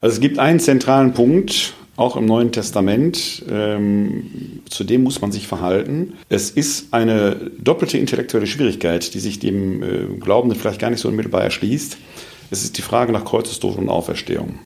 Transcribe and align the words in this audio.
Also 0.00 0.14
es 0.14 0.20
gibt 0.20 0.38
einen 0.38 0.60
zentralen 0.60 1.12
Punkt, 1.12 1.74
auch 1.96 2.16
im 2.16 2.24
Neuen 2.24 2.52
Testament, 2.52 3.44
ähm, 3.50 4.62
zu 4.70 4.84
dem 4.84 5.02
muss 5.02 5.20
man 5.20 5.30
sich 5.30 5.46
verhalten. 5.46 6.14
Es 6.30 6.50
ist 6.50 6.94
eine 6.94 7.50
doppelte 7.58 7.98
intellektuelle 7.98 8.46
Schwierigkeit, 8.46 9.12
die 9.12 9.20
sich 9.20 9.38
dem 9.38 9.82
äh, 9.82 10.18
Glaubenden 10.18 10.58
vielleicht 10.58 10.80
gar 10.80 10.88
nicht 10.88 11.00
so 11.00 11.08
unmittelbar 11.08 11.42
erschließt. 11.42 11.98
Es 12.50 12.64
ist 12.64 12.78
die 12.78 12.82
Frage 12.82 13.12
nach 13.12 13.26
Kreuzestod 13.26 13.76
und 13.76 13.90
Auferstehung. 13.90 14.60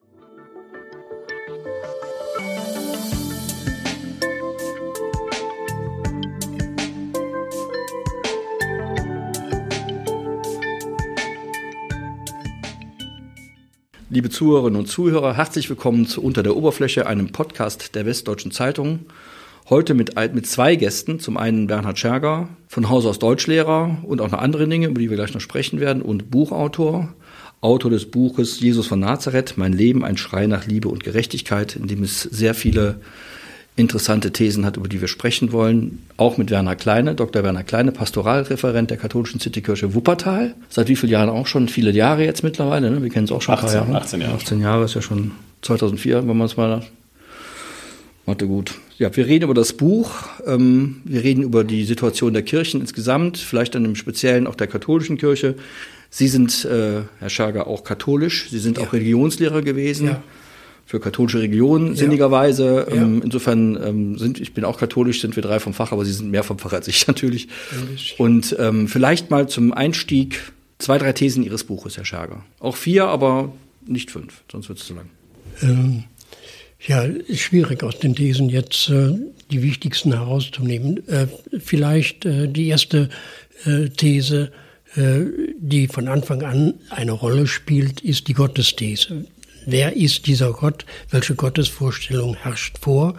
Liebe 14.25 14.35
Zuhörerinnen 14.35 14.81
und 14.81 14.87
Zuhörer, 14.87 15.37
herzlich 15.37 15.69
willkommen 15.69 16.07
zu 16.07 16.23
Unter 16.23 16.43
der 16.43 16.57
Oberfläche, 16.57 17.07
einem 17.07 17.31
Podcast 17.31 17.95
der 17.95 18.07
Westdeutschen 18.07 18.53
Zeitung. 18.53 19.01
Heute 19.69 19.93
mit, 19.93 20.15
mit 20.33 20.47
zwei 20.47 20.77
Gästen. 20.77 21.21
Zum 21.21 21.37
einen 21.37 21.67
Bernhard 21.67 21.99
Scherger, 21.99 22.49
von 22.67 22.89
Haus 22.89 23.05
aus 23.05 23.19
Deutschlehrer 23.19 23.99
und 24.03 24.23
auch 24.23 24.31
noch 24.31 24.39
andere 24.39 24.67
Dinge, 24.67 24.87
über 24.87 24.99
die 24.99 25.11
wir 25.11 25.19
gleich 25.19 25.35
noch 25.35 25.43
sprechen 25.43 25.79
werden, 25.79 26.01
und 26.01 26.31
Buchautor. 26.31 27.13
Autor 27.61 27.91
des 27.91 28.11
Buches 28.11 28.61
Jesus 28.61 28.87
von 28.87 29.01
Nazareth, 29.01 29.59
Mein 29.59 29.75
Leben, 29.75 30.07
ein 30.07 30.17
Schrei 30.17 30.47
nach 30.47 30.67
Liebe 30.67 30.89
und 30.89 31.05
Gerechtigkeit, 31.05 31.77
in 31.77 31.87
dem 31.87 32.03
es 32.03 32.23
sehr 32.23 32.55
viele 32.55 33.03
interessante 33.77 34.33
Thesen 34.33 34.65
hat, 34.65 34.77
über 34.77 34.89
die 34.89 35.01
wir 35.01 35.09
sprechen 35.09 35.51
wollen. 35.53 36.07
Auch 36.17 36.39
mit 36.39 36.51
Werner 36.51 36.77
Kleine, 36.77 37.15
Dr. 37.15 37.43
Werner 37.43 37.65
Kleine, 37.65 37.91
Pastoralreferent 37.91 38.91
der 38.91 38.99
katholischen 38.99 39.41
Citykirche 39.41 39.95
Wuppertal. 39.95 40.55
Seit 40.69 40.89
wie 40.89 40.97
vielen 40.97 41.13
Jahren 41.13 41.29
auch 41.29 41.49
schon? 41.49 41.69
Viele 41.69 41.91
Jahre 41.91 42.25
jetzt 42.25 42.45
mittlerweile. 42.45 42.91
Ne? 42.91 43.03
Wir 43.03 43.11
kennen 43.11 43.25
es 43.25 43.33
auch 43.33 43.43
schon 43.43 43.55
18, 43.55 43.69
ein 43.69 43.75
paar 43.75 43.89
Jahre. 43.89 44.05
18 44.05 44.21
Jahre. 44.21 44.35
18 44.35 44.61
Jahre 44.61 44.85
ist 44.85 44.95
ja 44.95 45.03
schon 45.03 45.33
2004, 45.63 46.29
wenn 46.29 46.37
man 46.37 46.47
es 46.47 46.57
mal. 46.57 46.83
Warte 48.27 48.47
gut. 48.47 48.75
Ja, 48.97 49.15
wir 49.15 49.27
reden 49.27 49.45
über 49.45 49.55
das 49.55 49.73
Buch. 49.73 50.13
Ähm, 50.47 51.03
wir 51.05 51.25
reden 51.25 51.43
über 51.43 51.65
die 51.65 51.85
Situation 51.85 52.33
der 52.33 52.43
Kirchen 52.43 52.81
insgesamt, 52.81 53.39
vielleicht 53.39 53.75
dann 53.75 53.85
im 53.85 53.97
Speziellen 53.97 54.47
auch 54.47 54.55
der 54.55 54.69
katholischen 54.69 55.19
Kirche. 55.19 55.57
Sie 56.11 56.29
sind, 56.29 56.65
äh, 56.65 57.03
Herr 57.19 57.29
Schager, 57.29 57.67
auch 57.67 57.83
katholisch. 57.83 58.49
Sie 58.51 58.61
sind 58.61 58.79
ja. 58.79 58.85
auch 58.85 58.93
Religionslehrer 58.93 59.63
gewesen. 59.63 60.07
Ja 60.07 60.23
für 60.87 61.01
katholische 61.01 61.39
Religion 61.39 61.97
sinnigerweise. 61.97 62.87
Ja. 62.89 62.97
Ähm, 62.97 63.23
insofern 63.25 63.79
ähm, 63.83 64.19
sind, 64.19 64.41
ich 64.41 64.53
bin 64.53 64.65
auch 64.65 64.79
katholisch, 64.79 65.21
sind 65.21 65.37
wir 65.37 65.43
drei 65.43 65.61
vom 65.61 65.75
Fach, 65.75 65.93
aber 65.93 66.05
Sie 66.05 66.13
sind 66.13 66.31
mehr 66.31 66.43
vom 66.43 66.59
Fach 66.59 66.73
als 66.73 66.89
ich 66.89 67.07
natürlich. 67.07 67.49
Und 68.19 68.55
ähm, 68.59 68.89
vielleicht 68.89 69.31
mal 69.31 69.49
zum 69.49 69.73
Einstieg 69.73 70.53
zwei, 70.79 70.99
drei 70.99 71.13
Thesen 71.13 71.43
Ihres 71.43 71.65
Buches, 71.65 71.97
Herr 71.97 72.05
Schager. 72.05 72.45
Auch 72.61 72.77
vier, 72.77 73.07
aber 73.07 73.53
nicht 73.87 74.11
fünf, 74.11 74.43
sonst 74.51 74.69
wird 74.69 74.79
es 74.79 74.87
zu 74.87 74.95
lang. 74.95 75.09
Ähm, 75.63 76.05
ja, 76.87 77.03
ist 77.03 77.41
schwierig 77.41 77.83
aus 77.83 77.99
den 77.99 78.15
Thesen 78.15 78.51
jetzt 78.51 78.91
äh, 78.91 79.13
die 79.51 79.63
wichtigsten 79.63 80.13
herauszunehmen. 80.13 81.07
Äh, 81.09 81.29
vielleicht 81.59 82.27
äh, 82.27 82.47
die 82.47 82.69
erste 82.69 83.09
äh, 83.65 83.89
These, 83.89 84.53
äh, 84.97 85.21
die 85.59 85.87
von 85.87 86.09
Anfang 86.09 86.43
an 86.43 86.75
eine 86.91 87.13
Rolle 87.13 87.47
spielt, 87.47 88.03
ist 88.03 88.29
die 88.29 88.35
Gottesthese 88.35 89.25
wer 89.67 89.97
ist 89.97 90.27
dieser 90.27 90.53
Gott, 90.53 90.85
welche 91.11 91.35
Gottesvorstellung 91.35 92.37
herrscht 92.37 92.79
vor. 92.79 93.17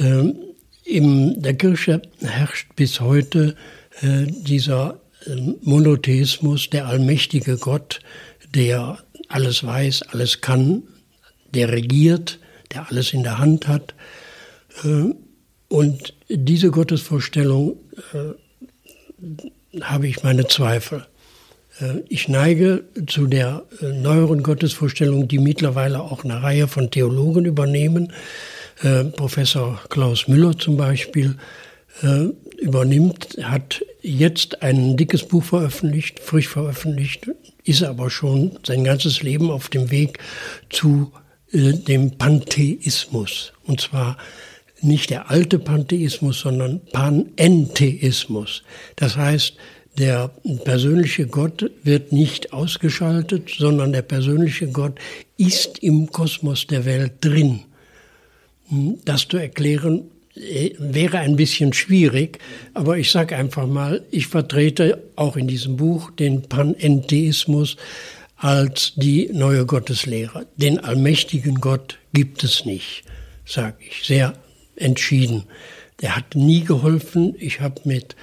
Ähm, 0.00 0.36
in 0.84 1.40
der 1.40 1.54
Kirche 1.54 2.02
herrscht 2.20 2.68
bis 2.76 3.00
heute 3.00 3.56
äh, 4.00 4.26
dieser 4.26 5.00
äh, 5.26 5.34
Monotheismus, 5.62 6.70
der 6.70 6.86
allmächtige 6.86 7.56
Gott, 7.56 8.00
der 8.54 8.98
alles 9.28 9.64
weiß, 9.64 10.02
alles 10.02 10.40
kann, 10.40 10.82
der 11.54 11.70
regiert, 11.72 12.38
der 12.72 12.88
alles 12.90 13.12
in 13.12 13.22
der 13.22 13.38
Hand 13.38 13.66
hat. 13.66 13.94
Äh, 14.84 15.14
und 15.68 16.14
diese 16.28 16.70
Gottesvorstellung 16.70 17.78
äh, 18.12 19.80
habe 19.80 20.06
ich 20.06 20.22
meine 20.22 20.46
Zweifel. 20.46 21.06
Äh, 21.80 22.00
ich 22.08 22.28
neige 22.28 22.84
zu 23.06 23.26
der 23.26 23.64
äh, 23.80 23.86
neueren 23.86 24.42
Gottesvorstellung, 24.42 25.28
die 25.28 25.38
mittlerweile 25.38 26.00
auch 26.00 26.24
eine 26.24 26.42
Reihe 26.42 26.68
von 26.68 26.90
Theologen 26.90 27.44
übernehmen. 27.44 28.12
Äh, 28.82 29.04
Professor 29.04 29.80
Klaus 29.88 30.28
Müller 30.28 30.56
zum 30.58 30.76
Beispiel 30.76 31.36
übernimmt, 32.58 33.38
hat 33.40 33.84
jetzt 34.02 34.62
ein 34.62 34.96
dickes 34.96 35.22
Buch 35.22 35.44
veröffentlicht, 35.44 36.18
frisch 36.18 36.48
veröffentlicht, 36.48 37.30
ist 37.62 37.84
aber 37.84 38.10
schon 38.10 38.58
sein 38.66 38.82
ganzes 38.82 39.22
Leben 39.22 39.48
auf 39.48 39.68
dem 39.68 39.92
Weg 39.92 40.18
zu 40.70 41.12
dem 41.52 42.18
Pantheismus. 42.18 43.52
Und 43.64 43.80
zwar 43.80 44.16
nicht 44.80 45.10
der 45.10 45.30
alte 45.30 45.60
Pantheismus, 45.60 46.40
sondern 46.40 46.80
Panentheismus. 46.92 48.64
Das 48.96 49.16
heißt, 49.16 49.54
der 49.98 50.30
persönliche 50.64 51.26
Gott 51.26 51.70
wird 51.82 52.12
nicht 52.12 52.52
ausgeschaltet, 52.52 53.50
sondern 53.56 53.92
der 53.92 54.02
persönliche 54.02 54.68
Gott 54.68 54.98
ist 55.36 55.78
im 55.78 56.10
Kosmos 56.10 56.66
der 56.66 56.84
Welt 56.84 57.12
drin. 57.20 57.60
Hm, 58.68 58.98
das 59.04 59.28
zu 59.28 59.36
erklären 59.36 60.02
äh, 60.34 60.70
wäre 60.78 61.18
ein 61.18 61.36
bisschen 61.36 61.72
schwierig, 61.72 62.38
aber 62.72 62.98
ich 62.98 63.10
sage 63.10 63.36
einfach 63.36 63.66
mal, 63.66 64.02
ich 64.10 64.26
vertrete 64.26 65.02
auch 65.16 65.36
in 65.36 65.46
diesem 65.46 65.76
Buch 65.76 66.10
den 66.10 66.42
Panentheismus 66.42 67.76
als 68.36 68.94
die 68.96 69.30
neue 69.32 69.64
Gotteslehre. 69.64 70.46
Den 70.56 70.78
allmächtigen 70.80 71.60
Gott 71.60 71.98
gibt 72.12 72.42
es 72.42 72.64
nicht, 72.64 73.04
sage 73.46 73.76
ich 73.88 74.06
sehr 74.06 74.34
entschieden. 74.76 75.44
Der 76.00 76.16
hat 76.16 76.34
nie 76.34 76.64
geholfen. 76.64 77.36
Ich 77.38 77.60
habe 77.60 77.80
mit 77.84 78.16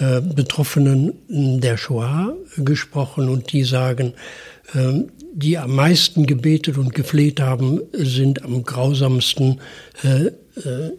äh, 0.00 0.22
Betroffenen 0.22 1.12
der 1.60 1.76
Shoah 1.76 2.34
gesprochen 2.56 3.28
und 3.28 3.52
die 3.52 3.64
sagen, 3.64 4.14
äh, 4.74 5.02
die 5.32 5.58
am 5.58 5.74
meisten 5.74 6.26
gebetet 6.26 6.78
und 6.78 6.94
gefleht 6.94 7.38
haben, 7.40 7.82
sind 7.92 8.42
am 8.42 8.64
grausamsten 8.64 9.60
äh, 10.02 10.30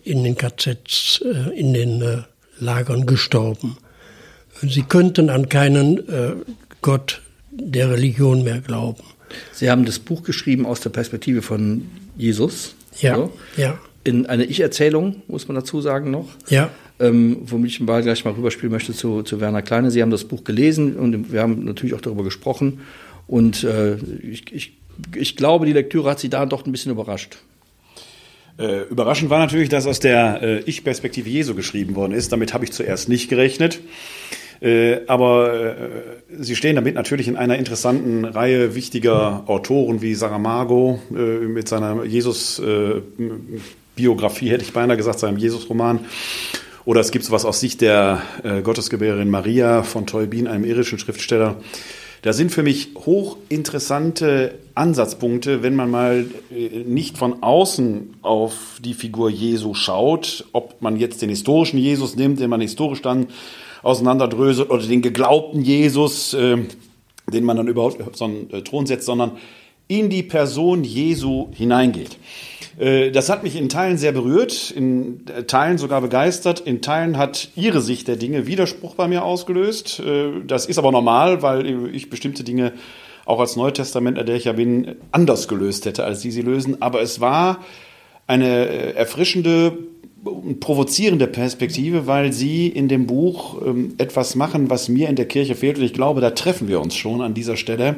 in 0.04 0.24
den 0.24 0.36
KZs, 0.36 1.24
in 1.56 1.74
den 1.74 2.24
Lagern 2.60 3.06
gestorben. 3.06 3.78
Sie 4.62 4.84
könnten 4.84 5.30
an 5.30 5.50
keinen 5.50 6.00
Gott 6.82 7.22
der 7.52 7.92
Religion 7.92 8.44
mehr 8.44 8.62
glauben. 8.62 9.04
Sie 9.52 9.70
haben 9.70 9.86
das 9.86 10.00
Buch 10.00 10.24
geschrieben 10.24 10.66
aus 10.66 10.80
der 10.80 10.90
Perspektive 10.90 11.42
von 11.42 11.92
Jesus. 12.18 12.74
Ja, 13.00 13.18
so. 13.18 13.34
ja. 13.58 13.78
In 14.04 14.26
einer 14.26 14.44
Ich-Erzählung, 14.44 15.22
muss 15.28 15.48
man 15.48 15.56
dazu 15.56 15.82
sagen 15.82 16.12
noch. 16.12 16.28
Ja 16.50 16.70
ähm, 17.02 17.38
womit 17.42 17.72
ich 17.72 17.78
den 17.78 17.88
Ball 17.88 18.04
gleich 18.04 18.24
mal 18.24 18.34
rüberspielen 18.34 18.72
möchte 18.72 18.94
zu, 18.94 19.24
zu 19.24 19.42
Werner 19.42 19.62
Kleine. 19.62 19.92
Sie 19.92 20.02
haben 20.02 20.12
das 20.12 20.24
Buch 20.26 20.44
gelesen 20.44 20.96
und 20.96 21.32
wir 21.32 21.42
haben 21.42 21.66
natürlich 21.66 21.96
auch 21.96 22.02
darüber 22.02 22.24
gesprochen. 22.24 22.82
Und 23.28 23.64
äh, 23.64 23.96
ich, 23.96 24.54
ich, 24.54 24.74
ich 25.16 25.36
glaube, 25.36 25.66
die 25.66 25.74
Lektüre 25.74 26.10
hat 26.10 26.20
Sie 26.20 26.30
da 26.30 26.46
doch 26.46 26.66
ein 26.66 26.72
bisschen 26.72 26.92
überrascht. 26.92 27.38
Äh, 28.60 28.84
überraschend 28.84 29.30
war 29.30 29.40
natürlich, 29.40 29.70
dass 29.70 29.88
aus 29.88 30.00
der 30.00 30.42
äh, 30.42 30.60
Ich-Perspektive 30.62 31.30
Jesu 31.30 31.56
geschrieben 31.56 31.96
worden 31.96 32.12
ist. 32.12 32.32
Damit 32.32 32.54
habe 32.54 32.66
ich 32.66 32.72
zuerst 32.72 33.10
nicht 33.10 33.30
gerechnet. 33.30 33.80
Äh, 34.62 35.00
aber 35.08 35.54
äh, 35.54 35.90
sie 36.38 36.56
stehen 36.56 36.76
damit 36.76 36.94
natürlich 36.94 37.28
in 37.28 37.36
einer 37.36 37.58
interessanten 37.58 38.26
Reihe 38.26 38.76
wichtiger 38.76 39.44
Autoren 39.48 40.04
wie 40.04 40.14
Saramago 40.14 41.02
äh, 41.10 41.48
mit 41.48 41.68
seiner 41.68 42.04
Jesus-Biografie, 43.96 44.50
hätte 44.50 44.64
ich 44.64 44.74
beinahe 44.74 44.98
gesagt, 44.98 45.20
seinem 45.20 45.38
Jesus-Roman. 45.38 46.00
Oder 46.86 47.02
es 47.02 47.12
gibt 47.12 47.26
sowas 47.26 47.46
aus 47.46 47.60
Sicht 47.60 47.82
der 47.82 48.22
äh, 48.44 48.62
Gottesgebärerin 48.62 49.30
Maria 49.30 49.84
von 49.84 50.08
Teubin, 50.08 50.48
einem 50.48 50.66
irischen 50.66 50.98
Schriftsteller. 50.98 51.58
Da 52.24 52.34
sind 52.34 52.52
für 52.52 52.64
mich 52.64 52.90
hochinteressante 52.96 54.56
Ansatzpunkte, 54.76 55.64
wenn 55.64 55.76
man 55.76 55.92
mal 55.92 56.26
äh, 56.52 56.84
nicht 56.84 57.18
von 57.18 57.44
außen 57.44 58.16
auf 58.22 58.80
die 58.84 58.94
Figur 58.94 59.30
Jesu 59.30 59.74
schaut, 59.74 60.46
ob 60.54 60.82
man 60.82 60.98
jetzt 60.98 61.22
den 61.22 61.30
historischen 61.30 61.78
Jesus 61.78 62.16
nimmt, 62.16 62.40
den 62.40 62.50
man 62.50 62.62
historisch 62.62 63.02
dann 63.02 63.28
auseinanderdröselt, 63.84 64.70
oder 64.70 64.84
den 64.84 65.02
geglaubten 65.02 65.62
Jesus, 65.62 66.34
äh, 66.34 66.58
den 67.32 67.44
man 67.44 67.58
dann 67.58 67.68
überhaupt 67.68 68.18
so 68.18 68.26
einen 68.26 68.50
äh, 68.52 68.62
Thron 68.64 68.86
setzt, 68.86 69.06
sondern 69.06 69.34
in 69.92 70.10
die 70.10 70.24
Person 70.24 70.86
Jesu 70.86 71.50
hineingeht. 71.52 72.18
Äh, 72.80 73.12
das 73.12 73.30
hat 73.30 73.44
mich 73.44 73.58
in 73.58 73.68
Teilen 73.68 73.98
sehr 73.98 74.14
berührt, 74.14 74.72
in 74.72 75.26
Teilen 75.48 75.78
sogar 75.78 76.00
begeistert. 76.00 76.62
In 76.62 76.82
Teilen 76.82 77.18
hat 77.18 77.50
Ihre 77.58 77.82
Sicht 77.82 78.08
der 78.08 78.16
Dinge 78.16 78.48
Widerspruch 78.48 78.96
bei 78.96 79.10
mir 79.10 79.26
ausgelöst. 79.26 80.00
Äh, 80.00 80.46
das 80.48 80.66
ist 80.66 80.78
aber 80.78 80.94
normal, 80.94 81.42
weil 81.42 81.94
ich 81.94 82.10
bestimmte 82.10 82.46
Dinge 82.46 82.72
auch 83.26 83.42
als 83.42 83.58
Neutestamentler, 83.58 84.24
der 84.24 84.36
ich 84.36 84.46
ja 84.46 84.54
bin, 84.54 84.96
anders 85.12 85.50
gelöst 85.50 85.86
hätte, 85.86 86.06
als 86.06 86.22
Sie 86.22 86.32
sie 86.32 86.42
lösen. 86.42 86.82
Aber 86.82 87.02
es 87.02 87.20
war 87.20 87.60
eine 88.28 88.70
äh, 88.70 88.94
erfrischende, 88.94 89.78
provozierende 90.62 91.28
Perspektive, 91.28 92.08
weil 92.08 92.32
Sie 92.32 92.68
in 92.68 92.88
dem 92.88 93.08
Buch 93.08 93.62
ähm, 93.66 93.96
etwas 93.98 94.36
machen, 94.36 94.70
was 94.70 94.88
mir 94.88 95.10
in 95.10 95.18
der 95.18 95.28
Kirche 95.28 95.56
fehlt. 95.56 95.78
Und 95.78 95.84
ich 95.84 95.94
glaube, 95.94 96.22
da 96.22 96.30
treffen 96.30 96.70
wir 96.70 96.80
uns 96.80 96.96
schon 96.96 97.22
an 97.22 97.34
dieser 97.34 97.58
Stelle. 97.58 97.98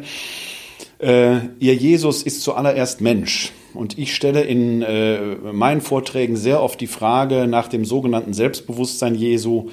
Äh, 1.03 1.49
ihr 1.59 1.75
Jesus 1.75 2.23
ist 2.23 2.43
zuallererst 2.43 3.01
Mensch. 3.01 3.51
Und 3.73 3.97
ich 3.97 4.15
stelle 4.15 4.43
in 4.43 4.81
äh, 4.81 5.35
meinen 5.51 5.81
Vorträgen 5.81 6.37
sehr 6.37 6.61
oft 6.61 6.79
die 6.79 6.87
Frage 6.87 7.45
nach 7.45 7.67
dem 7.67 7.83
sogenannten 7.83 8.33
Selbstbewusstsein 8.33 9.13
Jesu. 9.13 9.69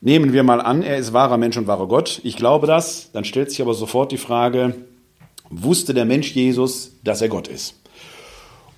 Nehmen 0.00 0.32
wir 0.32 0.42
mal 0.42 0.60
an, 0.60 0.82
er 0.82 0.96
ist 0.96 1.12
wahrer 1.12 1.36
Mensch 1.36 1.56
und 1.56 1.68
wahrer 1.68 1.86
Gott. 1.86 2.20
Ich 2.24 2.36
glaube 2.36 2.66
das. 2.66 3.12
Dann 3.12 3.24
stellt 3.24 3.50
sich 3.50 3.62
aber 3.62 3.74
sofort 3.74 4.10
die 4.10 4.16
Frage, 4.16 4.74
wusste 5.48 5.94
der 5.94 6.06
Mensch 6.06 6.32
Jesus, 6.32 6.96
dass 7.04 7.22
er 7.22 7.28
Gott 7.28 7.46
ist? 7.46 7.76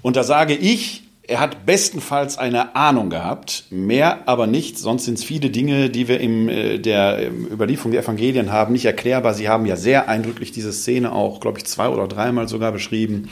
Und 0.02 0.16
da 0.16 0.24
sage 0.24 0.54
ich, 0.54 1.01
er 1.24 1.38
hat 1.38 1.66
bestenfalls 1.66 2.36
eine 2.36 2.74
Ahnung 2.74 3.08
gehabt, 3.08 3.64
mehr 3.70 4.28
aber 4.28 4.46
nicht. 4.46 4.78
Sonst 4.78 5.04
sind 5.04 5.18
es 5.18 5.24
viele 5.24 5.50
Dinge, 5.50 5.88
die 5.88 6.08
wir 6.08 6.20
in 6.20 6.48
äh, 6.48 6.78
der 6.78 7.30
Überlieferung 7.30 7.92
der 7.92 8.02
Evangelien 8.02 8.50
haben, 8.52 8.72
nicht 8.72 8.84
erklärbar. 8.84 9.34
Sie 9.34 9.48
haben 9.48 9.66
ja 9.66 9.76
sehr 9.76 10.08
eindrücklich 10.08 10.50
diese 10.50 10.72
Szene 10.72 11.12
auch, 11.12 11.40
glaube 11.40 11.58
ich, 11.58 11.64
zwei 11.64 11.88
oder 11.88 12.08
dreimal 12.08 12.48
sogar 12.48 12.72
beschrieben. 12.72 13.28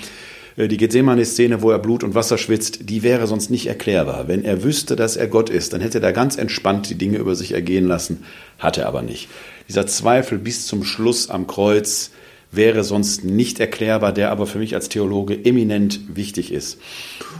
Äh, 0.57 0.69
die 0.69 0.77
Gethsemane-Szene, 0.77 1.63
wo 1.63 1.73
er 1.73 1.81
Blut 1.81 2.05
und 2.05 2.15
Wasser 2.15 2.39
schwitzt, 2.39 2.89
die 2.89 3.03
wäre 3.03 3.27
sonst 3.27 3.51
nicht 3.51 3.67
erklärbar. 3.67 4.29
Wenn 4.29 4.45
er 4.45 4.63
wüsste, 4.63 4.95
dass 4.95 5.17
er 5.17 5.27
Gott 5.27 5.51
ist, 5.51 5.73
dann 5.73 5.81
hätte 5.81 6.01
er 6.01 6.13
ganz 6.13 6.37
entspannt 6.37 6.91
die 6.91 6.97
Dinge 6.97 7.19
über 7.19 7.35
sich 7.35 7.53
ergehen 7.53 7.89
lassen. 7.89 8.25
Hat 8.61 8.79
er 8.79 8.87
aber 8.87 9.03
nicht. 9.03 9.29
Dieser 9.69 9.89
Zweifel 9.89 10.39
bis 10.39 10.67
zum 10.67 10.85
Schluss 10.85 11.29
am 11.29 11.49
Kreuz 11.49 12.13
wäre 12.53 12.83
sonst 12.85 13.25
nicht 13.25 13.61
erklärbar, 13.61 14.13
der 14.13 14.31
aber 14.31 14.47
für 14.47 14.59
mich 14.59 14.75
als 14.75 14.89
Theologe 14.89 15.45
eminent 15.45 16.01
wichtig 16.15 16.53
ist. 16.53 16.79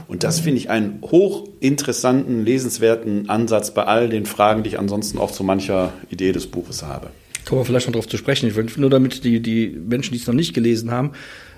Und 0.07 0.23
das 0.23 0.39
finde 0.39 0.59
ich 0.59 0.69
einen 0.69 1.01
hochinteressanten, 1.01 2.45
lesenswerten 2.45 3.29
Ansatz 3.29 3.73
bei 3.73 3.83
all 3.83 4.09
den 4.09 4.25
Fragen, 4.25 4.63
die 4.63 4.69
ich 4.69 4.79
ansonsten 4.79 5.17
auch 5.17 5.31
zu 5.31 5.43
mancher 5.43 5.93
Idee 6.09 6.31
des 6.31 6.47
Buches 6.47 6.83
habe. 6.83 7.09
Kommen 7.45 7.61
wir 7.61 7.65
vielleicht 7.65 7.87
noch 7.87 7.93
darauf 7.93 8.07
zu 8.07 8.17
sprechen. 8.17 8.47
Ich 8.47 8.55
will 8.55 8.67
nur 8.77 8.89
damit 8.89 9.23
die, 9.23 9.41
die 9.41 9.67
Menschen, 9.69 10.13
die 10.13 10.19
es 10.19 10.27
noch 10.27 10.33
nicht 10.33 10.53
gelesen 10.53 10.91
haben, 10.91 11.11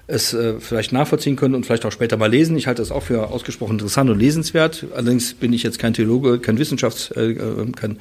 es 0.07 0.33
äh, 0.33 0.59
vielleicht 0.59 0.91
nachvollziehen 0.91 1.35
können 1.35 1.55
und 1.55 1.65
vielleicht 1.65 1.85
auch 1.85 1.91
später 1.91 2.17
mal 2.17 2.29
lesen. 2.29 2.57
Ich 2.57 2.67
halte 2.67 2.81
das 2.81 2.91
auch 2.91 3.03
für 3.03 3.29
ausgesprochen 3.29 3.73
interessant 3.73 4.09
und 4.09 4.19
lesenswert. 4.19 4.85
Allerdings 4.93 5.33
bin 5.33 5.53
ich 5.53 5.63
jetzt 5.63 5.79
kein 5.79 5.93
Theologe, 5.93 6.39
kein 6.39 6.57
Wissenschafts-, 6.57 7.11
äh, 7.15 7.31
äh, 7.31 7.71
kein, 7.71 7.99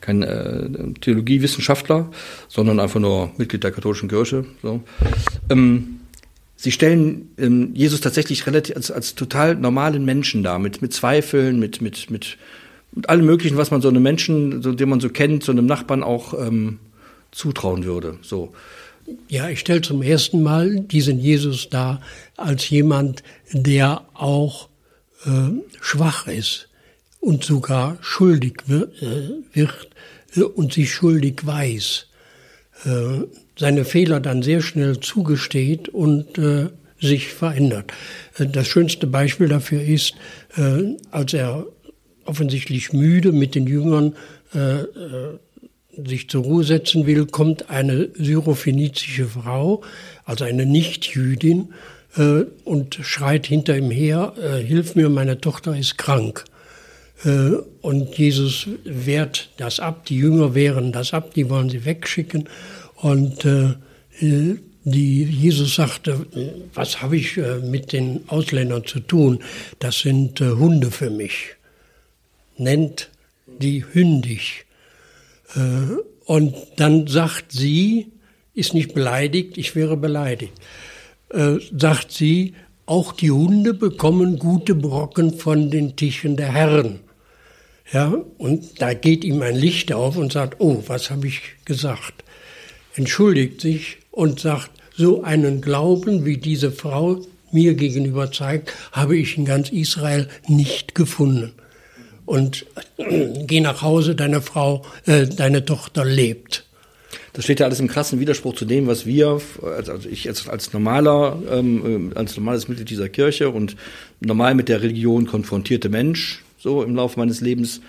kein 0.00 0.22
äh, 0.22 0.68
Theologiewissenschaftler, 1.00 2.10
sondern 2.48 2.80
einfach 2.80 3.00
nur 3.00 3.30
Mitglied 3.36 3.62
der 3.62 3.70
katholischen 3.70 4.08
Kirche. 4.08 4.44
So. 4.62 4.82
Ähm, 5.48 6.00
Sie 6.56 6.72
stellen 6.72 7.28
ähm, 7.36 7.72
Jesus 7.74 8.00
tatsächlich 8.00 8.46
relativ 8.46 8.74
als, 8.74 8.90
als 8.90 9.14
total 9.14 9.54
normalen 9.54 10.04
Menschen 10.04 10.42
dar, 10.42 10.58
mit, 10.58 10.82
mit 10.82 10.94
Zweifeln, 10.94 11.58
mit, 11.58 11.82
mit, 11.82 12.10
mit, 12.10 12.38
mit 12.92 13.08
allem 13.08 13.26
Möglichen, 13.26 13.58
was 13.58 13.70
man 13.70 13.82
so 13.82 13.88
einem 13.88 14.02
Menschen, 14.02 14.62
so, 14.62 14.72
den 14.72 14.88
man 14.88 15.00
so 15.00 15.10
kennt, 15.10 15.44
so 15.44 15.52
einem 15.52 15.66
Nachbarn 15.66 16.02
auch 16.02 16.32
ähm, 16.34 16.78
zutrauen 17.32 17.84
würde. 17.84 18.16
So. 18.22 18.54
Ja, 19.28 19.48
ich 19.48 19.60
stelle 19.60 19.82
zum 19.82 20.02
ersten 20.02 20.42
Mal 20.42 20.80
diesen 20.80 21.18
Jesus 21.18 21.68
dar 21.68 22.00
als 22.36 22.68
jemand, 22.70 23.22
der 23.52 24.02
auch 24.14 24.68
äh, 25.26 25.50
schwach 25.80 26.26
ist 26.26 26.68
und 27.20 27.44
sogar 27.44 27.98
schuldig 28.00 28.54
wird, 28.66 29.02
äh, 29.02 29.30
wird 29.52 29.90
äh, 30.36 30.42
und 30.42 30.72
sich 30.72 30.92
schuldig 30.92 31.44
weiß. 31.44 32.06
Äh, 32.84 33.24
seine 33.58 33.84
Fehler 33.84 34.20
dann 34.20 34.42
sehr 34.42 34.60
schnell 34.60 35.00
zugesteht 35.00 35.88
und 35.88 36.38
äh, 36.38 36.68
sich 37.00 37.28
verändert. 37.28 37.92
Äh, 38.38 38.46
das 38.46 38.66
schönste 38.66 39.06
Beispiel 39.06 39.48
dafür 39.48 39.82
ist, 39.82 40.14
als 41.10 41.32
er 41.32 41.66
offensichtlich 42.24 42.92
müde 42.92 43.32
mit 43.32 43.56
den 43.56 43.66
Jüngern 43.66 44.14
sich 46.06 46.28
zur 46.28 46.44
Ruhe 46.44 46.64
setzen 46.64 47.06
will, 47.06 47.26
kommt 47.26 47.70
eine 47.70 48.08
syrophönizische 48.14 49.26
Frau, 49.26 49.82
also 50.24 50.44
eine 50.44 50.66
Nichtjüdin, 50.66 51.72
äh, 52.16 52.44
und 52.64 52.98
schreit 53.02 53.46
hinter 53.46 53.76
ihm 53.76 53.90
her, 53.90 54.34
äh, 54.40 54.62
Hilf 54.62 54.94
mir, 54.94 55.08
meine 55.08 55.40
Tochter 55.40 55.76
ist 55.76 55.98
krank. 55.98 56.44
Äh, 57.24 57.50
und 57.80 58.16
Jesus 58.16 58.68
wehrt 58.84 59.50
das 59.56 59.80
ab, 59.80 60.06
die 60.06 60.18
Jünger 60.18 60.54
wehren 60.54 60.92
das 60.92 61.12
ab, 61.12 61.34
die 61.34 61.48
wollen 61.50 61.70
sie 61.70 61.84
wegschicken. 61.84 62.48
Und 62.96 63.44
äh, 63.44 63.74
die 64.84 65.24
Jesus 65.24 65.74
sagte, 65.74 66.26
was 66.74 67.00
habe 67.00 67.16
ich 67.16 67.36
äh, 67.36 67.58
mit 67.58 67.92
den 67.92 68.20
Ausländern 68.28 68.84
zu 68.84 69.00
tun? 69.00 69.40
Das 69.78 70.00
sind 70.00 70.40
äh, 70.40 70.50
Hunde 70.50 70.90
für 70.90 71.10
mich. 71.10 71.56
Nennt 72.58 73.10
die 73.46 73.84
hündig. 73.92 74.66
Äh, 75.54 75.96
und 76.24 76.54
dann 76.76 77.06
sagt 77.06 77.52
sie, 77.52 78.12
ist 78.54 78.74
nicht 78.74 78.94
beleidigt, 78.94 79.58
ich 79.58 79.74
wäre 79.76 79.96
beleidigt, 79.96 80.52
äh, 81.30 81.56
sagt 81.76 82.12
sie, 82.12 82.54
auch 82.86 83.12
die 83.12 83.30
Hunde 83.30 83.74
bekommen 83.74 84.38
gute 84.38 84.74
Brocken 84.74 85.34
von 85.38 85.70
den 85.70 85.96
Tischen 85.96 86.36
der 86.36 86.52
Herren. 86.52 87.00
Ja, 87.92 88.14
und 88.38 88.80
da 88.80 88.94
geht 88.94 89.24
ihm 89.24 89.42
ein 89.42 89.56
Licht 89.56 89.92
auf 89.92 90.16
und 90.16 90.32
sagt, 90.32 90.60
oh, 90.60 90.82
was 90.86 91.10
habe 91.10 91.26
ich 91.26 91.40
gesagt? 91.64 92.24
Entschuldigt 92.94 93.60
sich 93.60 93.98
und 94.10 94.40
sagt, 94.40 94.70
so 94.96 95.22
einen 95.22 95.60
Glauben, 95.60 96.24
wie 96.24 96.38
diese 96.38 96.70
Frau 96.70 97.20
mir 97.50 97.74
gegenüber 97.74 98.30
zeigt, 98.30 98.72
habe 98.92 99.16
ich 99.16 99.36
in 99.36 99.44
ganz 99.44 99.70
Israel 99.70 100.28
nicht 100.46 100.94
gefunden 100.94 101.52
und 102.26 102.66
geh 103.46 103.60
nach 103.60 103.82
Hause, 103.82 104.14
deine 104.14 104.40
Frau, 104.40 104.84
äh, 105.06 105.26
deine 105.26 105.64
Tochter 105.64 106.04
lebt. 106.04 106.64
Das 107.34 107.44
steht 107.44 107.58
ja 107.58 107.66
alles 107.66 107.80
im 107.80 107.88
krassen 107.88 108.20
Widerspruch 108.20 108.54
zu 108.54 108.64
dem, 108.64 108.86
was 108.86 109.06
wir, 109.06 109.40
also 109.62 110.08
ich 110.08 110.22
jetzt 110.24 110.48
als 110.48 110.72
normaler, 110.72 111.42
ähm, 111.50 112.12
äh, 112.12 112.16
als 112.16 112.36
normales 112.36 112.68
Mitglied 112.68 112.90
dieser 112.90 113.08
Kirche 113.08 113.50
und 113.50 113.76
normal 114.20 114.54
mit 114.54 114.68
der 114.68 114.82
Religion 114.82 115.26
konfrontierte 115.26 115.88
Mensch, 115.88 116.44
so 116.58 116.82
im 116.82 116.94
Laufe 116.94 117.18
meines 117.18 117.40
Lebens, 117.40 117.80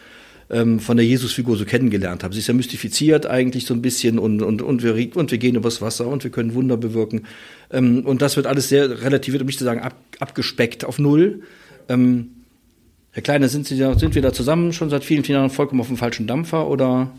ähm, 0.50 0.80
von 0.80 0.98
der 0.98 1.06
Jesusfigur 1.06 1.58
so 1.58 1.66
kennengelernt 1.66 2.24
habe. 2.24 2.34
Sie 2.34 2.40
ist 2.40 2.48
ja 2.48 2.54
mystifiziert 2.56 3.28
eigentlich 3.28 3.66
so 3.66 3.74
ein 3.74 3.82
bisschen 3.82 4.18
und, 4.18 4.42
und, 4.42 4.62
und, 4.64 4.84
wir, 4.84 5.16
und 5.16 5.32
wir 5.32 5.38
gehen 5.38 5.56
übers 5.56 5.80
Wasser 5.82 6.08
und 6.08 6.24
wir 6.24 6.32
können 6.32 6.56
Wunder 6.56 6.78
bewirken. 6.78 7.26
Ähm, 7.72 8.06
und 8.06 8.24
das 8.24 8.36
wird 8.36 8.48
alles 8.48 8.70
sehr 8.70 9.04
relativiert, 9.04 9.42
um 9.42 9.48
nicht 9.48 9.60
zu 9.60 9.66
sagen, 9.66 9.82
ab, 9.82 9.96
abgespeckt 10.20 10.86
auf 10.86 10.98
Null. 10.98 11.42
Ähm, 11.88 12.32
Herr 13.16 13.24
Kleine, 13.24 13.48
sind, 13.48 13.66
Sie 13.66 13.80
da, 13.80 13.98
sind 13.98 14.14
wir 14.14 14.22
da 14.22 14.34
zusammen 14.34 14.74
schon 14.74 14.90
seit 14.90 15.06
vielen, 15.06 15.24
vielen 15.24 15.38
Jahren 15.38 15.50
vollkommen 15.50 15.80
auf 15.80 15.88
dem 15.88 15.96
falschen 15.96 16.28
Dampfer 16.28 16.68
oder? 16.68 17.12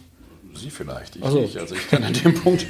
Sie 0.54 0.68
vielleicht, 0.68 1.16
ich 1.16 1.24
so. 1.24 1.40
nicht. 1.40 1.56
Also 1.56 1.74
ich 1.74 1.88
kann 1.88 2.04
an 2.04 2.12
dem 2.12 2.34
Punkt. 2.42 2.66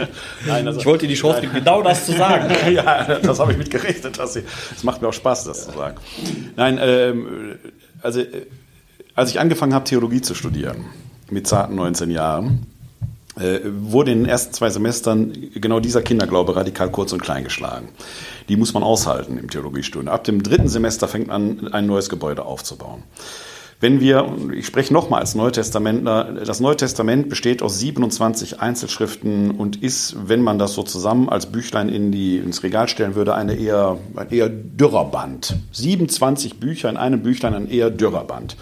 Nein, 0.46 0.64
also, 0.68 0.78
ich 0.78 0.86
wollte 0.86 1.06
Ihnen 1.06 1.14
die 1.14 1.20
Chance 1.20 1.40
geben, 1.40 1.54
genau 1.54 1.82
das 1.82 2.06
zu 2.06 2.12
sagen. 2.12 2.54
ja, 2.72 3.18
das 3.18 3.40
habe 3.40 3.50
ich 3.50 3.58
mitgerechnet. 3.58 4.16
Dass 4.16 4.34
Sie, 4.34 4.42
das 4.72 4.84
macht 4.84 5.02
mir 5.02 5.08
auch 5.08 5.12
Spaß, 5.12 5.42
das 5.42 5.66
ja. 5.66 5.72
zu 5.72 5.76
sagen. 5.76 5.96
Nein, 6.54 6.78
ähm, 6.80 7.56
also 8.00 8.20
äh, 8.20 8.46
als 9.16 9.30
ich 9.30 9.40
angefangen 9.40 9.74
habe, 9.74 9.84
Theologie 9.84 10.20
zu 10.20 10.36
studieren, 10.36 10.84
mit 11.28 11.48
zarten 11.48 11.74
19 11.74 12.12
Jahren, 12.12 12.64
wurde 13.36 14.12
in 14.12 14.20
den 14.20 14.28
ersten 14.28 14.54
zwei 14.54 14.70
Semestern 14.70 15.32
genau 15.54 15.78
dieser 15.78 16.00
Kinderglaube 16.00 16.56
radikal 16.56 16.90
kurz 16.90 17.12
und 17.12 17.22
klein 17.22 17.44
geschlagen 17.44 17.88
die 18.48 18.56
muss 18.56 18.74
man 18.74 18.82
aushalten 18.82 19.38
im 19.38 19.50
Theologiestudium. 19.50 20.12
Ab 20.12 20.24
dem 20.24 20.42
dritten 20.42 20.68
Semester 20.68 21.08
fängt 21.08 21.28
man 21.28 21.60
an, 21.60 21.72
ein 21.72 21.86
neues 21.86 22.08
Gebäude 22.08 22.44
aufzubauen. 22.44 23.02
Wenn 23.78 24.00
wir, 24.00 24.34
ich 24.54 24.64
spreche 24.64 24.94
nochmal 24.94 25.20
als 25.20 25.34
Neutestamentler, 25.34 26.44
das 26.46 26.60
Neue 26.60 26.76
Testament 26.76 27.28
besteht 27.28 27.60
aus 27.60 27.78
27 27.78 28.58
Einzelschriften 28.58 29.50
und 29.50 29.82
ist, 29.82 30.16
wenn 30.28 30.40
man 30.40 30.58
das 30.58 30.72
so 30.72 30.82
zusammen 30.82 31.28
als 31.28 31.52
Büchlein 31.52 31.90
in 31.90 32.10
die, 32.10 32.38
ins 32.38 32.62
Regal 32.62 32.88
stellen 32.88 33.16
würde, 33.16 33.34
eine 33.34 33.54
eher, 33.54 33.98
ein 34.14 34.30
eher 34.30 34.48
dürrer 34.48 35.04
Band. 35.04 35.56
27 35.72 36.58
Bücher 36.58 36.88
in 36.88 36.96
einem 36.96 37.22
Büchlein, 37.22 37.52
ein 37.52 37.68
eher 37.68 37.90
dürrer 37.90 38.24
Band. 38.24 38.56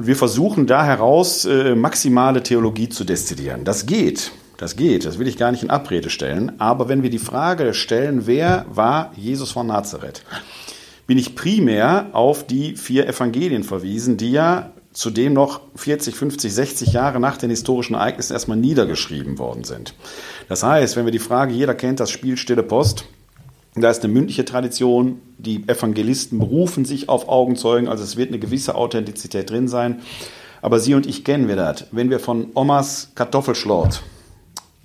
Und 0.00 0.06
wir 0.06 0.16
versuchen 0.16 0.66
da 0.66 0.82
heraus 0.82 1.44
äh, 1.44 1.74
maximale 1.74 2.42
Theologie 2.42 2.88
zu 2.88 3.04
destillieren. 3.04 3.66
Das 3.66 3.84
geht. 3.84 4.32
Das 4.56 4.74
geht, 4.74 5.04
das 5.04 5.18
will 5.18 5.28
ich 5.28 5.36
gar 5.36 5.50
nicht 5.50 5.62
in 5.62 5.68
Abrede 5.68 6.08
stellen. 6.08 6.58
Aber 6.58 6.88
wenn 6.88 7.02
wir 7.02 7.10
die 7.10 7.18
Frage 7.18 7.74
stellen, 7.74 8.26
wer 8.26 8.64
war 8.70 9.12
Jesus 9.14 9.50
von 9.52 9.66
Nazareth, 9.66 10.22
bin 11.06 11.18
ich 11.18 11.34
primär 11.34 12.06
auf 12.12 12.46
die 12.46 12.76
vier 12.76 13.06
Evangelien 13.08 13.62
verwiesen, 13.62 14.16
die 14.16 14.32
ja 14.32 14.70
zudem 14.94 15.34
noch 15.34 15.60
40, 15.76 16.14
50, 16.14 16.50
60 16.50 16.92
Jahre 16.94 17.20
nach 17.20 17.36
den 17.36 17.50
historischen 17.50 17.92
Ereignissen 17.92 18.32
erstmal 18.32 18.56
niedergeschrieben 18.56 19.38
worden 19.38 19.64
sind. 19.64 19.92
Das 20.48 20.62
heißt, 20.62 20.96
wenn 20.96 21.04
wir 21.04 21.12
die 21.12 21.18
Frage, 21.18 21.52
jeder 21.52 21.74
kennt 21.74 22.00
das 22.00 22.10
Spiel 22.10 22.38
Stille 22.38 22.62
Post, 22.62 23.04
da 23.74 23.90
ist 23.90 24.02
eine 24.02 24.12
mündliche 24.12 24.44
Tradition, 24.44 25.20
die 25.38 25.68
Evangelisten 25.68 26.38
berufen 26.38 26.84
sich 26.84 27.08
auf 27.08 27.28
Augenzeugen, 27.28 27.88
also 27.88 28.02
es 28.02 28.16
wird 28.16 28.28
eine 28.28 28.38
gewisse 28.38 28.74
Authentizität 28.74 29.50
drin 29.50 29.68
sein. 29.68 30.00
Aber 30.62 30.80
Sie 30.80 30.94
und 30.94 31.06
ich 31.06 31.24
kennen 31.24 31.48
wir 31.48 31.56
das. 31.56 31.86
Wenn 31.90 32.10
wir 32.10 32.20
von 32.20 32.50
Omas 32.54 33.12
Kartoffelschlort 33.14 34.02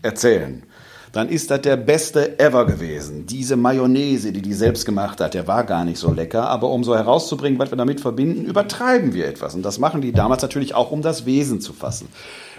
erzählen, 0.02 0.64
dann 1.12 1.30
ist 1.30 1.50
das 1.50 1.62
der 1.62 1.78
beste 1.78 2.40
ever 2.40 2.66
gewesen. 2.66 3.26
Diese 3.26 3.56
Mayonnaise, 3.56 4.34
die 4.34 4.42
die 4.42 4.54
selbst 4.54 4.86
gemacht 4.86 5.22
hat, 5.22 5.34
der 5.34 5.48
war 5.48 5.64
gar 5.64 5.86
nicht 5.86 5.98
so 5.98 6.12
lecker. 6.12 6.50
Aber 6.50 6.70
um 6.70 6.84
so 6.84 6.96
herauszubringen, 6.96 7.58
was 7.58 7.72
wir 7.72 7.78
damit 7.78 8.02
verbinden, 8.02 8.46
übertreiben 8.46 9.14
wir 9.14 9.26
etwas. 9.26 9.56
Und 9.56 9.64
das 9.64 9.80
machen 9.80 10.02
die 10.02 10.12
damals 10.12 10.42
natürlich 10.42 10.76
auch, 10.76 10.92
um 10.92 11.02
das 11.02 11.26
Wesen 11.26 11.62
zu 11.62 11.72
fassen. 11.72 12.10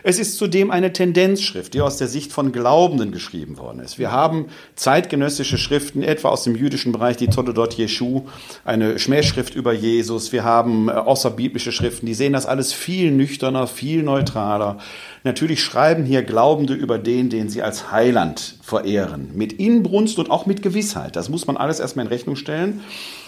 Es 0.09 0.21
ist 0.21 0.39
zudem 0.39 0.71
eine 0.71 0.93
Tendenzschrift, 0.93 1.75
die 1.75 1.81
aus 1.81 1.97
der 1.97 2.07
Sicht 2.07 2.33
von 2.33 2.53
Glaubenden 2.53 3.11
geschrieben 3.11 3.59
worden 3.59 3.81
ist. 3.81 3.99
Wir 3.99 4.13
haben 4.13 4.47
zeitgenössische 4.77 5.59
Schriften, 5.59 6.05
etwa 6.05 6.29
aus 6.29 6.45
dem 6.45 6.55
jüdischen 6.55 6.93
Bereich, 6.93 7.17
die 7.17 7.27
Tododot 7.27 7.75
Jeshu, 7.75 8.23
eine 8.65 9.01
Schmähschrift 9.01 9.57
über 9.57 9.73
Jesus. 9.73 10.31
Wir 10.31 10.45
haben 10.45 10.89
äh, 10.89 10.93
außerbiblische 10.93 11.73
Schriften, 11.73 12.07
die 12.07 12.15
sehen 12.15 12.35
das 12.35 12.47
alles 12.47 12.73
viel 12.73 13.11
nüchterner, 13.11 13.67
viel 13.67 14.05
neutraler. 14.05 14.79
Natürlich 15.25 15.61
schreiben 15.65 16.05
hier 16.05 16.23
Glaubende 16.23 16.75
über 16.75 16.99
den, 16.99 17.29
den 17.29 17.49
sie 17.49 17.63
als 17.63 17.91
Heiland 17.91 18.59
verehren. 18.63 19.31
Mit 19.35 19.55
Inbrunst 19.55 20.21
und 20.21 20.31
auch 20.31 20.47
mit 20.47 20.63
Gewissheit. 20.63 21.17
Das 21.17 21.31
muss 21.31 21.49
man 21.49 21.57
alles 21.57 21.81
erstmal 21.81 22.07
in 22.07 22.13
Rechnung 22.13 22.37
stellen, 22.37 22.83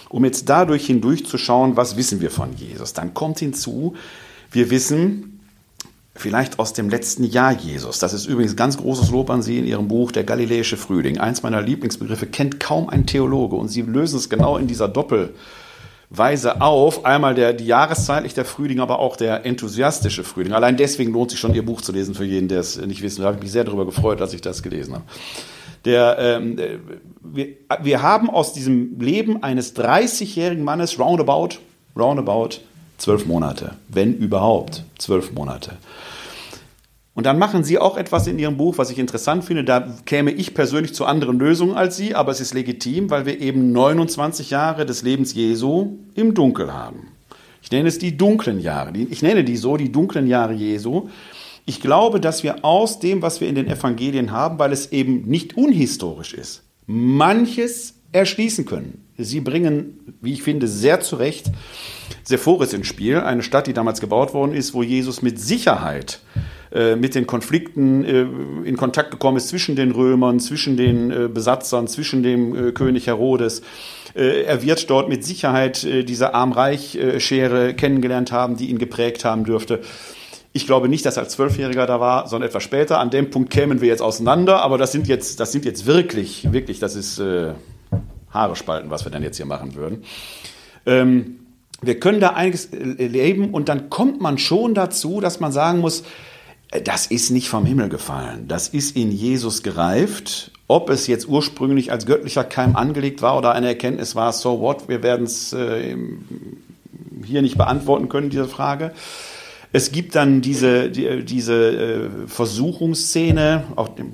um 0.07 0.23
jetzt 0.23 0.47
dadurch 0.47 0.85
hindurchzuschauen, 0.85 1.75
was 1.75 1.97
wissen 1.97 2.21
wir 2.21 2.31
von 2.31 2.55
Jesus. 2.55 2.93
Dann 2.93 3.13
kommt 3.13 3.39
hinzu, 3.39 3.97
wir 4.49 4.69
wissen, 4.69 5.38
vielleicht 6.19 6.59
aus 6.59 6.73
dem 6.73 6.89
letzten 6.89 7.23
Jahr 7.23 7.53
Jesus. 7.53 7.99
Das 7.99 8.13
ist 8.13 8.25
übrigens 8.25 8.55
ganz 8.55 8.77
großes 8.77 9.09
Lob 9.11 9.29
an 9.29 9.41
Sie 9.41 9.57
in 9.57 9.65
Ihrem 9.65 9.87
Buch 9.87 10.11
Der 10.11 10.23
Galiläische 10.23 10.77
Frühling. 10.77 11.17
Eins 11.17 11.43
meiner 11.43 11.61
Lieblingsbegriffe 11.61 12.27
kennt 12.27 12.59
kaum 12.59 12.89
ein 12.89 13.05
Theologe 13.05 13.55
und 13.55 13.69
Sie 13.69 13.81
lösen 13.81 14.17
es 14.17 14.29
genau 14.29 14.57
in 14.57 14.67
dieser 14.67 14.89
Doppelweise 14.89 16.61
auf. 16.61 17.05
Einmal 17.05 17.35
der, 17.35 17.53
die 17.53 17.65
jahreszeitlich 17.65 18.33
der 18.33 18.45
Frühling, 18.45 18.81
aber 18.81 18.99
auch 18.99 19.15
der 19.15 19.45
enthusiastische 19.45 20.23
Frühling. 20.23 20.53
Allein 20.53 20.75
deswegen 20.75 21.13
lohnt 21.13 21.31
sich 21.31 21.39
schon 21.39 21.55
Ihr 21.55 21.65
Buch 21.65 21.81
zu 21.81 21.91
lesen 21.91 22.13
für 22.13 22.25
jeden, 22.25 22.49
der 22.49 22.59
es 22.59 22.77
nicht 22.77 23.01
wissen. 23.01 23.21
Da 23.21 23.27
habe 23.27 23.37
ich 23.37 23.43
mich 23.43 23.51
sehr 23.51 23.63
darüber 23.63 23.85
gefreut, 23.85 24.21
als 24.21 24.33
ich 24.33 24.41
das 24.41 24.61
gelesen 24.61 24.95
habe. 24.95 25.05
Der, 25.85 26.17
ähm, 26.19 26.57
wir, 27.23 27.47
wir 27.81 28.01
haben 28.01 28.29
aus 28.29 28.51
diesem 28.51 28.99
Leben 28.99 29.41
eines 29.43 29.73
30-jährigen 29.77 30.65
Mannes 30.65 30.99
roundabout, 30.99 31.59
roundabout 31.97 32.59
zwölf 32.99 33.25
Monate, 33.25 33.71
wenn 33.87 34.13
überhaupt 34.15 34.83
zwölf 34.97 35.33
Monate. 35.33 35.77
Und 37.15 37.25
dann 37.25 37.39
machen 37.39 37.65
Sie 37.65 37.77
auch 37.77 37.97
etwas 37.97 38.27
in 38.27 38.39
Ihrem 38.39 38.55
Buch, 38.55 38.77
was 38.77 38.91
ich 38.91 38.99
interessant 38.99 39.43
finde. 39.43 39.65
Da 39.65 39.93
käme 40.05 40.31
ich 40.31 40.53
persönlich 40.53 40.93
zu 40.93 41.05
anderen 41.05 41.37
Lösungen 41.37 41.75
als 41.75 41.97
Sie, 41.97 42.15
aber 42.15 42.31
es 42.31 42.39
ist 42.39 42.53
legitim, 42.53 43.09
weil 43.09 43.25
wir 43.25 43.41
eben 43.41 43.73
29 43.73 44.51
Jahre 44.51 44.85
des 44.85 45.01
Lebens 45.01 45.33
Jesu 45.33 45.97
im 46.15 46.33
Dunkel 46.33 46.73
haben. 46.73 47.07
Ich 47.61 47.71
nenne 47.71 47.89
es 47.89 47.99
die 47.99 48.15
dunklen 48.15 48.59
Jahre. 48.61 48.93
Ich 48.95 49.21
nenne 49.21 49.43
die 49.43 49.57
so, 49.57 49.75
die 49.75 49.91
dunklen 49.91 50.27
Jahre 50.27 50.53
Jesu. 50.53 51.09
Ich 51.65 51.81
glaube, 51.81 52.21
dass 52.21 52.43
wir 52.43 52.63
aus 52.63 52.99
dem, 52.99 53.21
was 53.21 53.41
wir 53.41 53.49
in 53.49 53.55
den 53.55 53.67
Evangelien 53.67 54.31
haben, 54.31 54.57
weil 54.57 54.71
es 54.71 54.91
eben 54.91 55.23
nicht 55.27 55.57
unhistorisch 55.57 56.33
ist, 56.33 56.63
manches 56.87 57.95
erschließen 58.11 58.65
können. 58.65 59.05
Sie 59.17 59.41
bringen, 59.41 60.15
wie 60.21 60.33
ich 60.33 60.41
finde, 60.41 60.67
sehr 60.67 61.01
zu 61.01 61.17
Recht 61.17 61.51
Sephoris 62.23 62.73
ins 62.73 62.87
Spiel, 62.87 63.19
eine 63.19 63.43
Stadt, 63.43 63.67
die 63.67 63.73
damals 63.73 64.01
gebaut 64.01 64.33
worden 64.33 64.53
ist, 64.53 64.73
wo 64.73 64.83
Jesus 64.83 65.21
mit 65.21 65.39
Sicherheit 65.39 66.19
äh, 66.71 66.95
mit 66.95 67.15
den 67.15 67.25
Konflikten 67.25 68.05
äh, 68.05 68.21
in 68.67 68.77
Kontakt 68.77 69.09
gekommen 69.09 69.37
ist 69.37 69.47
zwischen 69.47 69.75
den 69.75 69.89
Römern, 69.89 70.39
zwischen 70.39 70.77
den 70.77 71.09
äh, 71.09 71.27
Besatzern, 71.27 71.87
zwischen 71.87 72.21
dem 72.21 72.73
König 72.73 73.07
Herodes. 73.07 73.61
Er 74.15 74.63
wird 74.63 74.89
dort 74.89 75.07
mit 75.07 75.23
Sicherheit 75.23 75.83
diese 75.83 76.33
Arm-Reich-Schere 76.33 77.75
kennengelernt 77.75 78.31
haben, 78.31 78.57
die 78.57 78.71
ihn 78.71 78.79
geprägt 78.79 79.23
haben 79.23 79.43
dürfte. 79.43 79.81
Ich 80.51 80.65
glaube 80.65 80.89
nicht, 80.89 81.05
dass 81.05 81.17
er 81.17 81.23
als 81.23 81.33
Zwölfjähriger 81.33 81.85
da 81.85 81.99
war, 81.99 82.27
sondern 82.27 82.49
etwas 82.49 82.63
später. 82.63 82.99
An 82.99 83.11
dem 83.11 83.29
Punkt 83.29 83.51
kämen 83.51 83.81
wir 83.81 83.87
jetzt 83.87 84.01
auseinander, 84.01 84.63
aber 84.63 84.79
das 84.79 84.91
sind 84.91 85.07
jetzt, 85.07 85.39
das 85.39 85.51
sind 85.51 85.63
jetzt 85.63 85.85
wirklich, 85.85 86.51
wirklich, 86.51 86.79
das 86.79 86.95
ist 86.95 87.19
äh, 87.19 87.53
Haare 88.31 88.55
spalten, 88.55 88.89
was 88.89 89.05
wir 89.05 89.11
dann 89.11 89.21
jetzt 89.21 89.37
hier 89.37 89.45
machen 89.45 89.75
würden. 89.75 90.03
Ähm, 90.87 91.38
wir 91.81 91.99
können 91.99 92.19
da 92.19 92.31
einiges 92.31 92.69
leben 92.71 93.53
und 93.53 93.69
dann 93.69 93.89
kommt 93.89 94.21
man 94.21 94.37
schon 94.37 94.73
dazu, 94.73 95.21
dass 95.21 95.39
man 95.39 95.51
sagen 95.51 95.79
muss, 95.79 96.03
das 96.83 97.07
ist 97.07 97.31
nicht 97.31 97.49
vom 97.49 97.65
Himmel 97.65 97.89
gefallen. 97.89 98.47
Das 98.47 98.67
ist 98.67 98.95
in 98.95 99.11
Jesus 99.11 99.63
gereift. 99.63 100.51
Ob 100.67 100.91
es 100.91 101.07
jetzt 101.07 101.27
ursprünglich 101.27 101.91
als 101.91 102.05
göttlicher 102.05 102.43
Keim 102.43 102.75
angelegt 102.75 103.23
war 103.23 103.37
oder 103.37 103.53
eine 103.53 103.67
Erkenntnis 103.67 104.15
war, 104.15 104.31
so 104.33 104.59
what, 104.59 104.87
wir 104.87 105.01
werden 105.01 105.25
es 105.25 105.51
äh, 105.51 105.97
hier 107.25 107.41
nicht 107.41 107.57
beantworten 107.57 108.07
können, 108.07 108.29
diese 108.29 108.47
Frage. 108.47 108.91
Es 109.71 109.91
gibt 109.91 110.15
dann 110.15 110.41
diese, 110.41 110.89
die, 110.89 111.23
diese 111.23 111.53
äh, 111.53 112.09
Versuchungsszene, 112.27 113.63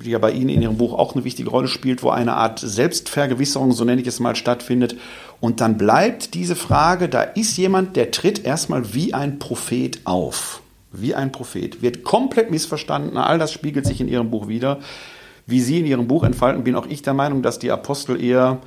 die 0.04 0.10
ja 0.10 0.18
bei 0.18 0.32
Ihnen 0.32 0.50
in 0.50 0.62
Ihrem 0.62 0.76
Buch 0.76 0.92
auch 0.92 1.14
eine 1.14 1.24
wichtige 1.24 1.48
Rolle 1.48 1.68
spielt, 1.68 2.02
wo 2.02 2.10
eine 2.10 2.34
Art 2.34 2.58
Selbstvergewisserung, 2.58 3.72
so 3.72 3.84
nenne 3.84 4.02
ich 4.02 4.06
es 4.06 4.20
mal, 4.20 4.36
stattfindet. 4.36 4.96
Und 5.40 5.60
dann 5.60 5.76
bleibt 5.76 6.34
diese 6.34 6.56
Frage, 6.56 7.08
da 7.08 7.22
ist 7.22 7.56
jemand, 7.56 7.96
der 7.96 8.10
tritt 8.10 8.44
erstmal 8.44 8.94
wie 8.94 9.14
ein 9.14 9.38
Prophet 9.38 10.00
auf 10.04 10.62
wie 10.92 11.14
ein 11.14 11.32
Prophet, 11.32 11.82
wird 11.82 12.04
komplett 12.04 12.50
missverstanden. 12.50 13.16
All 13.16 13.38
das 13.38 13.52
spiegelt 13.52 13.86
sich 13.86 14.00
in 14.00 14.08
Ihrem 14.08 14.30
Buch 14.30 14.48
wieder. 14.48 14.80
Wie 15.46 15.60
Sie 15.60 15.78
in 15.78 15.86
Ihrem 15.86 16.08
Buch 16.08 16.24
entfalten, 16.24 16.64
bin 16.64 16.74
auch 16.74 16.86
ich 16.86 17.02
der 17.02 17.14
Meinung, 17.14 17.42
dass 17.42 17.58
die 17.58 17.70
Apostel 17.70 18.20
eher 18.22 18.58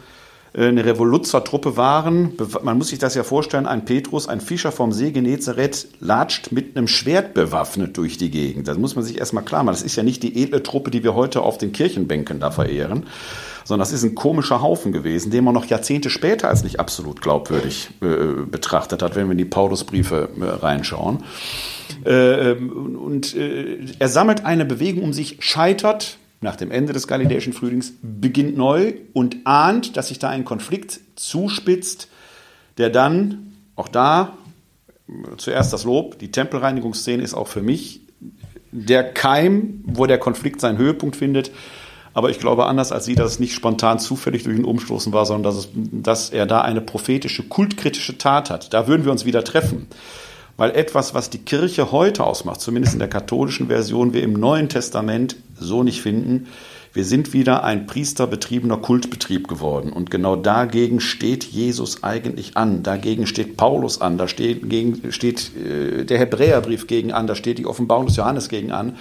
eine 0.53 0.84
Revoluzerztruppe 0.84 1.77
waren. 1.77 2.34
Man 2.63 2.77
muss 2.77 2.89
sich 2.89 3.00
das 3.00 3.15
ja 3.15 3.24
vorstellen, 3.24 3.68
ein 3.68 3.86
Petrus, 3.86 4.27
ein 4.27 4.41
Fischer 4.41 4.72
vom 4.72 4.91
See 4.91 5.12
Genezareth, 5.12 5.88
latscht 6.00 6.51
mit 6.51 6.75
einem 6.75 6.88
Schwert 6.88 7.34
bewaffnet 7.34 7.98
durch 7.98 8.18
die 8.18 8.32
Gegend. 8.32 8.68
Das 8.68 8.77
muss 8.77 8.96
man 8.96 9.06
sich 9.06 9.20
erstmal 9.20 9.46
klar 9.46 9.63
machen. 9.63 9.75
Das 9.75 9.84
ist 9.84 9.96
ja 9.96 10.03
nicht 10.03 10.24
die 10.24 10.41
edle 10.41 10.63
Truppe, 10.63 10.89
die 10.89 11.03
wir 11.03 11.13
heute 11.13 11.41
auf 11.41 11.58
den 11.58 11.72
Kirchenbänken 11.72 12.39
da 12.39 12.50
verehren, 12.50 13.06
sondern 13.63 13.82
das 13.82 13.94
ist 13.94 14.03
ein 14.03 14.15
komischer 14.15 14.62
Haufen 14.62 14.91
gewesen, 14.91 15.29
den 15.29 15.44
man 15.44 15.53
noch 15.53 15.65
Jahrzehnte 15.65 16.10
später 16.10 16.50
als 16.50 16.63
nicht 16.63 16.79
absolut 16.79 17.22
glaubwürdig 17.22 17.91
äh, 18.01 18.46
betrachtet 18.50 19.03
hat, 19.03 19.15
wenn 19.15 19.27
wir 19.27 19.34
in 19.34 19.38
die 19.38 19.46
Paulusbriefe 19.46 20.29
äh, 20.39 20.44
reinschauen. 20.44 21.24
Äh, 22.06 22.51
ähm, 22.51 22.96
und 22.96 23.36
äh, 23.36 23.77
er 24.00 24.10
sammelt 24.10 24.46
eine 24.46 24.65
Bewegung 24.65 25.03
um 25.03 25.13
sich, 25.13 25.38
scheitert 25.41 26.18
nach 26.41 26.55
dem 26.55 26.72
Ende 26.72 26.93
des 26.93 27.08
Galiläischen 27.08 27.53
Frühlings, 27.53 27.93
beginnt 28.01 28.58
neu 28.58 28.93
und 29.13 29.38
ahnt, 29.43 29.98
dass 29.98 30.08
sich 30.08 30.19
da 30.19 30.29
ein 30.29 30.46
Konflikt 30.46 31.00
zuspitzt, 31.15 32.08
der 32.77 32.89
dann, 32.89 33.53
auch 33.75 33.89
da, 33.89 34.38
zuerst 35.38 35.74
das 35.74 35.84
Lob, 35.84 36.19
die 36.19 36.31
Tempelreinigungsszene 36.31 37.24
ist 37.24 37.34
auch 37.34 37.48
für 37.48 37.62
mich 37.62 38.01
der 38.72 39.03
Keim, 39.03 39.84
wo 39.86 40.05
der 40.05 40.19
Konflikt 40.19 40.62
seinen 40.62 40.77
Höhepunkt 40.77 41.15
findet. 41.15 41.51
Aber 42.13 42.29
ich 42.29 42.39
glaube 42.39 42.65
anders 42.65 42.91
als 42.91 43.05
Sie, 43.05 43.15
dass 43.15 43.34
es 43.34 43.39
nicht 43.39 43.53
spontan 43.53 44.00
zufällig 44.00 44.43
durch 44.43 44.58
ein 44.58 44.65
Umstoßen 44.65 45.12
war, 45.13 45.25
sondern 45.25 45.53
dass, 45.53 45.65
es, 45.65 45.69
dass 45.74 46.29
er 46.29 46.46
da 46.46 46.62
eine 46.62 46.81
prophetische, 46.81 47.43
kultkritische 47.43 48.17
Tat 48.17 48.50
hat. 48.50 48.74
Da 48.74 48.88
würden 48.88 49.05
wir 49.05 49.12
uns 49.12 49.25
wieder 49.25 49.43
treffen 49.43 49.88
weil 50.60 50.72
etwas, 50.72 51.13
was 51.13 51.29
die 51.29 51.38
Kirche 51.38 51.93
heute 51.93 52.25
ausmacht, 52.25 52.60
zumindest 52.60 52.91
in 52.91 53.00
der 53.00 53.08
katholischen 53.08 53.67
Version, 53.67 54.12
wir 54.12 54.24
im 54.24 54.34
Neuen 54.34 54.67
Testament 54.67 55.38
so 55.60 55.84
nicht 55.84 56.01
finden. 56.01 56.48
Wir 56.92 57.06
sind 57.06 57.34
wieder 57.34 57.63
ein 57.63 57.86
priesterbetriebener 57.86 58.78
Kultbetrieb 58.78 59.48
geworden. 59.48 59.94
Und 59.94 60.10
genau 60.10 60.36
dagegen 60.36 61.00
steht 61.00 61.44
Jesus 61.44 62.04
eigentlich 62.04 62.58
an. 62.58 62.82
Dagegen 62.82 63.28
steht 63.28 63.58
Paulus 63.58 64.01
an. 64.01 64.18
Da 64.18 64.28
steht, 64.28 64.70
gegen, 64.70 65.12
steht 65.12 65.51
äh, 65.56 66.04
der 66.06 66.18
Hebräerbrief 66.18 66.88
gegen 66.88 67.12
an. 67.12 67.28
Da 67.28 67.36
steht 67.36 67.60
die 67.60 67.68
Offenbarung 67.68 68.08
des 68.08 68.16
Johannes 68.16 68.50
gegen 68.50 68.72
an. 68.72 68.96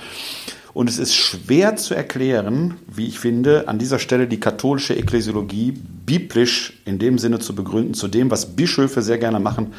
Und 0.75 0.91
es 0.91 0.99
ist 0.99 1.15
schwer 1.15 1.77
zu 1.77 1.95
erklären, 1.95 2.75
wie 2.87 3.07
ich 3.07 3.19
finde, 3.19 3.69
an 3.69 3.79
dieser 3.79 3.99
Stelle 3.99 4.29
die 4.29 4.39
katholische 4.39 4.95
Ekklesiologie 4.95 5.73
biblisch 6.05 6.75
in 6.85 6.99
dem 6.99 7.19
Sinne 7.19 7.39
zu 7.39 7.55
begründen, 7.55 7.95
zu 7.95 8.07
dem, 8.07 8.31
was 8.31 8.55
Bischöfe 8.55 9.01
sehr 9.03 9.19
gerne 9.19 9.41
machen, 9.41 9.73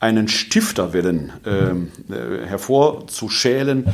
einen 0.00 0.28
Stifterwillen 0.28 1.32
ähm, 1.46 1.88
äh, 2.10 2.46
hervorzuschälen, 2.46 3.86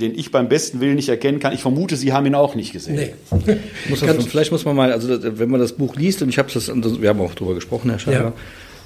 den 0.00 0.18
ich 0.18 0.30
beim 0.30 0.48
besten 0.48 0.80
Willen 0.80 0.94
nicht 0.94 1.08
erkennen 1.08 1.40
kann. 1.40 1.52
Ich 1.52 1.62
vermute, 1.62 1.96
Sie 1.96 2.12
haben 2.12 2.26
ihn 2.26 2.34
auch 2.34 2.54
nicht 2.54 2.72
gesehen. 2.72 2.96
Nee. 2.96 3.56
muss 3.88 4.02
man, 4.02 4.20
vielleicht 4.20 4.52
muss 4.52 4.64
man 4.64 4.76
mal, 4.76 4.92
also 4.92 5.38
wenn 5.38 5.50
man 5.50 5.60
das 5.60 5.72
Buch 5.72 5.96
liest, 5.96 6.22
und 6.22 6.28
ich 6.28 6.38
habe 6.38 6.48
das, 6.52 6.68
wir 6.68 7.08
haben 7.08 7.20
auch 7.20 7.34
darüber 7.34 7.54
gesprochen, 7.54 7.90
Herr 7.90 7.98
Schreiber, 7.98 8.24
ja. 8.24 8.32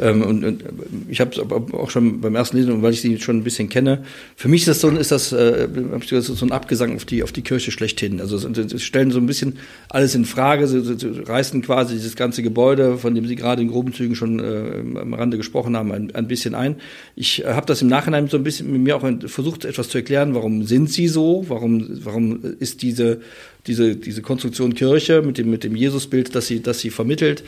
Ähm, 0.02 0.22
und, 0.22 0.44
und, 0.44 0.64
ich 1.08 1.20
habe 1.20 1.30
es 1.30 1.38
auch 1.38 1.90
schon 1.90 2.20
beim 2.20 2.34
ersten 2.34 2.56
Lesen, 2.56 2.82
weil 2.82 2.92
ich 2.92 3.00
sie 3.00 3.20
schon 3.20 3.36
ein 3.38 3.44
bisschen 3.44 3.68
kenne. 3.68 4.02
Für 4.34 4.48
mich 4.48 4.62
ist 4.62 4.68
das 4.68 4.80
so, 4.80 4.88
ist 4.90 5.12
das, 5.12 5.32
äh, 5.32 5.68
so 6.08 6.44
ein 6.44 6.50
Abgesang 6.50 6.96
auf 6.96 7.04
die, 7.04 7.22
auf 7.22 7.30
die 7.30 7.42
Kirche 7.42 7.70
schlechthin. 7.70 8.20
Also 8.20 8.36
sie 8.38 8.78
stellen 8.80 9.12
so 9.12 9.18
ein 9.18 9.26
bisschen 9.26 9.58
alles 9.88 10.16
in 10.16 10.24
Frage, 10.24 10.66
sie, 10.66 10.80
sie, 10.80 10.98
sie 10.98 11.20
reißen 11.20 11.62
quasi 11.62 11.94
dieses 11.94 12.16
ganze 12.16 12.42
Gebäude, 12.42 12.98
von 12.98 13.14
dem 13.14 13.26
Sie 13.26 13.36
gerade 13.36 13.62
in 13.62 13.68
groben 13.68 13.92
Zügen 13.92 14.16
schon 14.16 14.40
äh, 14.40 15.00
am 15.00 15.14
Rande 15.14 15.36
gesprochen 15.36 15.76
haben, 15.76 15.92
ein, 15.92 16.12
ein 16.14 16.26
bisschen 16.26 16.56
ein. 16.56 16.76
Ich 17.14 17.44
äh, 17.44 17.48
habe 17.48 17.66
das 17.66 17.80
im 17.80 17.88
Nachhinein 17.88 18.26
so 18.26 18.36
ein 18.36 18.42
bisschen 18.42 18.72
mit 18.72 18.80
mir 18.80 18.96
auch 18.96 19.08
versucht, 19.26 19.64
etwas 19.64 19.88
zu 19.88 19.98
erklären, 19.98 20.34
warum 20.34 20.64
sind 20.64 20.90
sie 20.90 21.06
so, 21.06 21.44
warum, 21.48 21.86
warum 22.02 22.40
ist 22.58 22.82
diese 22.82 23.20
diese, 23.66 23.96
diese 23.96 24.22
Konstruktion 24.22 24.74
Kirche 24.74 25.22
mit 25.22 25.38
dem, 25.38 25.50
mit 25.50 25.64
dem 25.64 25.76
Jesusbild, 25.76 26.34
das 26.34 26.46
sie, 26.48 26.60
das 26.60 26.80
sie 26.80 26.90
vermittelt, 26.90 27.44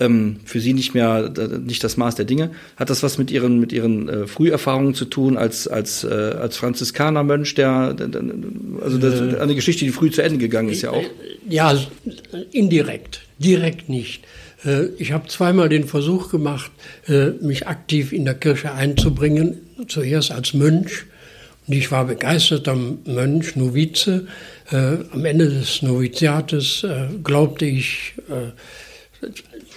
ähm, 0.00 0.40
für 0.44 0.60
sie 0.60 0.74
nicht 0.74 0.94
mehr, 0.94 1.32
nicht 1.64 1.84
das 1.84 1.91
Maß 1.96 2.14
der 2.14 2.24
Dinge. 2.24 2.50
Hat 2.76 2.90
das 2.90 3.02
was 3.02 3.18
mit 3.18 3.30
ihren, 3.30 3.60
mit 3.60 3.72
ihren 3.72 4.08
äh, 4.08 4.26
Früherfahrungen 4.26 4.94
zu 4.94 5.04
tun 5.04 5.36
als, 5.36 5.68
als, 5.68 6.04
äh, 6.04 6.08
als 6.08 6.56
Franziskanermönch, 6.56 7.54
der, 7.54 7.94
der, 7.94 8.08
der 8.08 8.22
also 8.82 8.98
das, 8.98 9.20
äh, 9.20 9.38
eine 9.40 9.54
Geschichte, 9.54 9.84
die 9.84 9.90
früh 9.90 10.10
zu 10.10 10.22
Ende 10.22 10.38
gegangen 10.38 10.68
ist 10.70 10.82
ja 10.82 10.90
auch? 10.90 11.04
Ja, 11.48 11.76
indirekt, 12.50 13.22
direkt 13.38 13.88
nicht. 13.88 14.24
Äh, 14.64 14.86
ich 14.98 15.12
habe 15.12 15.28
zweimal 15.28 15.68
den 15.68 15.84
Versuch 15.84 16.30
gemacht, 16.30 16.70
äh, 17.08 17.30
mich 17.40 17.66
aktiv 17.66 18.12
in 18.12 18.24
der 18.24 18.34
Kirche 18.34 18.72
einzubringen, 18.72 19.58
zuerst 19.88 20.30
als 20.32 20.54
Mönch 20.54 21.04
Und 21.66 21.74
ich 21.74 21.90
war 21.92 22.06
begeisterter 22.06 22.74
Mönch, 22.74 23.56
Novize. 23.56 24.26
Äh, 24.70 24.96
am 25.12 25.24
Ende 25.24 25.48
des 25.48 25.82
Noviziates 25.82 26.84
äh, 26.84 27.08
glaubte 27.22 27.66
ich 27.66 28.14
äh, 28.28 28.52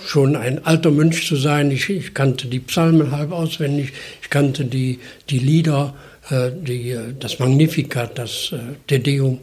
schon 0.06 0.36
ein 0.36 0.66
alter 0.66 0.92
Mönch 0.92 1.28
zu 1.28 1.36
sein. 1.36 1.72
Ich, 1.72 1.90
ich, 1.90 2.14
kannte 2.14 2.48
die 2.48 2.60
Psalmen 2.60 3.12
halb 3.12 3.32
auswendig, 3.32 3.94
ich 4.22 4.30
kannte 4.30 4.66
die, 4.66 5.00
die 5.30 5.40
Lieder, 5.40 5.96
äh, 6.30 6.52
die, 6.52 6.92
äh, 6.92 7.14
das 7.20 7.40
Magnificat, 7.40 8.18
das 8.18 8.52
äh, 8.54 8.58
Te 8.88 9.00
Deum 9.00 9.40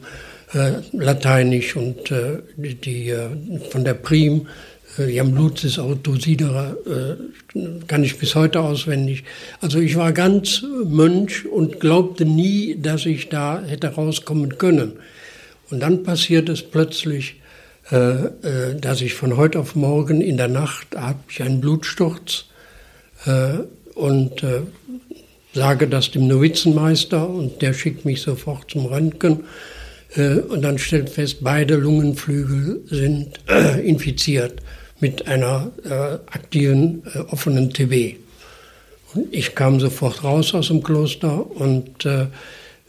lateinisch 0.92 1.76
und 1.76 2.12
die, 2.58 2.74
die 2.74 3.14
von 3.70 3.84
der 3.86 3.94
Prim 3.94 4.46
Jam 4.98 5.34
Lucis 5.34 5.78
Autosidera 5.78 6.76
äh, 6.84 7.58
kann 7.86 8.04
ich 8.04 8.18
bis 8.18 8.34
heute 8.34 8.60
auswendig. 8.60 9.24
Also 9.62 9.80
ich 9.80 9.96
war 9.96 10.12
ganz 10.12 10.62
Mönch 10.84 11.46
und 11.46 11.80
glaubte 11.80 12.26
nie, 12.26 12.76
dass 12.78 13.06
ich 13.06 13.30
da 13.30 13.62
hätte 13.66 13.94
rauskommen 13.94 14.58
können. 14.58 14.92
Und 15.70 15.80
dann 15.80 16.02
passiert 16.02 16.50
es 16.50 16.62
plötzlich, 16.62 17.36
äh, 17.36 17.38
äh, 17.38 17.41
dass 17.90 19.00
ich 19.00 19.14
von 19.14 19.36
heute 19.36 19.58
auf 19.58 19.74
morgen 19.74 20.20
in 20.20 20.36
der 20.36 20.48
Nacht 20.48 20.96
habe 20.96 21.18
ich 21.28 21.42
einen 21.42 21.60
Blutsturz 21.60 22.46
äh, 23.26 23.58
und 23.94 24.42
äh, 24.42 24.62
sage 25.52 25.86
das 25.88 26.10
dem 26.10 26.26
Novizenmeister 26.26 27.28
und 27.28 27.60
der 27.60 27.74
schickt 27.74 28.04
mich 28.04 28.22
sofort 28.22 28.70
zum 28.70 28.86
Röntgen. 28.86 29.44
Äh, 30.14 30.36
und 30.36 30.62
dann 30.62 30.78
stellt 30.78 31.10
fest, 31.10 31.38
beide 31.42 31.76
Lungenflügel 31.76 32.82
sind 32.86 33.40
infiziert 33.82 34.62
mit 35.00 35.26
einer 35.26 35.72
äh, 35.84 35.90
aktiven 35.90 37.02
äh, 37.12 37.18
offenen 37.18 37.70
TB. 37.70 38.16
Und 39.14 39.34
ich 39.34 39.54
kam 39.54 39.80
sofort 39.80 40.22
raus 40.22 40.54
aus 40.54 40.68
dem 40.68 40.82
Kloster 40.82 41.50
und 41.50 42.06
äh, 42.06 42.26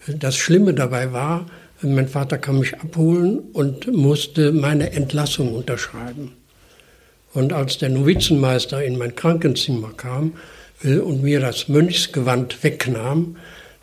das 0.07 0.35
Schlimme 0.35 0.73
dabei 0.73 1.11
war, 1.11 1.47
mein 1.83 2.07
Vater 2.07 2.37
kam 2.37 2.59
mich 2.59 2.75
abholen 2.79 3.39
und 3.53 3.91
musste 3.91 4.51
meine 4.51 4.91
Entlassung 4.93 5.53
unterschreiben. 5.53 6.31
Und 7.33 7.51
als 7.51 7.77
der 7.77 7.89
Novizenmeister 7.89 8.83
in 8.83 8.97
mein 8.97 9.15
Krankenzimmer 9.15 9.91
kam 9.95 10.33
äh, 10.83 10.97
und 10.97 11.23
mir 11.23 11.39
das 11.39 11.67
Mönchsgewand 11.67 12.63
wegnahm, 12.63 13.37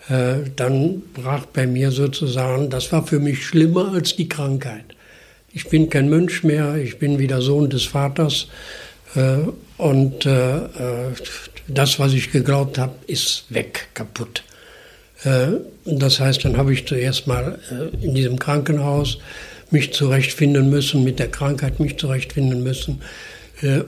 äh, 0.09 0.35
dann 0.57 1.02
brach 1.14 1.47
bei 1.47 1.66
mir 1.66 1.90
sozusagen, 1.90 2.71
das 2.71 2.92
war 2.92 3.07
für 3.07 3.19
mich 3.19 3.45
schlimmer 3.45 3.92
als 3.92 4.16
die 4.16 4.28
Krankheit 4.28 4.95
ich 5.52 5.69
bin 5.69 5.90
kein 5.90 6.09
Mönch 6.09 6.45
mehr, 6.45 6.76
ich 6.76 6.99
bin 6.99 7.19
wieder 7.19 7.42
Sohn 7.42 7.71
des 7.71 7.85
Vaters. 7.85 8.47
Äh, 9.14 9.38
und 9.78 10.26
das, 11.69 11.99
was 11.99 12.12
ich 12.12 12.33
geglaubt 12.33 12.76
habe, 12.78 12.95
ist 13.07 13.47
weg, 13.49 13.88
kaputt. 13.95 14.42
Das 15.85 16.21
heißt, 16.21 16.45
dann 16.45 16.57
habe 16.57 16.73
ich 16.73 16.87
zuerst 16.87 17.27
mal 17.27 17.59
in 18.00 18.15
diesem 18.15 18.39
Krankenhaus 18.39 19.19
mich 19.71 19.93
zurechtfinden 19.93 20.71
müssen, 20.71 21.05
mit 21.05 21.19
der 21.19 21.31
Krankheit 21.31 21.79
mich 21.79 21.99
zurechtfinden 21.99 22.62
müssen. 22.62 23.03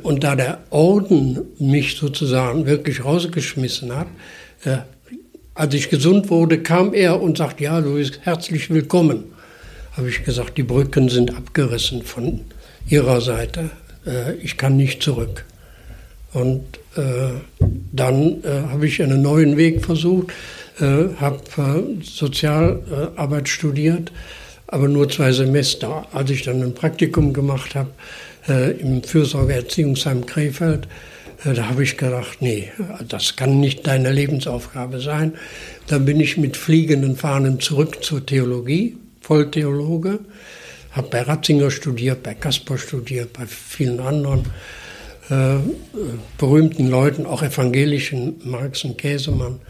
und 0.03 0.25
da 0.25 0.37
der 0.37 0.59
Orden 0.69 1.41
mich 1.59 1.97
sozusagen 1.97 2.67
wirklich 2.67 3.03
rausgeschmissen 3.05 3.97
hat, 3.97 4.09
als 5.55 5.75
ich 5.75 5.89
gesund 5.89 6.29
wurde, 6.29 6.59
kam 6.63 6.93
er 6.93 7.23
und 7.23 7.39
sagte, 7.39 7.65
ja, 7.65 7.81
du 7.81 7.95
bist 7.95 8.21
herzlich 8.23 8.69
willkommen 8.69 9.33
habe 9.97 10.09
ich 10.09 10.25
gesagt, 10.25 10.57
die 10.57 10.63
Brücken 10.63 11.09
sind 11.09 11.37
abgerissen 11.37 12.03
von 12.03 12.41
ihrer 12.89 13.21
Seite. 13.21 13.71
Äh, 14.07 14.35
ich 14.37 14.57
kann 14.57 14.77
nicht 14.77 15.03
zurück. 15.03 15.45
Und 16.33 16.63
äh, 16.97 17.33
dann 17.93 18.43
äh, 18.43 18.63
habe 18.71 18.87
ich 18.87 19.03
einen 19.03 19.21
neuen 19.21 19.57
Weg 19.57 19.85
versucht, 19.85 20.33
äh, 20.83 21.15
habe 21.21 21.41
äh, 21.57 22.05
Sozialarbeit 22.05 23.49
studiert, 23.49 24.13
aber 24.67 24.89
nur 24.89 25.09
zwei 25.09 25.33
Semester. 25.33 26.07
Als 26.13 26.31
ich 26.31 26.43
dann 26.43 26.63
ein 26.63 26.75
Praktikum 26.75 27.33
gemacht 27.33 27.75
habe 27.75 27.91
äh, 28.49 28.73
im 28.73 29.03
Fürsorgeerziehungsheim 29.03 30.27
Krefeld, 30.27 30.89
da 31.45 31.69
habe 31.69 31.83
ich 31.83 31.97
gedacht, 31.97 32.37
nee, 32.41 32.71
das 33.09 33.35
kann 33.35 33.59
nicht 33.59 33.85
deine 33.89 34.13
Lebensaufgabe 34.13 35.01
sein. 35.01 35.35
Dann 35.89 36.05
bin 36.05 36.21
ich 36.21 36.37
mit 36.37 36.57
fliegenden 36.57 37.17
Fahnen 37.17 37.59
zurück 37.59 38.05
zur 38.05 38.25
Theologie 38.25 38.97
Volltheologe, 39.23 40.21
habe 40.91 41.09
bei 41.09 41.23
Ratzinger 41.23 41.71
studiert, 41.71 42.23
bei 42.23 42.35
Kasper 42.35 42.77
studiert, 42.77 43.33
bei 43.33 43.47
vielen 43.47 44.01
anderen 44.01 44.41
äh, 45.31 45.57
berühmten 46.39 46.89
Leuten, 46.91 47.25
auch 47.25 47.43
evangelischen, 47.43 48.41
Marx 48.45 48.85
und 48.85 48.99
Käsemann. 48.99 49.61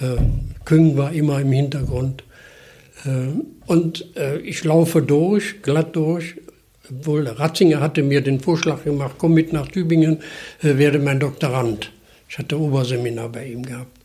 Äh, 0.00 0.16
Küng 0.64 0.96
war 0.96 1.12
immer 1.12 1.40
im 1.40 1.52
Hintergrund. 1.52 2.24
Äh, 3.04 3.10
und 3.66 4.16
äh, 4.16 4.38
ich 4.38 4.64
laufe 4.64 5.02
durch, 5.02 5.62
glatt 5.62 5.96
durch. 5.96 6.36
Wohl, 6.88 7.26
Ratzinger 7.26 7.80
hatte 7.80 8.02
mir 8.02 8.20
den 8.20 8.40
Vorschlag 8.40 8.84
gemacht, 8.84 9.16
komm 9.18 9.34
mit 9.34 9.52
nach 9.52 9.66
Tübingen, 9.66 10.18
äh, 10.62 10.76
werde 10.76 10.98
mein 10.98 11.18
Doktorand. 11.18 11.90
Ich 12.28 12.38
hatte 12.38 12.58
Oberseminar 12.58 13.28
bei 13.28 13.46
ihm 13.46 13.64
gehabt. 13.64 13.98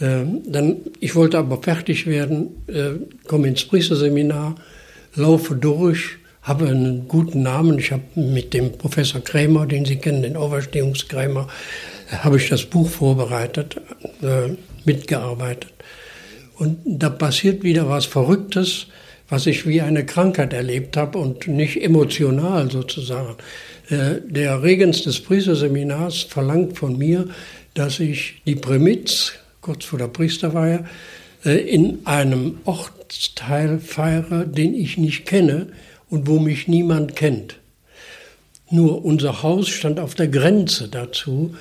Ähm, 0.00 0.42
dann, 0.46 0.76
ich 1.00 1.14
wollte 1.14 1.38
aber 1.38 1.60
fertig 1.60 2.06
werden, 2.06 2.50
komme 3.26 3.48
ins 3.48 3.64
Priesterseminar, 3.64 4.54
laufe 5.16 5.56
durch, 5.56 6.18
habe 6.42 6.68
einen 6.68 7.08
guten 7.08 7.42
Namen. 7.42 7.78
Ich 7.80 7.90
habe 7.90 8.02
mit 8.14 8.54
dem 8.54 8.72
Professor 8.72 9.20
Krämer, 9.20 9.66
den 9.66 9.84
Sie 9.84 9.96
kennen, 9.96 10.22
den 10.22 10.36
Auferstehungskrämer, 10.36 11.48
habe 12.10 12.36
ich 12.36 12.48
das 12.48 12.64
Buch 12.64 12.88
vorbereitet, 12.88 13.80
mitgearbeitet. 14.88 15.72
Und 16.56 16.78
da 16.84 17.08
passiert 17.10 17.62
wieder 17.62 17.88
was 17.88 18.06
Verrücktes, 18.06 18.86
was 19.28 19.46
ich 19.46 19.68
wie 19.68 19.80
eine 19.80 20.04
Krankheit 20.04 20.52
erlebt 20.52 20.96
habe 20.96 21.18
und 21.18 21.46
nicht 21.46 21.80
emotional 21.80 22.68
sozusagen. 22.70 23.36
Äh, 23.90 24.20
der 24.26 24.62
Regens 24.64 25.02
des 25.02 25.20
Priesterseminars 25.20 26.22
verlangt 26.22 26.76
von 26.76 26.98
mir, 26.98 27.28
dass 27.74 28.00
ich 28.00 28.42
die 28.44 28.56
Prämitz 28.56 29.34
kurz 29.60 29.84
vor 29.84 29.98
der 29.98 30.08
Priesterweihe, 30.08 30.84
äh, 31.44 31.58
in 31.58 32.06
einem 32.06 32.58
Ortsteil 32.64 33.78
feiere, 33.78 34.46
den 34.46 34.74
ich 34.74 34.96
nicht 34.96 35.26
kenne 35.26 35.68
und 36.08 36.26
wo 36.26 36.38
mich 36.38 36.68
niemand 36.68 37.16
kennt. 37.16 37.56
Nur 38.70 39.04
unser 39.04 39.42
Haus 39.42 39.68
stand 39.68 40.00
auf 40.00 40.14
der 40.14 40.28
Grenze 40.28 40.88
dazu, 40.88 41.54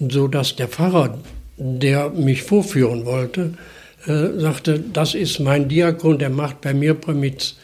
und 0.00 0.12
so 0.12 0.28
dass 0.28 0.56
der 0.56 0.68
Pfarrer, 0.68 1.18
der 1.56 2.10
mich 2.10 2.42
vorführen 2.42 3.04
wollte, 3.04 3.54
äh, 4.06 4.38
sagte, 4.38 4.82
das 4.92 5.14
ist 5.14 5.40
mein 5.40 5.68
Diakon, 5.68 6.18
der 6.18 6.30
macht 6.30 6.60
bei 6.60 6.74
mir 6.74 6.94
Prämitz. 6.94 7.56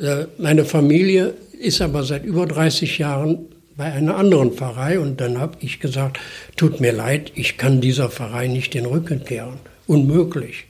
Äh, 0.00 0.26
meine 0.38 0.64
Familie 0.64 1.34
ist 1.58 1.80
aber 1.80 2.02
seit 2.02 2.24
über 2.24 2.46
30 2.46 2.98
Jahren 2.98 3.46
bei 3.76 3.84
einer 3.84 4.16
anderen 4.16 4.52
Pfarrei 4.52 4.98
und 4.98 5.20
dann 5.20 5.38
habe 5.38 5.56
ich 5.60 5.80
gesagt, 5.80 6.18
tut 6.56 6.80
mir 6.80 6.92
leid, 6.92 7.32
ich 7.34 7.56
kann 7.56 7.80
dieser 7.80 8.08
Pfarrei 8.08 8.46
nicht 8.46 8.74
den 8.74 8.86
Rücken 8.86 9.24
kehren. 9.24 9.58
Unmöglich. 9.86 10.66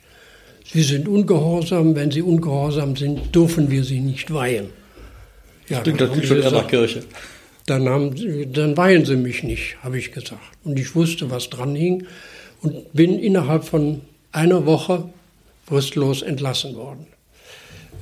Sie 0.65 0.81
sind 0.81 1.07
ungehorsam, 1.07 1.95
wenn 1.95 2.11
sie 2.11 2.23
ungehorsam 2.23 2.95
sind, 2.95 3.35
dürfen 3.35 3.69
wir 3.69 3.83
sie 3.83 3.99
nicht 3.99 4.33
weihen. 4.33 4.67
Ja, 5.69 5.81
das 5.81 6.11
klingt 6.11 6.25
schon 6.25 6.41
eher 6.41 6.51
nach 6.51 6.67
Kirche. 6.67 7.03
Dann, 7.65 7.89
haben 7.89 8.15
sie, 8.15 8.47
dann 8.51 8.77
weihen 8.77 9.05
sie 9.05 9.15
mich 9.15 9.43
nicht, 9.43 9.77
habe 9.83 9.97
ich 9.97 10.11
gesagt. 10.11 10.41
Und 10.63 10.77
ich 10.77 10.95
wusste, 10.95 11.31
was 11.31 11.49
dran 11.49 11.75
hing 11.75 12.05
und 12.61 12.93
bin 12.93 13.17
innerhalb 13.17 13.63
von 13.63 14.01
einer 14.31 14.65
Woche 14.65 15.09
fristlos 15.67 16.21
entlassen 16.21 16.75
worden. 16.75 17.07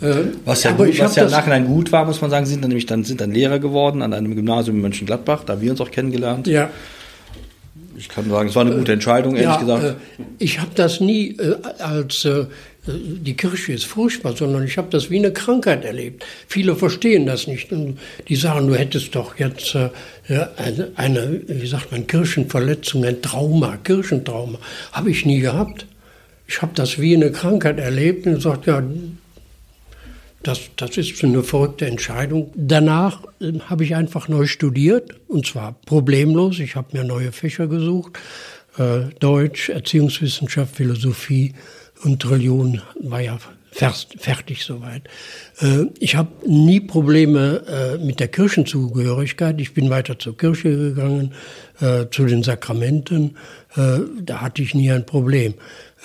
Äh, 0.01 0.25
was 0.43 0.63
ja, 0.63 0.71
gut, 0.71 0.99
was 0.99 1.15
ja 1.15 1.23
im 1.23 1.31
Nachhinein 1.31 1.65
gut 1.65 1.91
war, 1.91 2.05
muss 2.05 2.19
man 2.19 2.29
sagen, 2.29 2.45
sind 2.45 2.61
dann 2.61 2.69
nämlich 2.69 2.85
dann, 2.85 3.03
sind 3.03 3.21
dann 3.21 3.31
Lehrer 3.31 3.59
geworden 3.59 4.01
an 4.01 4.13
einem 4.13 4.35
Gymnasium 4.35 4.77
in 4.77 4.81
Mönchengladbach, 4.81 5.43
da 5.45 5.53
haben 5.53 5.61
wir 5.61 5.71
uns 5.71 5.79
auch 5.79 5.91
kennengelernt. 5.91 6.47
Ja. 6.47 6.69
Ich 7.95 8.09
kann 8.09 8.27
sagen, 8.29 8.49
es 8.49 8.55
war 8.55 8.65
eine 8.65 8.75
gute 8.75 8.91
Entscheidung, 8.91 9.35
ehrlich 9.35 9.51
ja, 9.51 9.59
gesagt. 9.59 9.83
Äh, 9.83 10.23
ich 10.39 10.59
habe 10.59 10.71
das 10.75 10.99
nie 10.99 11.37
äh, 11.37 11.55
als 11.79 12.27
die 12.85 13.35
Kirche 13.35 13.73
ist 13.73 13.85
furchtbar, 13.85 14.35
sondern 14.35 14.65
ich 14.65 14.77
habe 14.77 14.89
das 14.89 15.09
wie 15.09 15.17
eine 15.17 15.31
Krankheit 15.31 15.85
erlebt. 15.85 16.25
Viele 16.47 16.75
verstehen 16.75 17.25
das 17.25 17.47
nicht 17.47 17.71
und 17.71 17.97
die 18.27 18.35
sagen, 18.35 18.67
du 18.67 18.75
hättest 18.75 19.15
doch 19.15 19.39
jetzt 19.39 19.75
äh, 19.75 19.89
eine, 20.57 20.91
eine, 20.95 21.41
wie 21.47 21.67
sagt 21.67 21.91
man, 21.91 22.07
Kirchenverletzung, 22.07 23.05
ein 23.05 23.21
Trauma, 23.21 23.77
Kirchentrauma. 23.77 24.59
Habe 24.91 25.11
ich 25.11 25.25
nie 25.25 25.39
gehabt. 25.39 25.85
Ich 26.45 26.61
habe 26.61 26.73
das 26.75 26.99
wie 26.99 27.15
eine 27.15 27.31
Krankheit 27.31 27.79
erlebt 27.79 28.25
und 28.25 28.35
gesagt, 28.35 28.67
ja, 28.67 28.83
das, 30.43 30.59
das 30.75 30.97
ist 30.97 31.23
eine 31.23 31.41
verrückte 31.41 31.85
Entscheidung. 31.85 32.51
Danach 32.53 33.23
äh, 33.39 33.59
habe 33.61 33.85
ich 33.85 33.95
einfach 33.95 34.27
neu 34.27 34.45
studiert 34.45 35.15
und 35.29 35.47
zwar 35.47 35.73
problemlos. 35.85 36.59
Ich 36.59 36.75
habe 36.75 36.97
mir 36.97 37.05
neue 37.05 37.31
Fächer 37.31 37.67
gesucht. 37.67 38.19
Äh, 38.77 39.13
Deutsch, 39.21 39.69
Erziehungswissenschaft, 39.69 40.75
Philosophie 40.75 41.53
und 42.03 42.29
Religion 42.29 42.81
war 42.99 43.21
ja 43.21 43.37
fertig 43.71 44.63
soweit. 44.63 45.03
Äh, 45.59 45.85
ich 45.99 46.15
habe 46.15 46.29
nie 46.47 46.79
Probleme 46.79 47.63
äh, 47.67 48.05
mit 48.05 48.19
der 48.19 48.27
Kirchenzugehörigkeit. 48.27 49.59
Ich 49.59 49.73
bin 49.73 49.89
weiter 49.89 50.19
zur 50.19 50.37
Kirche 50.37 50.69
gegangen, 50.69 51.33
äh, 51.81 52.05
zu 52.11 52.25
den 52.25 52.43
Sakramenten. 52.43 53.37
Da 53.75 54.41
hatte 54.41 54.61
ich 54.61 54.75
nie 54.75 54.91
ein 54.91 55.03
Problem. 55.03 55.55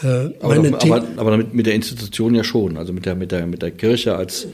Aber, 0.00 0.56
aber, 0.56 1.04
aber 1.18 1.30
damit, 1.32 1.52
mit 1.52 1.66
der 1.66 1.74
Institution 1.74 2.34
ja 2.34 2.42
schon, 2.42 2.78
also 2.78 2.94
mit 2.94 3.04
der, 3.04 3.14
mit 3.14 3.30
der, 3.30 3.46
mit 3.46 3.60
der 3.60 3.72
Kirche 3.72 4.16
als, 4.16 4.48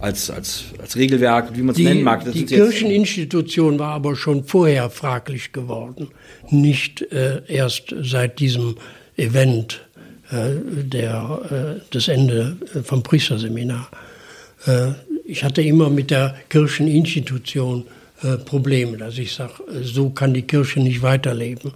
als, 0.00 0.30
als, 0.30 0.64
als 0.80 0.96
Regelwerk, 0.96 1.56
wie 1.56 1.62
man 1.62 1.76
es 1.76 1.80
nennen 1.80 2.02
mag. 2.02 2.24
Das 2.24 2.34
die 2.34 2.44
Kircheninstitution 2.44 3.78
war 3.78 3.92
aber 3.92 4.16
schon 4.16 4.42
vorher 4.42 4.90
fraglich 4.90 5.52
geworden, 5.52 6.08
nicht 6.50 7.02
äh, 7.12 7.42
erst 7.46 7.94
seit 8.02 8.40
diesem 8.40 8.74
Event 9.16 9.85
der, 10.30 11.76
äh, 11.78 11.80
das 11.90 12.08
Ende 12.08 12.56
vom 12.84 13.02
Priesterseminar. 13.02 13.90
Äh, 14.66 14.92
ich 15.24 15.44
hatte 15.44 15.62
immer 15.62 15.90
mit 15.90 16.10
der 16.10 16.34
Kircheninstitution 16.48 17.84
Probleme, 18.46 18.96
dass 18.96 19.18
ich 19.18 19.34
sage, 19.34 19.52
so 19.82 20.08
kann 20.08 20.32
die 20.32 20.40
Kirche 20.40 20.80
nicht 20.80 21.02
weiterleben 21.02 21.72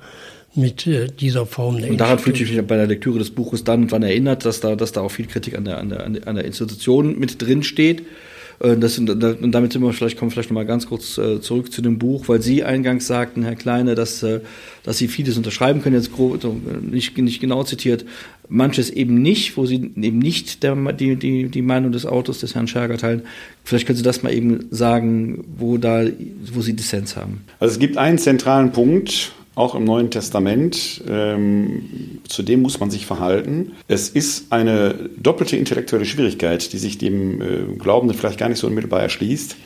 mit 0.54 0.88
dieser 1.20 1.44
Form 1.44 1.78
der 1.82 1.90
Und 1.90 2.00
daran 2.00 2.18
fühlte 2.18 2.42
ich 2.42 2.50
mich 2.50 2.66
bei 2.66 2.76
der 2.76 2.86
Lektüre 2.86 3.18
des 3.18 3.30
Buches 3.30 3.62
dann 3.62 3.82
und 3.82 3.92
wann 3.92 4.02
erinnert, 4.02 4.46
dass 4.46 4.60
da, 4.60 4.74
dass 4.74 4.92
da 4.92 5.02
auch 5.02 5.10
viel 5.10 5.26
Kritik 5.26 5.58
an 5.58 5.66
der, 5.66 5.76
an 5.76 5.90
der, 5.90 6.26
an 6.26 6.36
der 6.36 6.46
Institution 6.46 7.18
mit 7.18 7.42
drin 7.42 7.62
steht. 7.62 8.04
Äh, 8.60 8.76
das, 8.76 8.98
und 8.98 9.52
damit 9.52 9.72
sind 9.72 9.82
wir 9.82 9.92
vielleicht, 9.92 10.18
kommen 10.18 10.30
wir 10.30 10.34
vielleicht 10.34 10.50
nochmal 10.50 10.66
ganz 10.66 10.86
kurz 10.86 11.18
äh, 11.18 11.40
zurück 11.40 11.72
zu 11.72 11.82
dem 11.82 11.98
Buch, 11.98 12.28
weil 12.28 12.42
Sie 12.42 12.62
eingangs 12.62 13.06
sagten, 13.06 13.42
Herr 13.42 13.56
Kleine, 13.56 13.94
dass, 13.94 14.22
äh, 14.22 14.40
dass 14.82 14.98
Sie 14.98 15.08
vieles 15.08 15.36
unterschreiben 15.36 15.82
können, 15.82 15.96
jetzt 15.96 16.12
grob, 16.12 16.44
nicht, 16.82 17.16
nicht 17.18 17.40
genau 17.40 17.64
zitiert, 17.64 18.04
manches 18.48 18.90
eben 18.90 19.20
nicht, 19.22 19.56
wo 19.56 19.66
Sie 19.66 19.92
eben 19.96 20.18
nicht 20.18 20.62
der, 20.62 20.76
die, 20.92 21.16
die, 21.16 21.48
die 21.48 21.62
Meinung 21.62 21.92
des 21.92 22.06
Autos 22.06 22.40
des 22.40 22.54
Herrn 22.54 22.68
Scherger 22.68 22.98
teilen. 22.98 23.22
Vielleicht 23.64 23.86
können 23.86 23.96
Sie 23.96 24.02
das 24.04 24.22
mal 24.22 24.32
eben 24.32 24.66
sagen, 24.70 25.44
wo, 25.56 25.78
da, 25.78 26.04
wo 26.52 26.60
Sie 26.60 26.74
Dissens 26.74 27.16
haben. 27.16 27.44
Also 27.58 27.74
es 27.74 27.78
gibt 27.78 27.96
einen 27.96 28.18
zentralen 28.18 28.72
Punkt, 28.72 29.32
auch 29.60 29.74
im 29.74 29.84
Neuen 29.84 30.10
Testament, 30.10 31.02
ähm, 31.08 32.20
zu 32.26 32.42
dem 32.42 32.62
muss 32.62 32.80
man 32.80 32.90
sich 32.90 33.06
verhalten. 33.06 33.72
Es 33.88 34.08
ist 34.08 34.52
eine 34.52 35.10
doppelte 35.18 35.56
intellektuelle 35.56 36.06
Schwierigkeit, 36.06 36.72
die 36.72 36.78
sich 36.78 36.96
dem 36.98 37.42
äh, 37.42 37.76
Glaubenden 37.78 38.16
vielleicht 38.16 38.38
gar 38.38 38.48
nicht 38.48 38.58
so 38.58 38.66
unmittelbar 38.66 39.02
erschließt. 39.02 39.56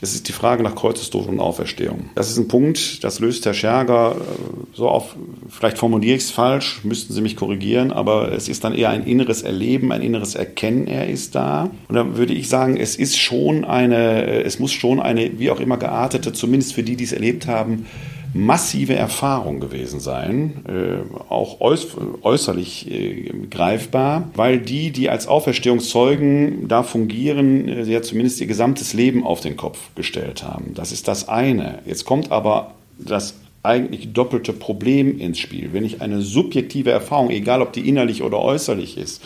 Es 0.00 0.14
ist 0.14 0.26
die 0.26 0.32
Frage 0.32 0.64
nach 0.64 0.74
Kreuzestod 0.74 1.28
und 1.28 1.38
Auferstehung. 1.38 2.10
Das 2.16 2.28
ist 2.28 2.36
ein 2.36 2.48
Punkt, 2.48 3.04
das 3.04 3.20
löst 3.20 3.46
Herr 3.46 3.54
Scherger 3.54 4.16
äh, 4.16 4.74
so 4.74 4.88
auf, 4.88 5.14
vielleicht 5.48 5.78
formuliere 5.78 6.16
ich 6.16 6.24
es 6.24 6.30
falsch, 6.30 6.80
müssten 6.82 7.12
Sie 7.12 7.20
mich 7.20 7.36
korrigieren, 7.36 7.92
aber 7.92 8.32
es 8.32 8.48
ist 8.48 8.64
dann 8.64 8.74
eher 8.74 8.88
ein 8.88 9.04
inneres 9.04 9.42
Erleben, 9.42 9.92
ein 9.92 10.02
inneres 10.02 10.34
Erkennen, 10.34 10.88
er 10.88 11.08
ist 11.08 11.34
da. 11.34 11.70
Und 11.88 11.94
da 11.94 12.16
würde 12.16 12.32
ich 12.32 12.48
sagen, 12.48 12.78
es 12.78 12.96
ist 12.96 13.18
schon 13.18 13.64
eine, 13.64 14.26
äh, 14.26 14.42
es 14.42 14.58
muss 14.58 14.72
schon 14.72 14.98
eine, 14.98 15.38
wie 15.38 15.50
auch 15.50 15.60
immer 15.60 15.76
geartete, 15.76 16.32
zumindest 16.32 16.72
für 16.72 16.82
die, 16.82 16.96
die 16.96 17.04
es 17.04 17.12
erlebt 17.12 17.46
haben, 17.46 17.86
massive 18.34 18.94
Erfahrung 18.94 19.60
gewesen 19.60 20.00
sein, 20.00 20.64
äh, 20.66 21.30
auch 21.30 21.60
äußerlich 21.60 22.90
äh, 22.90 23.32
greifbar, 23.50 24.30
weil 24.34 24.58
die, 24.58 24.90
die 24.90 25.10
als 25.10 25.26
Auferstehungszeugen 25.26 26.68
da 26.68 26.82
fungieren, 26.82 27.68
äh, 27.68 27.82
ja 27.84 28.02
zumindest 28.02 28.40
ihr 28.40 28.46
gesamtes 28.46 28.94
Leben 28.94 29.24
auf 29.26 29.40
den 29.40 29.56
Kopf 29.56 29.78
gestellt 29.94 30.42
haben. 30.42 30.72
Das 30.74 30.92
ist 30.92 31.08
das 31.08 31.28
eine. 31.28 31.80
Jetzt 31.84 32.04
kommt 32.04 32.32
aber 32.32 32.74
das 32.98 33.34
eigentlich 33.62 34.12
doppelte 34.12 34.52
Problem 34.52 35.18
ins 35.18 35.38
Spiel. 35.38 35.72
Wenn 35.72 35.84
ich 35.84 36.00
eine 36.00 36.20
subjektive 36.20 36.90
Erfahrung, 36.90 37.30
egal 37.30 37.62
ob 37.62 37.72
die 37.72 37.88
innerlich 37.88 38.22
oder 38.22 38.40
äußerlich 38.40 38.98
ist, 38.98 39.22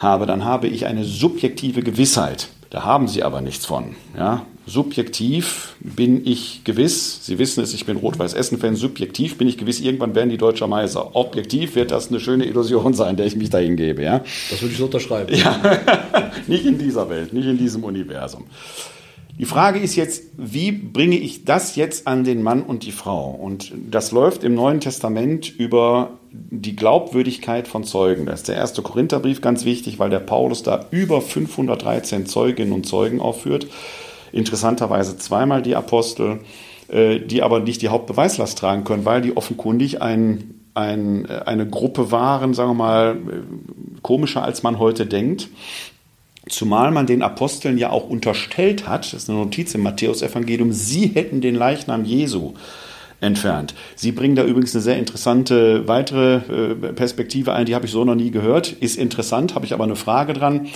habe, 0.00 0.26
dann 0.26 0.44
habe 0.44 0.66
ich 0.66 0.86
eine 0.86 1.04
subjektive 1.04 1.82
Gewissheit. 1.82 2.48
Da 2.76 2.84
haben 2.84 3.08
sie 3.08 3.22
aber 3.22 3.40
nichts 3.40 3.64
von. 3.64 3.96
Ja? 4.18 4.44
Subjektiv 4.66 5.76
bin 5.80 6.26
ich 6.26 6.60
gewiss, 6.62 7.24
Sie 7.24 7.38
wissen 7.38 7.64
es, 7.64 7.72
ich 7.72 7.86
bin 7.86 7.96
Rot-Weiß-Essen-Fan, 7.96 8.76
subjektiv 8.76 9.38
bin 9.38 9.48
ich 9.48 9.56
gewiss, 9.56 9.80
irgendwann 9.80 10.14
werden 10.14 10.28
die 10.28 10.36
Deutscher 10.36 10.66
Meister. 10.66 11.16
Objektiv 11.16 11.74
wird 11.74 11.90
das 11.90 12.08
eine 12.08 12.20
schöne 12.20 12.44
Illusion 12.44 12.92
sein, 12.92 13.16
der 13.16 13.24
ich 13.24 13.34
mich 13.34 13.48
dahin 13.48 13.76
gebe. 13.76 14.02
Ja? 14.02 14.22
Das 14.50 14.60
würde 14.60 14.72
ich 14.72 14.78
so 14.78 14.84
unterschreiben. 14.84 15.34
Ja, 15.34 15.58
nicht 16.48 16.66
in 16.66 16.76
dieser 16.76 17.08
Welt, 17.08 17.32
nicht 17.32 17.46
in 17.46 17.56
diesem 17.56 17.82
Universum. 17.82 18.44
Die 19.38 19.44
Frage 19.44 19.78
ist 19.78 19.96
jetzt, 19.96 20.24
wie 20.38 20.72
bringe 20.72 21.18
ich 21.18 21.44
das 21.44 21.76
jetzt 21.76 22.06
an 22.06 22.24
den 22.24 22.42
Mann 22.42 22.62
und 22.62 22.86
die 22.86 22.92
Frau? 22.92 23.30
Und 23.30 23.70
das 23.90 24.10
läuft 24.10 24.44
im 24.44 24.54
Neuen 24.54 24.80
Testament 24.80 25.54
über 25.58 26.12
die 26.32 26.74
Glaubwürdigkeit 26.74 27.68
von 27.68 27.84
Zeugen. 27.84 28.24
Das 28.24 28.40
ist 28.40 28.48
der 28.48 28.56
erste 28.56 28.80
Korintherbrief 28.80 29.42
ganz 29.42 29.66
wichtig, 29.66 29.98
weil 29.98 30.08
der 30.08 30.20
Paulus 30.20 30.62
da 30.62 30.86
über 30.90 31.20
513 31.20 32.24
Zeuginnen 32.24 32.72
und 32.72 32.86
Zeugen 32.86 33.20
aufführt. 33.20 33.66
Interessanterweise 34.32 35.18
zweimal 35.18 35.60
die 35.60 35.76
Apostel, 35.76 36.40
äh, 36.88 37.20
die 37.20 37.42
aber 37.42 37.60
nicht 37.60 37.82
die 37.82 37.88
Hauptbeweislast 37.88 38.56
tragen 38.56 38.84
können, 38.84 39.04
weil 39.04 39.20
die 39.20 39.36
offenkundig 39.36 40.00
ein, 40.00 40.54
ein, 40.72 41.26
äh, 41.26 41.42
eine 41.44 41.68
Gruppe 41.68 42.10
waren, 42.10 42.54
sagen 42.54 42.70
wir 42.70 42.74
mal, 42.74 43.16
äh, 43.16 44.00
komischer 44.00 44.42
als 44.42 44.62
man 44.62 44.78
heute 44.78 45.04
denkt. 45.04 45.48
Zumal 46.48 46.92
man 46.92 47.06
den 47.06 47.22
Aposteln 47.22 47.76
ja 47.76 47.90
auch 47.90 48.08
unterstellt 48.08 48.86
hat, 48.86 49.12
das 49.12 49.24
ist 49.24 49.30
eine 49.30 49.38
Notiz 49.38 49.74
im 49.74 49.82
Matthäusevangelium, 49.82 50.72
sie 50.72 51.08
hätten 51.08 51.40
den 51.40 51.56
Leichnam 51.56 52.04
Jesu 52.04 52.54
entfernt. 53.20 53.74
Sie 53.94 54.12
bringen 54.12 54.36
da 54.36 54.44
übrigens 54.44 54.74
eine 54.74 54.82
sehr 54.82 54.98
interessante 54.98 55.88
weitere 55.88 56.36
äh, 56.36 56.74
Perspektive 56.92 57.52
ein, 57.52 57.66
die 57.66 57.74
habe 57.74 57.86
ich 57.86 57.92
so 57.92 58.04
noch 58.04 58.14
nie 58.14 58.30
gehört. 58.30 58.72
Ist 58.72 58.96
interessant, 58.96 59.54
habe 59.54 59.64
ich 59.64 59.72
aber 59.72 59.84
eine 59.84 59.96
Frage 59.96 60.34
dran, 60.34 60.66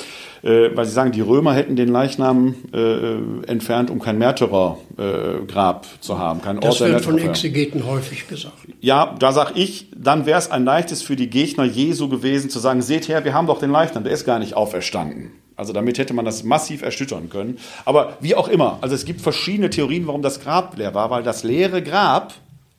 äh, 0.43 0.71
weil 0.75 0.87
Sie 0.87 0.93
sagen, 0.93 1.13
die 1.13 1.21
Römer 1.21 1.53
hätten 1.53 1.77
den 1.77 1.89
Leichnam 1.89 2.55
äh, 2.73 3.47
entfernt, 3.47 3.91
um 3.91 4.01
kein 4.01 4.19
Märtyrergrab 4.19 5.87
zu 6.01 6.19
haben, 6.19 6.41
kein 6.41 6.57
Ort 6.57 6.65
Das 6.65 6.81
wird 6.81 7.01
von 7.03 7.19
Exegeten 7.19 7.87
häufig 7.87 8.27
gesagt. 8.27 8.55
Ja, 8.81 9.15
da 9.19 9.33
sage 9.33 9.53
ich, 9.57 9.89
dann 9.95 10.25
wäre 10.25 10.39
es 10.39 10.51
ein 10.51 10.65
leichtes 10.65 11.03
für 11.03 11.17
die 11.17 11.29
Gegner 11.29 11.65
Jesu 11.65 12.09
gewesen 12.09 12.49
zu 12.49 12.59
sagen, 12.59 12.81
seht 12.81 13.09
her, 13.09 13.25
wir 13.25 13.35
haben 13.35 13.47
doch 13.47 13.59
den 13.59 13.71
Leichnam, 13.71 14.05
der 14.05 14.15
ist 14.15 14.25
gar 14.25 14.39
nicht 14.39 14.55
auferstanden. 14.55 15.33
Also 15.61 15.75
damit 15.75 15.99
hätte 15.99 16.15
man 16.15 16.25
das 16.25 16.43
massiv 16.43 16.81
erschüttern 16.81 17.29
können. 17.29 17.59
Aber 17.85 18.17
wie 18.21 18.35
auch 18.35 18.49
immer, 18.49 18.79
also 18.81 18.95
es 18.95 19.05
gibt 19.05 19.21
verschiedene 19.21 19.69
Theorien, 19.69 20.07
warum 20.07 20.23
das 20.23 20.41
Grab 20.41 20.77
leer 20.79 20.95
war, 20.95 21.11
weil 21.11 21.23
das 21.23 21.45
leere 21.45 21.83
Grab 21.83 22.33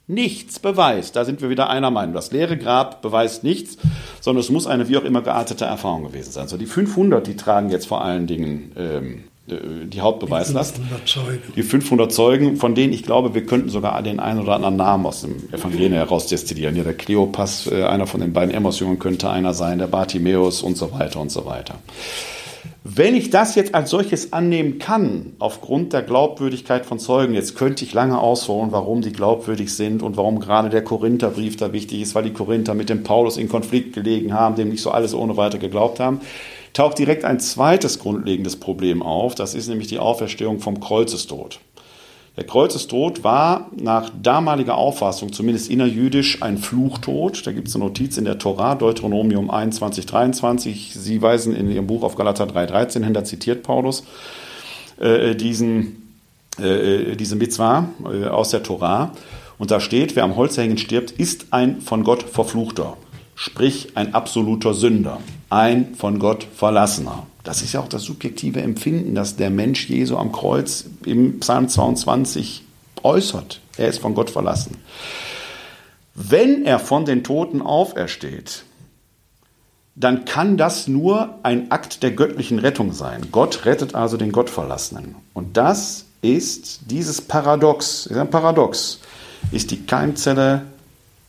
nichts 0.07 0.57
beweist. 0.57 1.15
Da 1.15 1.23
sind 1.23 1.43
wir 1.43 1.51
wieder 1.51 1.69
einer 1.69 1.91
Meinung. 1.91 2.15
Das 2.15 2.31
leere 2.31 2.57
Grab 2.57 3.03
beweist 3.03 3.43
nichts, 3.43 3.77
sondern 4.19 4.41
es 4.41 4.49
muss 4.49 4.65
eine 4.65 4.89
wie 4.89 4.97
auch 4.97 5.03
immer 5.03 5.21
geartete 5.21 5.63
Erfahrung 5.63 6.03
gewesen 6.03 6.31
sein. 6.31 6.47
So 6.47 6.57
die 6.57 6.65
500, 6.65 7.25
die 7.27 7.35
tragen 7.35 7.69
jetzt 7.69 7.85
vor 7.85 8.03
allen 8.03 8.25
Dingen 8.25 8.71
ähm, 8.75 9.23
äh, 9.47 9.85
die 9.85 10.01
Hauptbeweislast. 10.01 10.77
Die 10.77 10.81
500 10.81 11.07
Zeugen. 11.07 11.53
Die 11.55 11.63
500 11.63 12.11
Zeugen, 12.11 12.57
von 12.57 12.73
denen 12.73 12.93
ich 12.93 13.03
glaube, 13.03 13.35
wir 13.35 13.45
könnten 13.45 13.69
sogar 13.69 14.01
den 14.01 14.19
einen 14.19 14.39
oder 14.39 14.55
anderen 14.55 14.75
Namen 14.75 15.05
aus 15.05 15.21
dem 15.21 15.35
Evangelium 15.53 15.93
herausdestillieren. 15.93 16.75
Ja, 16.75 16.83
der 16.83 16.95
Kleopas, 16.95 17.67
äh, 17.67 17.83
einer 17.83 18.07
von 18.07 18.21
den 18.21 18.33
beiden 18.33 18.53
Emmaus-Jüngern 18.53 18.97
könnte 18.97 19.29
einer 19.29 19.53
sein, 19.53 19.77
der 19.77 19.87
Bartimäus 19.87 20.63
und 20.63 20.77
so 20.77 20.91
weiter 20.91 21.21
und 21.21 21.31
so 21.31 21.45
weiter. 21.45 21.75
Wenn 22.83 23.15
ich 23.15 23.29
das 23.29 23.53
jetzt 23.53 23.75
als 23.75 23.91
solches 23.91 24.33
annehmen 24.33 24.79
kann, 24.79 25.33
aufgrund 25.37 25.93
der 25.93 26.01
Glaubwürdigkeit 26.01 26.83
von 26.83 26.97
Zeugen, 26.97 27.35
jetzt 27.35 27.55
könnte 27.55 27.85
ich 27.85 27.93
lange 27.93 28.19
ausholen, 28.19 28.71
warum 28.71 29.01
die 29.01 29.11
glaubwürdig 29.11 29.75
sind 29.75 30.01
und 30.01 30.17
warum 30.17 30.39
gerade 30.39 30.69
der 30.69 30.83
Korintherbrief 30.83 31.57
da 31.57 31.73
wichtig 31.73 32.01
ist, 32.01 32.15
weil 32.15 32.23
die 32.23 32.33
Korinther 32.33 32.73
mit 32.73 32.89
dem 32.89 33.03
Paulus 33.03 33.37
in 33.37 33.49
Konflikt 33.49 33.93
gelegen 33.93 34.33
haben, 34.33 34.55
dem 34.55 34.69
nicht 34.69 34.81
so 34.81 34.89
alles 34.89 35.13
ohne 35.13 35.37
weiter 35.37 35.59
geglaubt 35.59 35.99
haben, 35.99 36.21
taucht 36.73 36.97
direkt 36.97 37.23
ein 37.23 37.39
zweites 37.39 37.99
grundlegendes 37.99 38.55
Problem 38.55 39.03
auf. 39.03 39.35
Das 39.35 39.53
ist 39.53 39.67
nämlich 39.67 39.87
die 39.87 39.99
Auferstehung 39.99 40.59
vom 40.59 40.79
Kreuzestod. 40.79 41.59
Der 42.37 42.45
Kreuzestod 42.45 43.25
war 43.25 43.69
nach 43.75 44.09
damaliger 44.21 44.75
Auffassung, 44.75 45.33
zumindest 45.33 45.69
innerjüdisch, 45.69 46.41
ein 46.41 46.57
Fluchtod. 46.57 47.45
Da 47.45 47.51
gibt 47.51 47.67
es 47.67 47.75
eine 47.75 47.83
Notiz 47.83 48.17
in 48.17 48.23
der 48.23 48.37
Torah, 48.37 48.75
Deuteronomium 48.75 49.51
21, 49.51 50.05
23. 50.05 50.93
Sie 50.93 51.21
weisen 51.21 51.53
in 51.53 51.69
Ihrem 51.69 51.87
Buch 51.87 52.03
auf 52.03 52.15
Galater 52.15 52.47
3, 52.47 52.67
13 52.67 53.03
hin, 53.03 53.13
da 53.13 53.25
zitiert 53.25 53.63
Paulus 53.63 54.05
äh, 55.01 55.35
diesen, 55.35 56.13
äh, 56.57 57.17
diese 57.17 57.35
Mitzvah 57.35 57.89
äh, 58.05 58.27
aus 58.27 58.51
der 58.51 58.63
Torah. 58.63 59.11
Und 59.57 59.71
da 59.71 59.81
steht, 59.81 60.15
wer 60.15 60.23
am 60.23 60.37
Holz 60.37 60.57
hängen 60.57 60.77
stirbt, 60.77 61.11
ist 61.11 61.47
ein 61.51 61.81
von 61.81 62.05
Gott 62.05 62.23
Verfluchter, 62.23 62.95
sprich 63.35 63.89
ein 63.95 64.13
absoluter 64.13 64.73
Sünder, 64.73 65.19
ein 65.49 65.95
von 65.95 66.17
Gott 66.17 66.47
Verlassener. 66.55 67.27
Das 67.43 67.61
ist 67.61 67.73
ja 67.73 67.79
auch 67.79 67.87
das 67.87 68.03
subjektive 68.03 68.61
Empfinden, 68.61 69.15
das 69.15 69.35
der 69.35 69.49
Mensch 69.49 69.89
Jesu 69.89 70.17
am 70.17 70.31
Kreuz 70.31 70.85
im 71.05 71.39
Psalm 71.39 71.67
22 71.67 72.63
äußert. 73.03 73.61
Er 73.77 73.87
ist 73.87 73.99
von 73.99 74.13
Gott 74.13 74.29
verlassen. 74.29 74.77
Wenn 76.13 76.65
er 76.65 76.79
von 76.79 77.05
den 77.05 77.23
Toten 77.23 77.61
aufersteht, 77.61 78.63
dann 79.95 80.25
kann 80.25 80.57
das 80.57 80.87
nur 80.87 81.39
ein 81.43 81.71
Akt 81.71 82.03
der 82.03 82.11
göttlichen 82.11 82.59
Rettung 82.59 82.93
sein. 82.93 83.27
Gott 83.31 83.65
rettet 83.65 83.95
also 83.95 84.17
den 84.17 84.31
Gottverlassenen. 84.31 85.15
Und 85.33 85.57
das 85.57 86.05
ist 86.21 86.81
dieses 86.89 87.21
Paradox, 87.21 88.05
ist 88.05 88.17
ein 88.17 88.29
Paradox, 88.29 88.99
ist 89.51 89.71
die 89.71 89.85
Keimzelle 89.85 90.63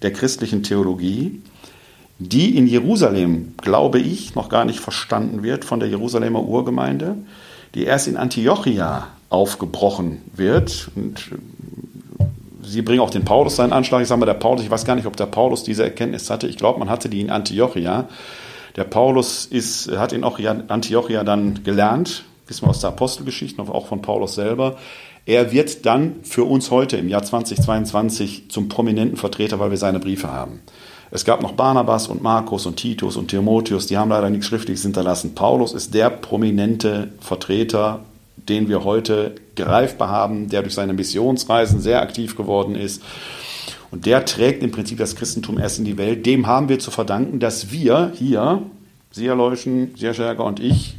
der 0.02 0.12
christlichen 0.12 0.62
Theologie, 0.62 1.42
die 2.28 2.56
in 2.56 2.66
Jerusalem, 2.66 3.54
glaube 3.60 3.98
ich, 3.98 4.34
noch 4.34 4.48
gar 4.48 4.64
nicht 4.64 4.80
verstanden 4.80 5.42
wird 5.42 5.64
von 5.64 5.80
der 5.80 5.88
Jerusalemer 5.88 6.42
Urgemeinde, 6.42 7.16
die 7.74 7.84
erst 7.84 8.08
in 8.08 8.16
Antiochia 8.16 9.08
aufgebrochen 9.30 10.22
wird. 10.34 10.90
Und 10.94 11.18
äh, 11.32 12.26
Sie 12.64 12.82
bringen 12.82 13.00
auch 13.00 13.10
den 13.10 13.24
Paulus 13.24 13.56
seinen 13.56 13.72
Anschlag. 13.72 14.02
Ich 14.02 14.08
sage 14.08 14.20
mal, 14.20 14.26
der 14.26 14.34
Paulus, 14.34 14.62
ich 14.62 14.70
weiß 14.70 14.84
gar 14.84 14.94
nicht, 14.94 15.06
ob 15.06 15.16
der 15.16 15.26
Paulus 15.26 15.64
diese 15.64 15.82
Erkenntnis 15.82 16.30
hatte. 16.30 16.46
Ich 16.46 16.56
glaube, 16.56 16.78
man 16.78 16.88
hatte 16.88 17.08
die 17.08 17.20
in 17.20 17.30
Antiochia. 17.30 18.08
Der 18.76 18.84
Paulus 18.84 19.44
ist, 19.46 19.90
hat 19.90 20.12
in 20.12 20.24
Antiochia 20.24 21.24
dann 21.24 21.64
gelernt, 21.64 22.24
wissen 22.46 22.64
wir 22.64 22.70
aus 22.70 22.80
der 22.80 22.90
Apostelgeschichte, 22.90 23.60
auch 23.62 23.86
von 23.86 24.00
Paulus 24.00 24.34
selber. 24.34 24.76
Er 25.26 25.52
wird 25.52 25.86
dann 25.86 26.16
für 26.22 26.44
uns 26.44 26.70
heute 26.70 26.96
im 26.96 27.08
Jahr 27.08 27.22
2022 27.22 28.50
zum 28.50 28.68
prominenten 28.68 29.16
Vertreter, 29.16 29.58
weil 29.60 29.70
wir 29.70 29.76
seine 29.76 30.00
Briefe 30.00 30.32
haben. 30.32 30.60
Es 31.14 31.26
gab 31.26 31.42
noch 31.42 31.52
Barnabas 31.52 32.08
und 32.08 32.22
Markus 32.22 32.64
und 32.64 32.76
Titus 32.76 33.18
und 33.18 33.28
Timotheus, 33.28 33.86
die 33.86 33.98
haben 33.98 34.08
leider 34.08 34.30
nichts 34.30 34.46
Schriftliches 34.46 34.82
hinterlassen. 34.82 35.34
Paulus 35.34 35.74
ist 35.74 35.92
der 35.92 36.08
prominente 36.08 37.12
Vertreter, 37.20 38.00
den 38.36 38.70
wir 38.70 38.82
heute 38.82 39.34
greifbar 39.54 40.08
haben, 40.08 40.48
der 40.48 40.62
durch 40.62 40.72
seine 40.72 40.94
Missionsreisen 40.94 41.82
sehr 41.82 42.00
aktiv 42.00 42.34
geworden 42.34 42.74
ist. 42.74 43.02
Und 43.90 44.06
der 44.06 44.24
trägt 44.24 44.62
im 44.62 44.70
Prinzip 44.70 44.96
das 44.96 45.14
Christentum 45.14 45.58
erst 45.58 45.78
in 45.78 45.84
die 45.84 45.98
Welt. 45.98 46.24
Dem 46.24 46.46
haben 46.46 46.70
wir 46.70 46.78
zu 46.78 46.90
verdanken, 46.90 47.40
dass 47.40 47.70
wir 47.70 48.12
hier, 48.14 48.62
Sie, 49.10 49.26
Herr 49.26 49.36
Leuschen, 49.36 49.94
Sie, 49.94 50.06
Herr 50.06 50.14
Scherger 50.14 50.46
und 50.46 50.60
ich, 50.60 50.96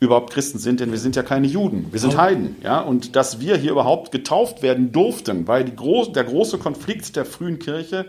überhaupt 0.00 0.32
Christen 0.32 0.58
sind, 0.58 0.78
denn 0.78 0.92
wir 0.92 0.98
sind 0.98 1.16
ja 1.16 1.24
keine 1.24 1.48
Juden, 1.48 1.88
wir 1.90 1.98
sind 1.98 2.16
Heiden. 2.16 2.56
Ja? 2.62 2.80
Und 2.80 3.16
dass 3.16 3.40
wir 3.40 3.56
hier 3.56 3.72
überhaupt 3.72 4.12
getauft 4.12 4.62
werden 4.62 4.92
durften, 4.92 5.48
weil 5.48 5.64
groß, 5.64 6.12
der 6.12 6.22
große 6.22 6.58
Konflikt 6.58 7.16
der 7.16 7.24
frühen 7.24 7.58
Kirche, 7.58 8.06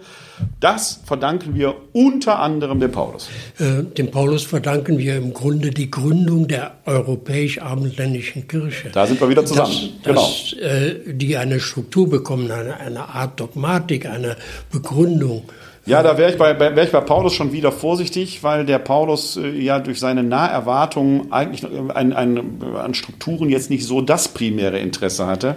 das 0.59 1.01
verdanken 1.03 1.55
wir 1.55 1.75
unter 1.93 2.39
anderem 2.39 2.79
dem 2.79 2.91
Paulus. 2.91 3.29
Äh, 3.57 3.83
dem 3.83 4.11
Paulus 4.11 4.43
verdanken 4.43 4.99
wir 4.99 5.17
im 5.17 5.33
Grunde 5.33 5.71
die 5.71 5.89
Gründung 5.89 6.47
der 6.47 6.73
europäisch-abendländischen 6.85 8.47
Kirche. 8.47 8.89
Da 8.91 9.07
sind 9.07 9.19
wir 9.19 9.27
wieder 9.27 9.45
zusammen. 9.45 9.71
Dass, 9.71 10.03
genau. 10.03 10.21
Dass, 10.21 10.53
äh, 10.53 11.13
die 11.13 11.37
eine 11.37 11.59
Struktur 11.59 12.07
bekommen, 12.07 12.51
eine, 12.51 12.79
eine 12.79 13.09
Art 13.09 13.39
Dogmatik, 13.39 14.05
eine 14.05 14.35
Begründung. 14.71 15.43
Ja, 15.89 16.03
da 16.03 16.19
wäre 16.19 16.29
ich, 16.29 16.37
bei, 16.37 16.59
wär 16.59 16.83
ich 16.83 16.91
bei 16.91 17.01
Paulus 17.01 17.33
schon 17.33 17.51
wieder 17.51 17.71
vorsichtig, 17.71 18.43
weil 18.43 18.63
der 18.63 18.77
Paulus 18.77 19.37
äh, 19.37 19.49
ja 19.49 19.79
durch 19.79 19.99
seine 19.99 20.21
Naherwartung 20.21 21.31
eigentlich 21.31 21.65
ein, 21.65 22.13
ein, 22.13 22.61
an 22.75 22.93
Strukturen 22.93 23.49
jetzt 23.49 23.71
nicht 23.71 23.83
so 23.87 23.99
das 23.99 24.27
primäre 24.27 24.77
Interesse 24.77 25.25
hatte. 25.25 25.55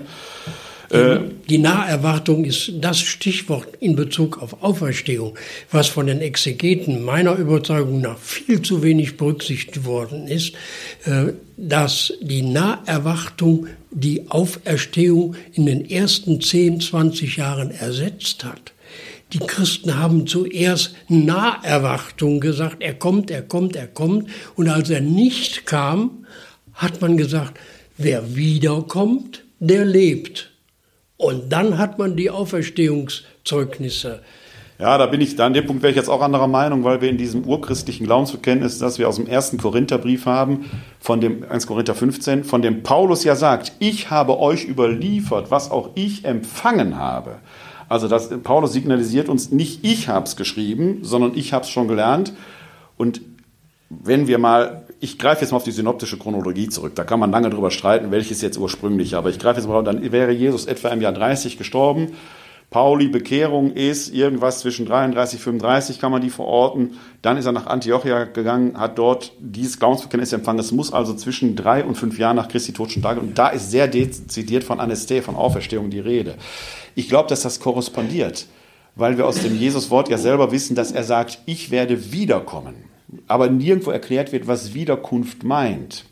Äh, 0.88 1.18
die 1.50 1.58
Naherwartung 1.58 2.46
ist 2.46 2.72
das 2.80 2.98
Stichwort 2.98 3.68
in 3.80 3.94
Bezug 3.94 4.40
auf 4.40 4.62
Auferstehung, 4.62 5.36
was 5.70 5.88
von 5.88 6.06
den 6.06 6.22
Exegeten 6.22 7.04
meiner 7.04 7.34
Überzeugung 7.34 8.00
nach 8.00 8.16
viel 8.16 8.62
zu 8.62 8.82
wenig 8.82 9.18
berücksichtigt 9.18 9.84
worden 9.84 10.28
ist, 10.28 10.54
äh, 11.04 11.34
dass 11.58 12.14
die 12.22 12.40
Naherwartung 12.40 13.66
die 13.90 14.30
Auferstehung 14.30 15.36
in 15.52 15.66
den 15.66 15.90
ersten 15.90 16.40
10, 16.40 16.80
20 16.80 17.36
Jahren 17.36 17.70
ersetzt 17.70 18.44
hat. 18.44 18.71
Die 19.32 19.38
Christen 19.38 19.98
haben 19.98 20.26
zuerst 20.26 20.94
Naherwartung 21.08 22.40
gesagt, 22.40 22.76
er 22.80 22.94
kommt, 22.94 23.30
er 23.30 23.42
kommt, 23.42 23.76
er 23.76 23.86
kommt. 23.86 24.28
Und 24.56 24.68
als 24.68 24.90
er 24.90 25.00
nicht 25.00 25.64
kam, 25.64 26.26
hat 26.74 27.00
man 27.00 27.16
gesagt, 27.16 27.58
wer 27.96 28.36
wiederkommt, 28.36 29.44
der 29.58 29.84
lebt. 29.84 30.50
Und 31.16 31.50
dann 31.52 31.78
hat 31.78 31.98
man 31.98 32.16
die 32.16 32.30
Auferstehungszeugnisse. 32.30 34.20
Ja, 34.78 34.98
da 34.98 35.06
bin 35.06 35.20
ich, 35.20 35.36
da 35.36 35.46
an 35.46 35.52
dem 35.52 35.64
Punkt 35.64 35.82
wäre 35.82 35.92
ich 35.92 35.96
jetzt 35.96 36.08
auch 36.08 36.22
anderer 36.22 36.48
Meinung, 36.48 36.82
weil 36.82 37.00
wir 37.00 37.08
in 37.08 37.16
diesem 37.16 37.44
urchristlichen 37.44 38.04
Glaubensbekenntnis, 38.04 38.78
das 38.78 38.98
wir 38.98 39.08
aus 39.08 39.14
dem 39.14 39.28
ersten 39.28 39.56
Korintherbrief 39.56 40.26
haben, 40.26 40.68
von 40.98 41.20
dem 41.20 41.44
1 41.48 41.68
Korinther 41.68 41.94
15, 41.94 42.42
von 42.42 42.62
dem 42.62 42.82
Paulus 42.82 43.22
ja 43.22 43.36
sagt, 43.36 43.72
ich 43.78 44.10
habe 44.10 44.40
euch 44.40 44.64
überliefert, 44.64 45.52
was 45.52 45.70
auch 45.70 45.90
ich 45.94 46.24
empfangen 46.24 46.96
habe. 46.96 47.36
Also 47.92 48.08
das, 48.08 48.30
Paulus 48.42 48.72
signalisiert 48.72 49.28
uns, 49.28 49.50
nicht 49.50 49.84
ich 49.84 50.08
habe 50.08 50.24
es 50.24 50.36
geschrieben, 50.36 51.00
sondern 51.02 51.36
ich 51.36 51.52
habe 51.52 51.64
es 51.64 51.70
schon 51.70 51.88
gelernt. 51.88 52.32
Und 52.96 53.20
wenn 53.90 54.26
wir 54.26 54.38
mal, 54.38 54.86
ich 54.98 55.18
greife 55.18 55.42
jetzt 55.42 55.50
mal 55.50 55.58
auf 55.58 55.64
die 55.64 55.72
synoptische 55.72 56.18
Chronologie 56.18 56.70
zurück, 56.70 56.94
da 56.94 57.04
kann 57.04 57.20
man 57.20 57.30
lange 57.30 57.50
drüber 57.50 57.70
streiten, 57.70 58.10
welches 58.10 58.40
jetzt 58.40 58.56
ursprünglich, 58.56 59.14
aber 59.14 59.28
ich 59.28 59.38
greife 59.38 59.60
jetzt 59.60 59.68
mal, 59.68 59.84
dann 59.84 60.10
wäre 60.10 60.32
Jesus 60.32 60.64
etwa 60.64 60.88
im 60.88 61.02
Jahr 61.02 61.12
30 61.12 61.58
gestorben 61.58 62.12
Pauli 62.72 63.08
Bekehrung 63.08 63.74
ist 63.74 64.12
irgendwas 64.12 64.60
zwischen 64.60 64.86
33, 64.86 65.38
35 65.40 66.00
kann 66.00 66.10
man 66.10 66.22
die 66.22 66.30
verorten. 66.30 66.98
Dann 67.20 67.36
ist 67.36 67.44
er 67.44 67.52
nach 67.52 67.66
Antiochia 67.66 68.24
gegangen, 68.24 68.78
hat 68.78 68.98
dort 68.98 69.32
dieses 69.38 69.78
Glaubensbekenntnis 69.78 70.32
empfangen. 70.32 70.58
Es 70.58 70.72
muss 70.72 70.90
also 70.92 71.14
zwischen 71.14 71.54
drei 71.54 71.84
und 71.84 71.96
fünf 71.96 72.18
Jahren 72.18 72.36
nach 72.36 72.48
Christi 72.48 72.72
Tod 72.72 72.90
schon 72.90 73.02
da 73.02 73.12
Und 73.12 73.38
da 73.38 73.48
ist 73.48 73.70
sehr 73.70 73.88
dezidiert 73.88 74.64
von 74.64 74.80
Anästhee, 74.80 75.20
von 75.20 75.36
Auferstehung 75.36 75.90
die 75.90 76.00
Rede. 76.00 76.34
Ich 76.94 77.10
glaube, 77.10 77.28
dass 77.28 77.42
das 77.42 77.60
korrespondiert, 77.60 78.46
weil 78.96 79.18
wir 79.18 79.26
aus 79.26 79.40
dem 79.42 79.54
Jesus-Wort 79.54 80.08
ja 80.08 80.16
selber 80.16 80.50
wissen, 80.50 80.74
dass 80.74 80.92
er 80.92 81.04
sagt, 81.04 81.40
ich 81.44 81.70
werde 81.70 82.12
wiederkommen. 82.12 82.74
Aber 83.28 83.50
nirgendwo 83.50 83.90
erklärt 83.90 84.32
wird, 84.32 84.46
was 84.46 84.72
Wiederkunft 84.72 85.44
meint. 85.44 86.06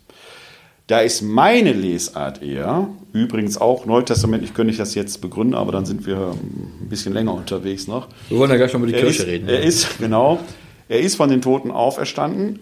Da 0.91 1.03
ist 1.03 1.23
meine 1.23 1.73
Lesart 1.73 2.43
eher, 2.43 2.89
übrigens 3.13 3.57
auch 3.59 3.87
neutestamentlich, 3.87 4.55
könnte 4.55 4.73
ich 4.73 4.77
das 4.77 4.97
jetzt 4.97 5.21
begründen, 5.21 5.55
aber 5.55 5.71
dann 5.71 5.87
sind 5.87 6.05
wir 6.05 6.33
ein 6.33 6.89
bisschen 6.89 7.13
länger 7.13 7.33
unterwegs 7.33 7.87
noch. 7.87 8.09
Wir 8.29 8.39
wollen 8.39 8.51
ja 8.51 8.57
gleich 8.57 8.73
noch 8.73 8.81
über 8.81 8.89
die 8.89 8.95
er 8.95 9.03
Kirche 9.03 9.23
ist, 9.23 9.29
reden. 9.29 9.49
Er 9.49 9.63
ist, 9.63 9.99
genau, 10.01 10.41
er 10.89 10.99
ist 10.99 11.15
von 11.15 11.31
den 11.31 11.43
Toten 11.43 11.71
auferstanden, 11.71 12.59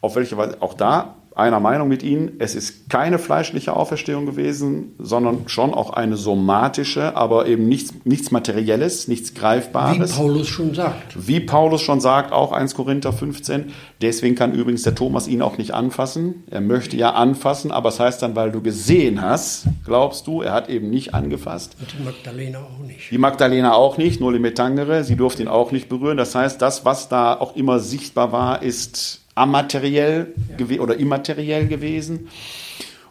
auf 0.00 0.14
welche 0.14 0.36
Weise, 0.36 0.58
auch 0.60 0.74
da 0.74 1.16
einer 1.34 1.60
Meinung 1.60 1.88
mit 1.88 2.02
Ihnen. 2.02 2.32
Es 2.38 2.54
ist 2.54 2.90
keine 2.90 3.18
fleischliche 3.18 3.74
Auferstehung 3.74 4.26
gewesen, 4.26 4.94
sondern 4.98 5.48
schon 5.48 5.72
auch 5.72 5.90
eine 5.90 6.16
somatische, 6.16 7.16
aber 7.16 7.46
eben 7.46 7.68
nichts, 7.68 7.94
nichts 8.04 8.30
Materielles, 8.30 9.08
nichts 9.08 9.34
Greifbares. 9.34 10.14
Wie 10.14 10.20
Paulus 10.20 10.48
schon 10.48 10.74
sagt. 10.74 11.26
Wie 11.26 11.40
Paulus 11.40 11.80
schon 11.80 12.00
sagt, 12.00 12.32
auch 12.32 12.52
1 12.52 12.74
Korinther 12.74 13.12
15. 13.12 13.72
Deswegen 14.02 14.34
kann 14.34 14.52
übrigens 14.52 14.82
der 14.82 14.94
Thomas 14.94 15.28
ihn 15.28 15.42
auch 15.42 15.56
nicht 15.56 15.72
anfassen. 15.72 16.44
Er 16.50 16.60
möchte 16.60 16.96
ja 16.96 17.10
anfassen, 17.10 17.70
aber 17.70 17.88
es 17.88 17.92
das 17.96 18.00
heißt 18.06 18.22
dann, 18.22 18.36
weil 18.36 18.50
du 18.50 18.62
gesehen 18.62 19.20
hast, 19.20 19.66
glaubst 19.84 20.26
du, 20.26 20.42
er 20.42 20.52
hat 20.52 20.68
eben 20.68 20.90
nicht 20.90 21.14
angefasst. 21.14 21.76
Und 21.78 21.92
die 21.92 22.02
Magdalena 22.02 22.58
auch 22.58 22.86
nicht. 22.86 23.10
Die 23.10 23.18
Magdalena 23.18 23.74
auch 23.74 23.98
nicht, 23.98 24.20
nur 24.20 24.32
die 24.32 24.38
Metangere, 24.38 25.04
sie 25.04 25.16
durfte 25.16 25.42
ihn 25.42 25.48
auch 25.48 25.72
nicht 25.72 25.88
berühren. 25.88 26.16
Das 26.16 26.34
heißt, 26.34 26.60
das, 26.60 26.84
was 26.84 27.08
da 27.08 27.34
auch 27.34 27.54
immer 27.54 27.78
sichtbar 27.78 28.32
war, 28.32 28.62
ist 28.62 29.21
amateriell 29.34 30.34
ja. 30.58 30.80
oder 30.80 30.96
immateriell 30.96 31.66
gewesen. 31.66 32.28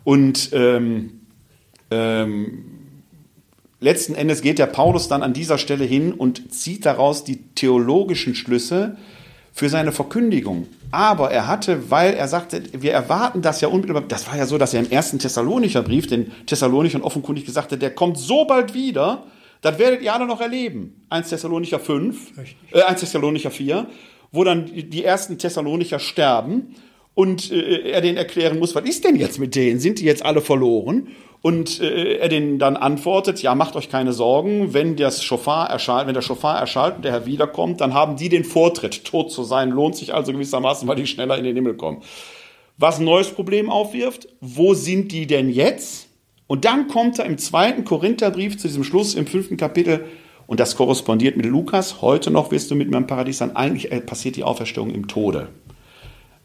Und 0.04 0.50
ähm, 0.54 1.22
ähm, 1.90 2.64
letzten 3.80 4.16
Endes 4.16 4.42
geht 4.42 4.60
der 4.60 4.68
Paulus 4.68 5.08
dann 5.08 5.24
an 5.24 5.34
dieser 5.34 5.58
Stelle 5.58 5.86
hin 5.86 6.14
und 6.14 6.54
zieht 6.54 6.86
daraus 6.86 7.24
die 7.24 7.44
theologischen 7.56 8.36
Schlüsse 8.36 8.98
für 9.54 9.70
seine 9.70 9.92
Verkündigung. 9.92 10.68
Aber 10.92 11.32
er 11.32 11.48
hatte, 11.48 11.90
weil 11.90 12.14
er 12.14 12.28
sagte, 12.28 12.64
wir 12.74 12.94
erwarten 12.94 13.42
das 13.42 13.62
ja 13.62 13.68
unmittelbar, 13.68 14.04
das 14.08 14.28
war 14.28 14.38
ja 14.38 14.46
so, 14.46 14.58
dass 14.58 14.74
er 14.74 14.82
im 14.82 14.92
ersten 14.92 15.20
Thessalonicher 15.20 15.84
Brief 15.84 16.08
den 16.08 16.32
Thessalonichern 16.46 17.02
offenkundig 17.02 17.46
gesagt 17.46 17.72
hat, 17.72 17.82
der 17.82 17.94
kommt 17.94 18.18
so 18.18 18.46
bald 18.46 18.74
wieder, 18.74 19.24
das 19.62 19.78
werdet 19.78 20.02
ihr 20.02 20.14
alle 20.14 20.26
noch 20.26 20.42
erleben. 20.42 21.06
1 21.10 21.30
Thessalonicher 21.30 21.80
5, 21.80 22.32
äh, 22.72 22.82
1 22.82 23.00
Thessalonicher 23.00 23.52
4 23.52 23.88
wo 24.32 24.44
dann 24.44 24.66
die 24.74 25.04
ersten 25.04 25.38
Thessalonicher 25.38 26.00
sterben 26.00 26.76
und 27.14 27.52
äh, 27.52 27.92
er 27.92 28.02
denen 28.02 28.18
erklären 28.18 28.60
muss, 28.60 28.76
was 28.76 28.86
ist 28.86 29.04
denn 29.04 29.16
jetzt 29.16 29.40
mit 29.40 29.56
denen? 29.56 29.80
Sind 29.80 30.00
die 30.00 30.06
jetzt 30.06 30.24
alle 30.24 30.42
verloren? 30.42 31.10
Und 31.42 31.82
äh, 31.82 32.18
er 32.18 32.30
denen 32.30 32.60
dann 32.60 32.78
antwortet, 32.78 33.42
ja, 33.42 33.56
macht 33.56 33.76
euch 33.76 33.90
keine 33.90 34.14
Sorgen, 34.14 34.74
wenn 34.74 34.96
das 34.96 35.24
Schofar 35.24 35.70
erschallt, 35.70 36.08
wenn 36.08 36.14
der 36.14 36.22
Schofar 36.22 36.60
erschallt 36.60 36.98
und 36.98 37.06
der 37.06 37.12
Herr 37.12 37.26
wiederkommt, 37.26 37.82
dann 37.82 37.94
haben 37.94 38.16
die 38.16 38.30
den 38.30 38.44
Vortritt. 38.44 39.04
Tot 39.06 39.32
zu 39.32 39.44
sein 39.44 39.72
lohnt 39.72 39.96
sich 39.96 40.14
also 40.14 40.32
gewissermaßen, 40.32 40.88
weil 40.88 40.98
die 40.98 41.08
schneller 41.08 41.38
in 41.38 41.44
den 41.44 41.56
Himmel 41.56 41.76
kommen. 41.76 42.04
Was 42.78 43.00
ein 43.00 43.06
neues 43.06 43.30
Problem 43.30 43.70
aufwirft, 43.70 44.28
wo 44.40 44.76
sind 44.76 45.12
die 45.12 45.26
denn 45.26 45.50
jetzt? 45.50 46.08
Und 46.46 46.64
dann 46.66 46.88
kommt 46.88 47.18
er 47.18 47.26
im 47.26 47.38
zweiten 47.38 47.86
Korintherbrief 47.86 48.58
zu 48.58 48.68
diesem 48.68 48.84
Schluss 48.84 49.16
im 49.16 49.26
fünften 49.26 49.58
Kapitel, 49.58 50.06
und 50.48 50.60
das 50.60 50.76
korrespondiert 50.76 51.38
mit 51.38 51.46
Lukas. 51.46 52.02
Heute 52.02 52.32
noch 52.32 52.52
wirst 52.52 52.72
du 52.72 52.76
mit 52.76 52.90
mir 52.90 52.98
im 52.98 53.08
Paradies 53.08 53.38
sein. 53.38 53.56
Eigentlich 53.56 53.92
äh, 53.92 54.02
passiert 54.02 54.36
die 54.36 54.44
Auferstehung 54.44 54.92
im 54.92 55.08
Tode. 55.08 55.50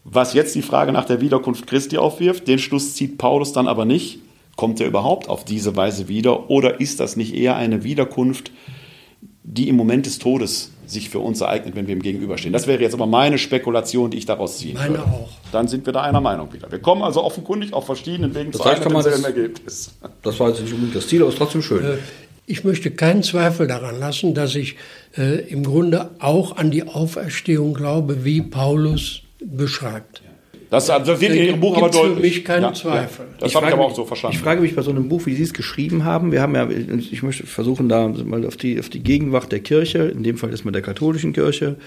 Was 0.09 0.33
jetzt 0.33 0.55
die 0.55 0.61
Frage 0.61 0.93
nach 0.93 1.03
der 1.03 1.19
Wiederkunft 1.19 1.67
Christi 1.67 1.97
aufwirft, 1.97 2.47
den 2.47 2.59
Schluss 2.59 2.95
zieht 2.95 3.17
Paulus 3.17 3.51
dann 3.51 3.67
aber 3.67 3.83
nicht. 3.83 4.19
Kommt 4.55 4.79
er 4.79 4.87
überhaupt 4.87 5.27
auf 5.27 5.43
diese 5.43 5.75
Weise 5.75 6.07
wieder? 6.07 6.49
Oder 6.49 6.79
ist 6.79 7.01
das 7.01 7.17
nicht 7.17 7.35
eher 7.35 7.57
eine 7.57 7.83
Wiederkunft, 7.83 8.51
die 9.43 9.67
im 9.67 9.75
Moment 9.75 10.05
des 10.05 10.17
Todes 10.17 10.71
sich 10.85 11.09
für 11.09 11.19
uns 11.19 11.41
ereignet, 11.41 11.75
wenn 11.75 11.87
wir 11.87 11.95
ihm 11.95 12.01
gegenüberstehen? 12.01 12.53
Das 12.53 12.67
wäre 12.67 12.81
jetzt 12.81 12.93
aber 12.93 13.05
meine 13.05 13.37
Spekulation, 13.37 14.09
die 14.09 14.17
ich 14.17 14.25
daraus 14.25 14.59
ziehen 14.59 14.75
meine 14.75 14.97
würde. 14.97 15.03
auch. 15.03 15.29
Dann 15.51 15.67
sind 15.67 15.85
wir 15.85 15.91
da 15.91 16.01
einer 16.01 16.21
Meinung 16.21 16.53
wieder. 16.53 16.71
Wir 16.71 16.79
kommen 16.79 17.03
also 17.03 17.23
offenkundig 17.23 17.73
auf 17.73 17.85
verschiedenen 17.85 18.33
Wegen 18.33 18.51
das 18.51 18.61
zu 18.61 18.67
einem 18.69 19.25
Ergebnis. 19.25 19.93
Das 20.23 20.39
war 20.39 20.49
jetzt 20.49 20.61
nicht 20.61 20.71
unbedingt 20.71 20.95
das 20.95 21.07
Ziel, 21.07 21.21
aber 21.21 21.29
ist 21.29 21.37
trotzdem 21.37 21.61
schön. 21.61 21.99
Äh, 22.47 22.51
ich 22.51 22.63
möchte 22.63 22.91
keinen 22.91 23.23
Zweifel 23.23 23.67
daran 23.67 23.99
lassen, 23.99 24.33
dass 24.33 24.55
ich 24.55 24.75
äh, 25.17 25.41
im 25.49 25.63
Grunde 25.63 26.11
auch 26.19 26.57
an 26.57 26.71
die 26.71 26.83
Auferstehung 26.83 27.73
glaube, 27.73 28.23
wie 28.25 28.41
Paulus 28.41 29.21
beschreibt. 29.43 30.23
Das 30.69 30.89
also 30.89 31.21
wird 31.21 31.33
in 31.33 31.43
Ihrem 31.43 31.59
Buch 31.61 31.77
aber 31.77 31.89
deutlich. 31.89 32.15
für 32.15 32.19
mich 32.19 32.45
keinen 32.45 32.63
ja, 32.63 32.73
Zweifel. 32.73 33.25
Ja, 33.25 33.37
das 33.39 33.55
habe 33.55 33.67
ich 33.67 33.73
aber 33.73 33.85
auch 33.85 33.95
so 33.95 34.03
verstanden. 34.03 34.35
Ich 34.35 34.43
frage 34.43 34.59
mich 34.59 34.75
bei 34.75 34.81
so 34.81 34.91
einem 34.91 35.07
Buch, 35.07 35.25
wie 35.25 35.33
Sie 35.33 35.43
es 35.43 35.53
geschrieben 35.53 36.03
haben. 36.03 36.33
Wir 36.33 36.41
haben 36.41 36.55
ja, 36.55 36.67
ich 36.69 37.23
möchte 37.23 37.45
versuchen, 37.45 37.87
da 37.87 38.09
mal 38.09 38.45
auf 38.45 38.57
die, 38.57 38.77
auf 38.77 38.89
die 38.89 39.01
Gegenwart 39.01 39.51
der 39.51 39.61
Kirche, 39.61 39.99
in 39.99 40.23
dem 40.23 40.37
Fall 40.37 40.49
ist 40.49 40.65
man 40.65 40.73
der 40.73 40.81
katholischen 40.81 41.31
Kirche, 41.31 41.77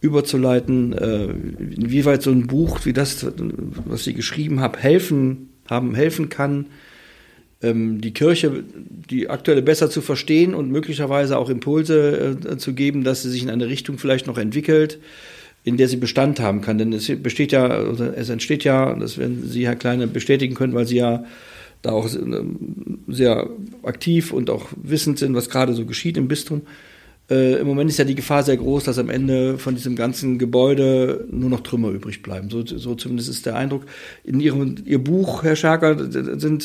überzuleiten, 0.00 0.92
äh, 0.92 1.24
inwieweit 1.74 2.22
so 2.22 2.30
ein 2.30 2.46
Buch 2.46 2.84
wie 2.84 2.92
das, 2.92 3.26
was 3.86 4.04
Sie 4.04 4.14
geschrieben 4.14 4.60
haben, 4.60 4.78
helfen, 4.78 5.50
haben, 5.68 5.94
helfen 5.96 6.28
kann, 6.28 6.66
die 7.62 8.12
Kirche, 8.12 8.64
die 9.10 9.30
aktuelle 9.30 9.62
besser 9.62 9.88
zu 9.88 10.00
verstehen 10.00 10.54
und 10.54 10.70
möglicherweise 10.70 11.38
auch 11.38 11.48
Impulse 11.48 12.36
äh, 12.44 12.56
zu 12.56 12.74
geben, 12.74 13.04
dass 13.04 13.22
sie 13.22 13.30
sich 13.30 13.42
in 13.42 13.50
eine 13.50 13.68
Richtung 13.68 13.98
vielleicht 13.98 14.26
noch 14.26 14.38
entwickelt, 14.38 14.98
in 15.64 15.76
der 15.76 15.86
sie 15.86 15.96
Bestand 15.96 16.40
haben 16.40 16.60
kann. 16.60 16.78
Denn 16.78 16.92
es 16.92 17.10
besteht 17.22 17.52
ja, 17.52 17.68
es 17.68 18.28
entsteht 18.28 18.64
ja, 18.64 18.94
das 18.94 19.16
werden 19.16 19.48
Sie, 19.48 19.66
Herr 19.66 19.76
Kleine, 19.76 20.08
bestätigen 20.08 20.54
können, 20.54 20.74
weil 20.74 20.86
Sie 20.86 20.96
ja 20.96 21.24
da 21.82 21.92
auch 21.92 22.08
sehr 23.08 23.48
aktiv 23.82 24.32
und 24.32 24.50
auch 24.50 24.68
wissend 24.76 25.18
sind, 25.18 25.34
was 25.34 25.50
gerade 25.50 25.74
so 25.74 25.84
geschieht 25.84 26.16
im 26.16 26.28
Bistum. 26.28 26.62
Äh, 27.32 27.60
Im 27.60 27.66
Moment 27.66 27.88
ist 27.88 27.98
ja 27.98 28.04
die 28.04 28.14
Gefahr 28.14 28.42
sehr 28.42 28.58
groß, 28.58 28.84
dass 28.84 28.98
am 28.98 29.08
Ende 29.08 29.56
von 29.56 29.74
diesem 29.74 29.96
ganzen 29.96 30.38
Gebäude 30.38 31.26
nur 31.30 31.48
noch 31.48 31.60
Trümmer 31.60 31.88
übrig 31.88 32.22
bleiben. 32.22 32.50
So, 32.50 32.64
so 32.64 32.94
zumindest 32.94 33.30
ist 33.30 33.46
der 33.46 33.56
Eindruck. 33.56 33.86
In 34.22 34.38
Ihrem 34.38 34.74
Ihr 34.84 35.02
Buch, 35.02 35.42
Herr 35.42 35.56
Scherker, 35.56 35.96
sind, 36.10 36.62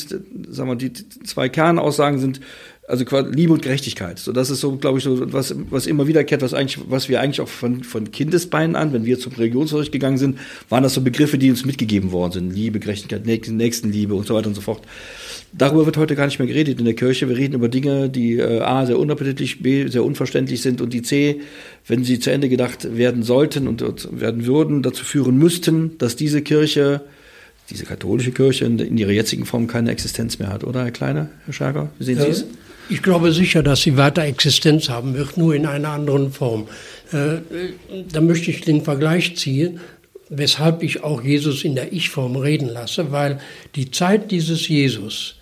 sagen 0.50 0.68
wir, 0.68 0.76
die 0.76 0.92
zwei 0.92 1.48
Kernaussagen 1.48 2.18
sind 2.18 2.40
also 2.86 3.04
Liebe 3.30 3.52
und 3.52 3.62
Gerechtigkeit. 3.62 4.18
So, 4.18 4.32
das 4.32 4.48
ist 4.48 4.60
so, 4.60 4.76
glaube 4.76 4.98
ich, 4.98 5.04
so 5.04 5.32
was, 5.32 5.54
was 5.70 5.86
immer 5.86 6.06
wiederkehrt, 6.06 6.40
was 6.40 6.54
eigentlich, 6.54 6.80
was 6.88 7.08
wir 7.08 7.20
eigentlich 7.20 7.42
auch 7.42 7.48
von, 7.48 7.84
von 7.84 8.10
Kindesbeinen 8.10 8.76
an, 8.76 8.94
wenn 8.94 9.04
wir 9.04 9.18
zum 9.18 9.32
Religionsunterricht 9.32 9.92
gegangen 9.92 10.16
sind, 10.16 10.38
waren 10.70 10.82
das 10.82 10.94
so 10.94 11.02
Begriffe, 11.02 11.36
die 11.36 11.50
uns 11.50 11.66
mitgegeben 11.66 12.12
worden 12.12 12.32
sind. 12.32 12.54
Liebe, 12.54 12.80
Gerechtigkeit, 12.80 13.26
Nächstenliebe 13.26 14.14
und 14.14 14.26
so 14.26 14.34
weiter 14.34 14.48
und 14.48 14.54
so 14.54 14.62
fort. 14.62 14.80
Darüber 15.52 15.86
wird 15.86 15.96
heute 15.96 16.14
gar 16.14 16.26
nicht 16.26 16.38
mehr 16.38 16.48
geredet 16.48 16.78
in 16.78 16.84
der 16.84 16.94
Kirche. 16.94 17.28
Wir 17.28 17.36
reden 17.36 17.54
über 17.54 17.68
Dinge, 17.68 18.08
die 18.10 18.36
äh, 18.38 18.60
A, 18.60 18.84
sehr 18.84 18.98
unappetitlich, 18.98 19.62
B, 19.62 19.86
sehr 19.88 20.04
unverständlich 20.04 20.60
sind 20.60 20.80
und 20.80 20.92
die 20.92 21.02
C, 21.02 21.40
wenn 21.86 22.04
sie 22.04 22.20
zu 22.20 22.30
Ende 22.30 22.48
gedacht 22.48 22.96
werden 22.96 23.22
sollten 23.22 23.66
und 23.66 23.82
werden 24.12 24.46
würden, 24.46 24.82
dazu 24.82 25.04
führen 25.04 25.38
müssten, 25.38 25.96
dass 25.98 26.16
diese 26.16 26.42
Kirche 26.42 27.00
diese 27.70 27.84
katholische 27.84 28.32
Kirche 28.32 28.64
in, 28.64 28.96
ihrer 28.96 29.10
jetzigen 29.10 29.44
Form 29.44 29.66
keine 29.66 29.90
Existenz 29.90 30.38
mehr 30.38 30.48
hat, 30.48 30.64
oder 30.64 30.84
Herr 30.84 30.90
Kleiner, 30.90 31.28
Herr 31.44 31.52
Schager? 31.52 31.90
Wie 31.98 32.04
sehen 32.04 32.18
Sie 32.18 32.28
es? 32.28 32.46
Ich 32.90 33.02
glaube 33.02 33.32
sicher, 33.32 33.62
dass 33.62 33.82
sie 33.82 33.98
weiter 33.98 34.22
Existenz 34.22 34.88
haben 34.88 35.14
wird, 35.14 35.36
nur 35.36 35.54
in 35.54 35.66
einer 35.66 35.90
anderen 35.90 36.32
Form. 36.32 36.68
Äh, 37.12 37.40
da 38.10 38.22
möchte 38.22 38.50
ich 38.50 38.62
den 38.62 38.82
Vergleich 38.82 39.36
ziehen, 39.36 39.80
weshalb 40.30 40.82
ich 40.82 41.04
auch 41.04 41.22
Jesus 41.22 41.64
in 41.64 41.74
der 41.74 41.92
Ich-Form 41.92 42.36
reden 42.36 42.68
lasse, 42.68 43.12
weil 43.12 43.40
die 43.74 43.90
Zeit 43.90 44.30
dieses 44.30 44.68
Jesus, 44.68 45.36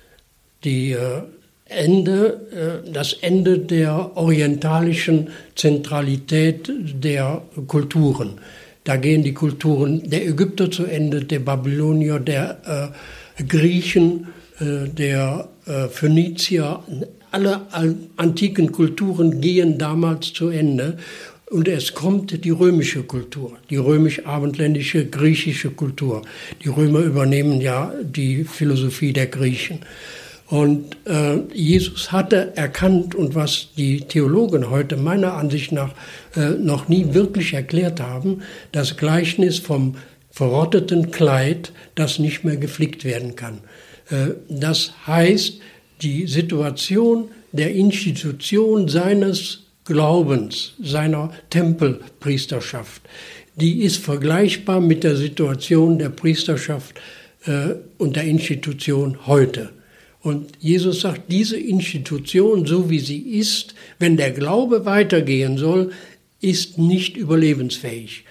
die 0.67 0.93
äh, 0.93 1.23
Ende, 1.65 2.83
äh, 2.85 2.93
das 2.93 3.15
Ende 3.15 3.59
der 3.59 4.17
orientalischen 4.17 5.29
Zentralität 5.55 6.71
der 7.03 7.41
Kulturen. 7.67 8.33
Da 8.85 8.97
gehen 8.97 9.23
die 9.23 9.35
Kulturen 9.35 10.09
der 10.09 10.27
Ägypter 10.27 10.71
zu 10.71 10.85
Ende, 10.85 11.25
der 11.25 11.41
Babylonier, 11.41 12.21
der 12.21 12.93
äh, 13.39 13.43
Griechen, 13.43 14.29
der 14.59 15.49
Phönizier, 15.91 16.81
alle 17.31 17.61
antiken 18.17 18.73
Kulturen 18.73 19.43
gehen 19.43 19.77
damals 19.77 20.33
zu 20.33 20.49
Ende 20.49 20.97
und 21.51 21.69
es 21.69 21.95
kommt 21.95 22.45
die 22.45 22.51
römische 22.51 23.03
Kultur, 23.03 23.59
die 23.71 23.77
römisch-abendländische 23.77 25.07
griechische 25.07 25.71
Kultur. 25.71 26.23
Die 26.65 26.69
Römer 26.69 27.01
übernehmen 27.01 27.61
ja 27.61 27.93
die 28.03 28.45
Philosophie 28.45 29.13
der 29.13 29.27
Griechen. 29.27 29.81
Und 30.49 30.97
äh, 31.07 31.39
Jesus 31.53 32.13
hatte 32.13 32.57
erkannt 32.57 33.15
und 33.17 33.35
was 33.35 33.69
die 33.77 34.03
Theologen 34.03 34.71
heute 34.71 34.97
meiner 34.97 35.35
Ansicht 35.35 35.73
nach 35.73 35.93
äh, 36.37 36.51
noch 36.51 36.89
nie 36.89 37.15
wirklich 37.15 37.53
erklärt 37.53 38.01
haben, 38.01 38.43
das 38.71 38.97
Gleichnis 38.97 39.59
vom 39.59 39.97
verrotteten 40.31 41.11
Kleid, 41.11 41.73
das 41.97 42.21
nicht 42.21 42.45
mehr 42.45 42.59
geflickt 42.59 43.05
werden 43.05 43.35
kann. 43.35 43.59
Äh, 44.09 44.35
das 44.49 44.93
heißt, 45.07 45.61
die 46.03 46.27
Situation 46.29 47.29
der 47.53 47.75
Institution 47.75 48.87
seines 48.87 49.65
Glaubens, 49.85 50.75
seiner 50.81 51.33
Tempelpriesterschaft, 51.51 53.03
die 53.57 53.83
ist 53.83 53.97
vergleichbar 53.97 54.81
mit 54.81 55.03
der 55.03 55.17
Situation 55.17 55.99
der 55.99 56.11
Priesterschaft 56.11 56.95
äh, 57.47 57.75
und 57.99 58.15
der 58.15 58.25
Institution 58.25 59.27
heute. 59.27 59.71
Und 60.27 60.55
Jesus 60.59 61.03
sagt, 61.03 61.31
diese 61.31 61.57
Institution, 61.57 62.67
so 62.67 62.91
wie 62.91 62.99
sie 62.99 63.21
ist, 63.39 63.77
wenn 64.01 64.17
der 64.17 64.33
Glaube 64.33 64.85
weitergehen 64.85 65.57
soll, 65.57 65.93
ist 66.41 66.79
nicht 66.79 67.17
überlebensfähig. 67.17 68.25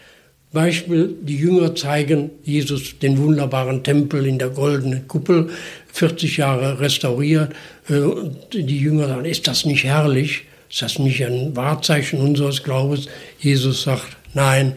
Beispiel, 0.51 1.15
die 1.21 1.37
Jünger 1.37 1.73
zeigen 1.73 2.31
Jesus 2.43 2.99
den 2.99 3.17
wunderbaren 3.17 3.81
Tempel 3.81 4.25
in 4.25 4.39
der 4.39 4.49
goldenen 4.49 5.07
Kuppel, 5.07 5.51
40 5.93 6.35
Jahre 6.35 6.81
restauriert. 6.81 7.53
Äh, 7.87 7.99
und 7.99 8.35
die 8.51 8.77
Jünger 8.77 9.07
sagen, 9.07 9.23
ist 9.23 9.47
das 9.47 9.63
nicht 9.63 9.85
herrlich? 9.85 10.43
Ist 10.69 10.81
das 10.81 10.99
nicht 10.99 11.23
ein 11.23 11.55
Wahrzeichen 11.55 12.19
unseres 12.19 12.61
Glaubens? 12.63 13.07
Jesus 13.39 13.83
sagt, 13.83 14.17
nein, 14.33 14.73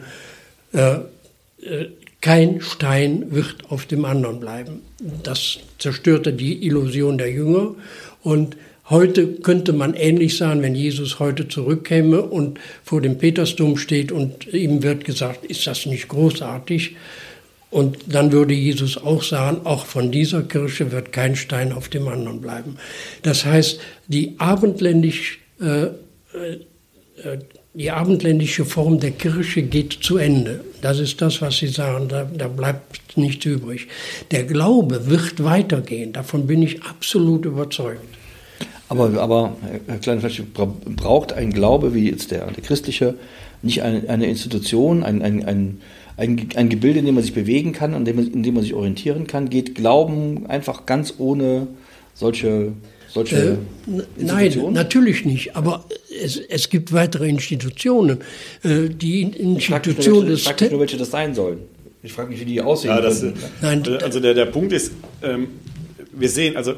äh, 0.71 0.99
äh, 1.63 1.89
kein 2.21 2.61
Stein 2.61 3.31
wird 3.31 3.55
auf 3.69 3.85
dem 3.85 4.05
anderen 4.05 4.39
bleiben. 4.39 4.81
Das 5.23 5.59
zerstörte 5.77 6.33
die 6.33 6.65
Illusion 6.65 7.17
der 7.17 7.31
Jünger. 7.31 7.75
Und 8.21 8.57
heute 8.89 9.27
könnte 9.35 9.71
man 9.71 9.93
ähnlich 9.93 10.37
sagen, 10.37 10.61
wenn 10.61 10.75
Jesus 10.75 11.19
heute 11.19 11.47
zurückkäme 11.47 12.21
und 12.21 12.59
vor 12.83 13.01
dem 13.01 13.17
Petersdom 13.17 13.77
steht 13.77 14.11
und 14.11 14.53
ihm 14.53 14.83
wird 14.83 15.05
gesagt, 15.05 15.45
ist 15.45 15.65
das 15.65 15.85
nicht 15.85 16.09
großartig? 16.09 16.97
Und 17.71 17.97
dann 18.07 18.31
würde 18.31 18.53
Jesus 18.53 18.97
auch 18.97 19.21
sagen, 19.21 19.61
auch 19.63 19.85
von 19.85 20.11
dieser 20.11 20.41
Kirche 20.41 20.91
wird 20.91 21.11
kein 21.11 21.35
Stein 21.35 21.71
auf 21.71 21.87
dem 21.87 22.07
anderen 22.07 22.41
bleiben. 22.41 22.77
Das 23.21 23.45
heißt, 23.45 23.79
die 24.07 24.35
abendländisch, 24.39 25.39
äh, 25.61 25.83
äh, 25.83 25.91
die 27.73 27.91
abendländische 27.91 28.65
Form 28.65 28.99
der 28.99 29.11
Kirche 29.11 29.61
geht 29.61 29.93
zu 30.01 30.17
Ende. 30.17 30.61
Das 30.81 30.99
ist 30.99 31.21
das, 31.21 31.41
was 31.41 31.57
Sie 31.57 31.67
sagen, 31.67 32.07
da, 32.07 32.23
da 32.25 32.47
bleibt 32.47 33.17
nichts 33.17 33.45
übrig. 33.45 33.87
Der 34.31 34.43
Glaube 34.43 35.07
wird 35.07 35.43
weitergehen, 35.43 36.13
davon 36.13 36.47
bin 36.47 36.63
ich 36.63 36.81
absolut 36.83 37.45
überzeugt. 37.45 38.01
Aber, 38.87 39.21
aber 39.21 39.55
Herr 39.85 39.99
Kleinfleisch, 39.99 40.41
braucht 40.95 41.33
ein 41.33 41.53
Glaube 41.53 41.93
wie 41.93 42.09
jetzt 42.09 42.31
der, 42.31 42.47
der 42.47 42.63
christliche 42.63 43.15
nicht 43.61 43.83
eine, 43.83 44.09
eine 44.09 44.25
Institution, 44.25 45.03
ein, 45.03 45.21
ein, 45.21 45.45
ein, 45.45 45.81
ein, 46.17 46.69
Gebilde, 46.69 46.99
in 46.99 47.05
dem 47.05 47.15
man 47.15 47.23
sich 47.23 47.33
bewegen 47.33 47.71
kann, 47.71 47.93
in 47.93 48.03
dem, 48.03 48.17
in 48.17 48.41
dem 48.41 48.55
man 48.55 48.63
sich 48.63 48.73
orientieren 48.73 49.27
kann? 49.27 49.49
Geht 49.49 49.75
Glauben 49.75 50.47
einfach 50.47 50.87
ganz 50.87 51.13
ohne 51.19 51.67
solche 52.15 52.73
solche 53.11 53.57
äh, 53.87 54.01
Nein, 54.17 54.53
natürlich 54.71 55.25
nicht. 55.25 55.55
Aber 55.55 55.85
es, 56.23 56.37
es 56.37 56.69
gibt 56.69 56.93
weitere 56.93 57.27
Institutionen. 57.27 58.19
Äh, 58.63 58.89
die 58.89 59.21
Institution 59.21 60.27
des. 60.27 60.41
Ich 60.41 60.45
frage 60.45 60.63
mich 60.63 60.71
nur, 60.71 60.79
welche 60.81 60.97
das 60.97 61.11
sein 61.11 61.33
sollen. 61.33 61.59
Ich 62.01 62.13
frage 62.13 62.29
mich, 62.29 62.39
wie 62.39 62.45
die 62.45 62.61
aussehen. 62.61 62.91
Ja, 62.91 63.01
das, 63.01 63.23
Nein, 63.61 63.83
also 64.01 64.19
der, 64.19 64.33
der 64.33 64.45
Punkt 64.45 64.71
ist, 64.71 64.93
ähm, 65.21 65.47
wir 66.13 66.29
sehen, 66.29 66.55
also 66.55 66.71
äh, 66.71 66.75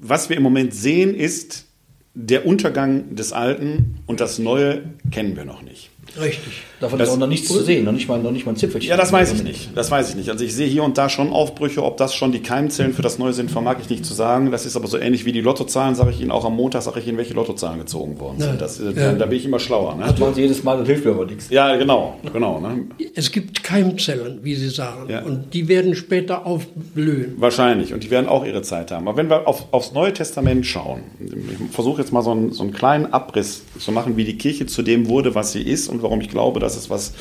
was 0.00 0.28
wir 0.28 0.36
im 0.36 0.42
Moment 0.42 0.74
sehen, 0.74 1.14
ist 1.14 1.66
der 2.14 2.46
Untergang 2.46 3.14
des 3.14 3.32
Alten 3.32 3.96
und 4.06 4.20
das 4.20 4.38
Neue 4.38 4.82
kennen 5.10 5.36
wir 5.36 5.44
noch 5.44 5.62
nicht. 5.62 5.90
Richtig. 6.20 6.62
Davon 6.80 6.98
das, 6.98 7.08
ist 7.08 7.14
auch 7.14 7.18
noch 7.18 7.26
nichts 7.26 7.48
zu 7.48 7.62
sehen, 7.62 7.84
noch 7.84 7.92
nicht 7.92 8.08
mal, 8.08 8.18
noch 8.18 8.30
nicht 8.30 8.46
mal 8.46 8.52
ein 8.52 8.56
Zipfelchen. 8.56 8.90
Ja, 8.90 8.96
das 8.96 9.12
weiß 9.12 9.32
ich 9.32 9.42
nicht. 9.42 9.70
Das 9.74 9.90
weiß 9.90 10.10
ich 10.10 10.16
nicht. 10.16 10.28
Also 10.28 10.44
ich 10.44 10.54
sehe 10.54 10.66
hier 10.66 10.82
und 10.82 10.98
da 10.98 11.08
schon 11.08 11.32
Aufbrüche. 11.32 11.82
Ob 11.82 11.96
das 11.96 12.14
schon 12.14 12.32
die 12.32 12.40
Keimzellen 12.40 12.92
für 12.92 13.02
das 13.02 13.18
Neue 13.18 13.32
sind, 13.32 13.50
vermag 13.50 13.76
ich 13.80 13.88
nicht 13.88 14.04
zu 14.04 14.14
sagen. 14.14 14.50
Das 14.50 14.66
ist 14.66 14.76
aber 14.76 14.86
so 14.86 14.98
ähnlich 14.98 15.24
wie 15.24 15.32
die 15.32 15.40
Lottozahlen, 15.40 15.94
sage 15.94 16.10
ich 16.10 16.20
Ihnen. 16.20 16.30
Auch 16.30 16.44
am 16.44 16.56
Montag 16.56 16.82
sage 16.82 17.00
ich 17.00 17.06
Ihnen, 17.06 17.16
welche 17.16 17.34
Lottozahlen 17.34 17.78
gezogen 17.78 18.20
worden 18.20 18.40
sind. 18.40 18.60
Das, 18.60 18.80
äh, 18.80 18.92
ja. 18.92 19.12
Da 19.12 19.26
bin 19.26 19.38
ich 19.38 19.44
immer 19.44 19.58
schlauer. 19.58 19.96
Ne? 19.96 20.04
Das 20.08 20.18
machen 20.18 20.34
Sie 20.34 20.42
jedes 20.42 20.62
Mal, 20.62 20.78
das 20.78 20.86
hilft 20.86 21.04
mir 21.04 21.12
aber 21.12 21.26
nichts. 21.26 21.48
Ja, 21.50 21.74
genau. 21.76 22.16
genau 22.32 22.60
ne? 22.60 22.86
Es 23.14 23.32
gibt 23.32 23.62
Keimzellen, 23.62 24.40
wie 24.42 24.54
Sie 24.54 24.68
sagen. 24.68 25.10
Ja. 25.10 25.22
Und 25.22 25.54
die 25.54 25.68
werden 25.68 25.94
später 25.94 26.46
aufblühen. 26.46 27.34
Wahrscheinlich. 27.38 27.94
Und 27.94 28.04
die 28.04 28.10
werden 28.10 28.28
auch 28.28 28.44
ihre 28.44 28.62
Zeit 28.62 28.90
haben. 28.90 29.08
Aber 29.08 29.16
wenn 29.16 29.30
wir 29.30 29.48
auf, 29.48 29.72
aufs 29.72 29.92
Neue 29.92 30.12
Testament 30.12 30.66
schauen, 30.66 31.00
ich 31.20 31.74
versuche 31.74 32.02
jetzt 32.02 32.12
mal 32.12 32.22
so 32.22 32.32
einen, 32.32 32.52
so 32.52 32.62
einen 32.62 32.72
kleinen 32.72 33.06
Abriss 33.06 33.62
zu 33.78 33.90
machen, 33.90 34.16
wie 34.16 34.24
die 34.24 34.36
Kirche 34.36 34.66
zu 34.66 34.82
dem 34.82 35.08
wurde, 35.08 35.34
was 35.34 35.52
sie 35.52 35.62
ist 35.62 35.88
und 35.88 36.03
warum 36.04 36.20
ich 36.20 36.28
glaube, 36.28 36.60
dass 36.60 36.76
es 36.76 36.88
was 36.88 37.14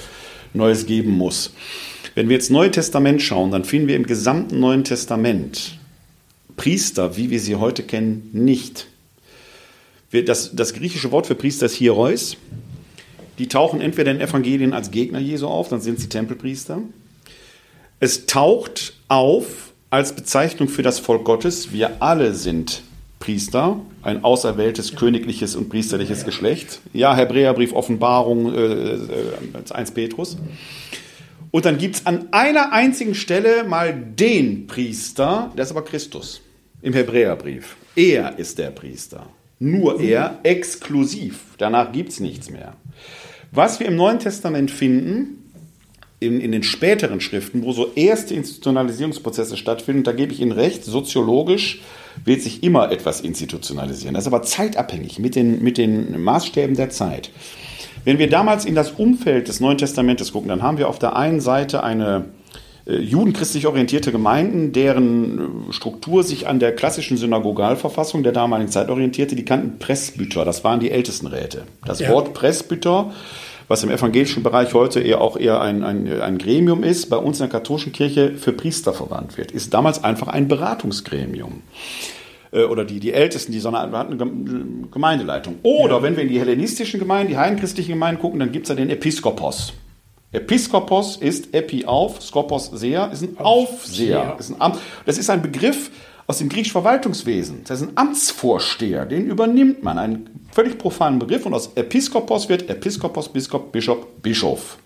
Neues 0.54 0.86
geben 0.86 1.12
muss. 1.12 1.54
Wenn 2.14 2.30
wir 2.30 2.36
jetzt 2.36 2.52
Neue 2.52 2.70
Testament 2.70 3.22
schauen, 3.24 3.50
dann 3.50 3.66
finden 3.66 3.88
wir 3.88 3.96
im 3.96 4.06
gesamten 4.06 4.60
Neuen 4.60 4.84
Testament 4.84 5.80
Priester, 6.56 7.18
wie 7.18 7.32
wir 7.32 7.40
sie 7.40 7.56
heute 7.56 7.82
kennen, 7.82 8.30
nicht. 8.32 8.86
Das, 10.12 10.56
das 10.56 10.74
griechische 10.74 11.12
Wort 11.12 11.26
für 11.26 11.34
Priester 11.34 11.66
ist 11.66 11.74
Hierois. 11.74 12.38
Die 13.40 13.48
tauchen 13.48 13.82
entweder 13.82 14.12
in 14.12 14.22
Evangelien 14.22 14.74
als 14.74 14.92
Gegner 14.92 15.18
Jesu 15.18 15.48
auf, 15.48 15.70
dann 15.70 15.82
sind 15.82 16.00
sie 16.00 16.08
Tempelpriester. 16.08 16.84
Es 18.00 18.28
taucht 18.28 18.94
auf 19.08 19.74
als 19.90 20.14
Bezeichnung 20.14 20.70
für 20.70 20.84
das 20.84 21.00
Volk 21.00 21.26
Gottes. 21.26 21.72
Wir 21.72 22.02
alle 22.02 22.36
sind 22.36 22.84
Priester, 23.24 23.80
ein 24.02 24.26
auserwähltes 24.26 24.98
königliches 24.98 25.56
und 25.56 25.70
priesterliches 25.70 26.26
Geschlecht. 26.26 26.82
Ja, 26.92 27.16
Hebräerbrief, 27.16 27.72
Offenbarung, 27.72 28.54
äh, 28.54 28.98
1 29.70 29.90
äh, 29.90 29.94
Petrus. 29.94 30.38
Und 31.50 31.64
dann 31.64 31.78
gibt 31.78 31.96
es 31.96 32.06
an 32.06 32.28
einer 32.32 32.74
einzigen 32.74 33.16
Stelle 33.16 33.64
mal 33.64 33.94
den 33.94 34.68
Priester, 34.68 35.54
der 35.56 35.64
ist 35.64 35.72
aber 35.72 35.86
Christus, 35.86 36.42
im 36.82 36.92
Hebräerbrief. 36.92 37.78
Er 37.96 38.38
ist 38.38 38.58
der 38.58 38.72
Priester. 38.72 39.28
Nur 39.58 40.02
er, 40.02 40.40
exklusiv. 40.44 41.56
Danach 41.58 41.94
gibt 41.94 42.10
es 42.10 42.20
nichts 42.20 42.50
mehr. 42.50 42.76
Was 43.54 43.80
wir 43.80 43.88
im 43.88 43.96
Neuen 43.96 44.20
Testament 44.20 44.70
finden, 44.70 45.50
in, 46.20 46.42
in, 46.42 46.52
den 46.52 46.64
späteren 46.64 47.22
Schriften, 47.22 47.64
wo 47.64 47.72
so 47.72 47.94
erste 47.96 48.34
Institutionalisierungsprozesse 48.34 49.56
stattfinden, 49.56 50.04
da 50.04 50.12
gebe 50.12 50.34
ich 50.34 50.42
Ihnen 50.42 50.52
recht, 50.52 50.84
soziologisch 50.84 51.80
wird 52.26 52.42
sich 52.42 52.64
immer 52.64 52.92
etwas 52.92 53.22
institutionalisieren. 53.22 54.14
Das 54.14 54.24
ist 54.24 54.28
aber 54.28 54.44
zeitabhängig 54.44 55.20
mit 55.20 55.36
den, 55.36 55.62
mit 55.64 55.78
den 55.78 56.22
Maßstäben 56.22 56.76
der 56.76 56.90
Zeit. 56.90 57.32
Wenn 58.06 58.20
wir 58.20 58.30
damals 58.30 58.66
in 58.66 58.76
das 58.76 58.92
Umfeld 58.92 59.48
des 59.48 59.60
Neuen 59.60 59.78
Testamentes 59.78 60.34
gucken, 60.34 60.50
dann 60.50 60.62
haben 60.62 60.78
wir 60.78 60.90
auf 60.90 61.00
der 61.00 61.16
einen 61.16 61.40
Seite 61.40 61.84
eine 61.84 62.26
äh, 62.86 62.98
judenchristlich 62.98 63.66
orientierte 63.66 64.12
Gemeinden, 64.12 64.74
deren 64.74 65.70
äh, 65.70 65.74
Struktur 65.74 66.24
sich 66.24 66.48
an 66.48 66.60
der 66.60 66.76
klassischen 66.76 67.16
Synagogalverfassung 67.16 68.24
der 68.24 68.34
damaligen 68.34 68.72
Zeit 68.72 68.90
orientierte. 68.90 69.36
Die 69.36 69.46
kannten 69.46 69.80
Presbyter, 69.80 70.44
das 70.44 70.66
waren 70.66 70.82
die 70.82 70.92
Ältestenräte. 70.92 71.64
Das 71.86 72.00
ja. 72.00 72.10
Wort 72.10 72.34
Presbyter 72.34 73.12
was 73.68 73.84
im 73.84 73.90
evangelischen 73.90 74.44
Bereich 74.44 74.74
heute 74.74 75.00
eher 75.00 75.22
auch 75.22 75.38
eher 75.38 75.62
ein, 75.62 75.84
ein, 75.84 76.22
ein 76.22 76.38
Gremium 76.38 76.84
ist, 76.84 77.10
bei 77.10 77.18
uns 77.18 77.40
in 77.40 77.50
der 77.50 77.60
katholischen 77.60 77.92
Kirche 77.92 78.36
für 78.36 78.54
Priester 78.54 78.94
verwandt 78.94 79.38
wird, 79.38 79.52
ist 79.52 79.74
damals 79.74 80.04
einfach 80.04 80.28
ein 80.28 80.48
Beratungsgremium. 80.48 81.62
Äh, 82.52 82.64
oder 82.64 82.86
die, 82.86 83.00
die 83.00 83.14
Ältesten, 83.14 83.52
die 83.52 83.60
so 83.60 83.70
eine, 83.70 83.98
eine 83.98 84.18
Gemeindeleitung. 84.92 85.56
Oder 85.64 85.98
ja. 85.98 86.04
wenn 86.04 86.16
wir 86.16 86.24
in 86.24 86.30
die 86.30 86.40
hellenistischen 86.40 87.00
Gemeinden, 87.00 87.32
die 87.32 87.38
heidenchristlichen 87.38 87.94
Gemeinden 87.94 88.22
gucken, 88.22 88.40
dann 88.40 88.52
gibt 88.52 88.66
es 88.66 88.70
ja 88.70 88.76
den 88.76 88.90
Episkopos. 88.90 89.74
Episkopos 90.32 91.18
ist 91.18 91.54
Epi 91.54 91.86
auf, 91.86 92.22
Skopos 92.22 92.72
sehr, 92.74 93.12
ist 93.12 93.22
ein 93.22 93.38
Aufseher. 93.38 94.36
Ist 94.40 94.50
ein 94.50 94.60
Amt. 94.60 94.80
Das 95.06 95.20
ist 95.20 95.30
ein 95.30 95.44
Begriff 95.44 95.92
aus 96.26 96.40
dem 96.40 96.50
griechischen 96.50 96.72
Verwaltungswesen. 96.72 97.64
Das 97.68 97.82
ist 97.82 97.90
ein 97.90 97.98
Amtsvorsteher, 97.98 99.06
den 99.06 99.28
übernimmt 99.28 99.84
man. 99.84 100.00
Ein 100.00 100.30
völlig 100.54 100.78
profanen 100.78 101.20
Begriff 101.20 101.46
und 101.46 101.54
aus 101.54 101.72
Episkopos 101.76 102.48
wird 102.48 102.70
Episkopos, 102.70 103.30
Biskop, 103.30 103.72
Bischof, 103.72 104.06
Bischof. 104.22 104.78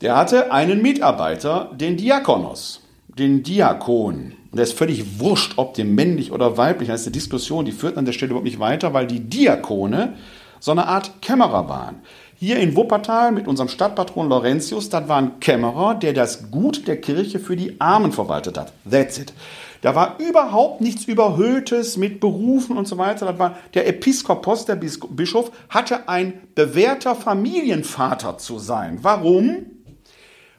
Der 0.00 0.16
hatte 0.16 0.52
einen 0.52 0.82
Mitarbeiter, 0.82 1.70
den 1.74 1.96
Diakonos, 1.96 2.80
den 3.08 3.42
Diakon. 3.42 4.32
Und 4.50 4.56
der 4.56 4.64
ist 4.64 4.78
völlig 4.78 5.20
wurscht, 5.20 5.54
ob 5.56 5.74
dem 5.74 5.94
männlich 5.94 6.32
oder 6.32 6.56
weiblich. 6.56 6.88
Das 6.88 7.02
ist 7.02 7.06
eine 7.06 7.12
Diskussion, 7.12 7.64
die 7.64 7.72
führt 7.72 7.96
an 7.96 8.04
der 8.04 8.12
Stelle 8.12 8.30
überhaupt 8.30 8.46
nicht 8.46 8.60
weiter, 8.60 8.94
weil 8.94 9.06
die 9.06 9.20
Diakone 9.20 10.14
so 10.60 10.72
eine 10.72 10.86
Art 10.86 11.20
Kämmerer 11.20 11.68
waren. 11.68 11.96
Hier 12.36 12.58
in 12.58 12.76
Wuppertal 12.76 13.32
mit 13.32 13.48
unserem 13.48 13.68
Stadtpatron 13.68 14.28
Laurentius, 14.28 14.88
das 14.88 15.08
war 15.08 15.18
ein 15.18 15.40
Kämmerer, 15.40 15.96
der 15.96 16.12
das 16.12 16.50
Gut 16.52 16.86
der 16.86 17.00
Kirche 17.00 17.40
für 17.40 17.56
die 17.56 17.80
Armen 17.80 18.12
verwaltet 18.12 18.56
hat. 18.56 18.72
That's 18.88 19.18
it. 19.18 19.32
Da 19.80 19.94
war 19.94 20.18
überhaupt 20.18 20.80
nichts 20.80 21.04
Überhöhtes 21.04 21.96
mit 21.96 22.20
Berufen 22.20 22.76
und 22.76 22.88
so 22.88 22.98
weiter. 22.98 23.26
Das 23.26 23.38
war 23.38 23.58
der 23.74 23.86
Episkopos, 23.86 24.64
der 24.64 24.76
Bischof, 24.76 25.52
hatte 25.68 26.08
ein 26.08 26.40
bewährter 26.54 27.14
Familienvater 27.14 28.38
zu 28.38 28.58
sein. 28.58 28.98
Warum? 29.02 29.77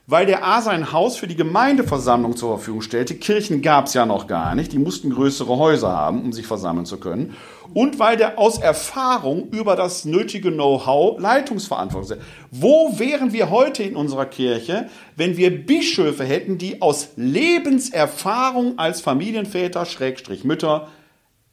Weil 0.09 0.25
der 0.25 0.43
A 0.43 0.61
sein 0.61 0.91
Haus 0.91 1.17
für 1.17 1.27
die 1.27 1.35
Gemeindeversammlung 1.35 2.35
zur 2.35 2.57
Verfügung 2.57 2.81
stellte. 2.81 3.13
Kirchen 3.13 3.61
gab 3.61 3.85
es 3.85 3.93
ja 3.93 4.07
noch 4.07 4.25
gar 4.25 4.55
nicht, 4.55 4.73
die 4.73 4.79
mussten 4.79 5.11
größere 5.11 5.55
Häuser 5.57 5.89
haben, 5.89 6.23
um 6.23 6.33
sich 6.33 6.47
versammeln 6.47 6.87
zu 6.87 6.97
können. 6.97 7.35
Und 7.75 7.99
weil 7.99 8.17
der 8.17 8.39
aus 8.39 8.57
Erfahrung 8.57 9.49
über 9.51 9.75
das 9.75 10.05
nötige 10.05 10.51
Know-how 10.51 11.19
Leitungsverantwortung 11.19 12.17
hat. 12.17 12.25
Wo 12.49 12.97
wären 12.97 13.33
wir 13.33 13.51
heute 13.51 13.83
in 13.83 13.95
unserer 13.95 14.25
Kirche, 14.25 14.89
wenn 15.15 15.37
wir 15.37 15.55
Bischöfe 15.63 16.23
hätten, 16.23 16.57
die 16.57 16.81
aus 16.81 17.09
Lebenserfahrung 17.15 18.79
als 18.79 19.01
Familienväter, 19.01 19.85
Schrägstrich 19.85 20.43
Mütter, 20.43 20.87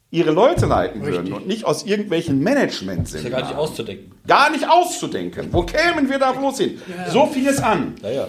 ihre 0.09 0.31
Leute 0.31 0.65
leiten 0.65 1.01
Richtig. 1.01 1.25
würden 1.25 1.33
und 1.33 1.47
nicht 1.47 1.63
aus 1.63 1.83
irgendwelchen 1.83 2.39
Management 2.39 3.07
sind. 3.07 3.19
Ist 3.19 3.31
ja 3.31 3.37
gar 3.37 3.47
nicht 3.47 3.55
auszudenken. 3.55 4.11
Gar 4.25 4.49
nicht 4.49 4.67
auszudenken. 4.67 5.49
Wo 5.51 5.61
kämen 5.61 6.09
wir 6.09 6.17
da 6.17 6.31
bloß 6.31 6.57
hin? 6.57 6.81
Ja. 6.87 7.11
So 7.11 7.27
fiel 7.27 7.47
es 7.47 7.59
an. 7.59 7.93
Ja, 8.01 8.09
ja. 8.09 8.27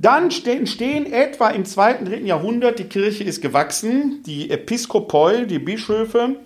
Dann 0.00 0.30
stehen 0.30 1.12
etwa 1.12 1.50
im 1.50 1.66
zweiten, 1.66 2.06
dritten 2.06 2.26
Jahrhundert, 2.26 2.78
die 2.78 2.84
Kirche 2.84 3.22
ist 3.22 3.42
gewachsen, 3.42 4.22
die 4.24 4.50
Episkopoi, 4.50 5.44
die 5.46 5.58
Bischöfe, 5.58 6.36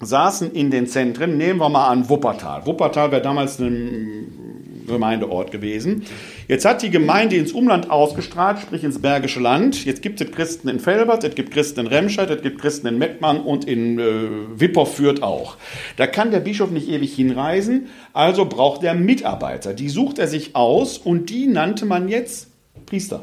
saßen 0.00 0.52
in 0.52 0.70
den 0.70 0.86
Zentren. 0.86 1.38
Nehmen 1.38 1.60
wir 1.60 1.70
mal 1.70 1.88
an 1.88 2.10
Wuppertal. 2.10 2.66
Wuppertal 2.66 3.10
wäre 3.10 3.22
damals 3.22 3.58
ein 3.58 4.84
Gemeindeort 4.86 5.50
gewesen. 5.50 6.04
Jetzt 6.46 6.66
hat 6.66 6.82
die 6.82 6.90
Gemeinde 6.90 7.36
ins 7.36 7.52
Umland 7.52 7.90
ausgestrahlt, 7.90 8.58
sprich 8.58 8.84
ins 8.84 9.00
Bergische 9.00 9.40
Land. 9.40 9.86
Jetzt 9.86 10.02
gibt 10.02 10.20
es 10.20 10.30
Christen 10.30 10.68
in 10.68 10.78
Felbert, 10.78 11.24
es 11.24 11.34
gibt 11.34 11.52
Christen 11.52 11.80
in 11.80 11.86
Remscheid, 11.86 12.28
es 12.28 12.42
gibt 12.42 12.60
Christen 12.60 12.86
in 12.86 12.98
Mettmann 12.98 13.40
und 13.40 13.66
in 13.66 13.98
äh, 13.98 14.60
Wipperfürth 14.60 15.22
auch. 15.22 15.56
Da 15.96 16.06
kann 16.06 16.32
der 16.32 16.40
Bischof 16.40 16.70
nicht 16.70 16.88
ewig 16.88 17.14
hinreisen, 17.14 17.86
also 18.12 18.44
braucht 18.44 18.82
er 18.82 18.94
Mitarbeiter. 18.94 19.72
Die 19.72 19.88
sucht 19.88 20.18
er 20.18 20.28
sich 20.28 20.54
aus 20.54 20.98
und 20.98 21.30
die 21.30 21.46
nannte 21.46 21.86
man 21.86 22.08
jetzt 22.08 22.49
Priester. 22.90 23.22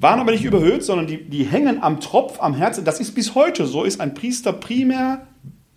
Waren 0.00 0.20
aber 0.20 0.30
nicht 0.30 0.44
überhöht, 0.44 0.84
sondern 0.84 1.08
die, 1.08 1.24
die 1.24 1.44
hängen 1.44 1.82
am 1.82 2.00
Tropf, 2.00 2.40
am 2.40 2.54
Herzen. 2.54 2.84
Das 2.84 3.00
ist 3.00 3.14
bis 3.14 3.34
heute 3.34 3.66
so, 3.66 3.82
ist 3.82 4.00
ein 4.00 4.14
Priester 4.14 4.52
primär 4.52 5.26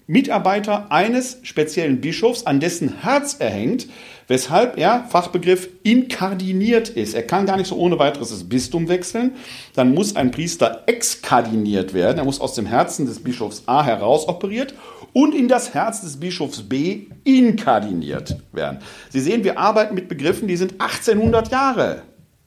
Mitarbeiter 0.05 0.91
eines 0.91 1.37
speziellen 1.43 2.01
Bischofs, 2.01 2.43
an 2.43 2.59
dessen 2.59 3.01
Herz 3.01 3.35
er 3.39 3.49
hängt, 3.49 3.87
weshalb 4.27 4.77
er, 4.77 5.05
Fachbegriff, 5.09 5.69
inkardiniert 5.83 6.89
ist. 6.89 7.13
Er 7.13 7.23
kann 7.23 7.45
gar 7.45 7.57
nicht 7.57 7.67
so 7.67 7.75
ohne 7.75 7.97
weiteres 7.97 8.29
das 8.29 8.43
Bistum 8.43 8.87
wechseln. 8.87 9.31
Dann 9.75 9.93
muss 9.93 10.15
ein 10.15 10.31
Priester 10.31 10.83
exkardiniert 10.85 11.93
werden. 11.93 12.17
Er 12.17 12.25
muss 12.25 12.41
aus 12.41 12.53
dem 12.55 12.65
Herzen 12.65 13.05
des 13.05 13.23
Bischofs 13.23 13.63
A 13.67 13.83
heraus 13.83 14.27
operiert 14.27 14.73
und 15.13 15.33
in 15.33 15.47
das 15.47 15.73
Herz 15.73 16.01
des 16.01 16.19
Bischofs 16.19 16.63
B 16.63 17.07
inkardiniert 17.23 18.37
werden. 18.51 18.79
Sie 19.09 19.21
sehen, 19.21 19.43
wir 19.43 19.59
arbeiten 19.59 19.95
mit 19.95 20.07
Begriffen, 20.07 20.47
die 20.47 20.57
sind 20.57 20.73
1800 20.79 21.51
Jahre 21.51 22.01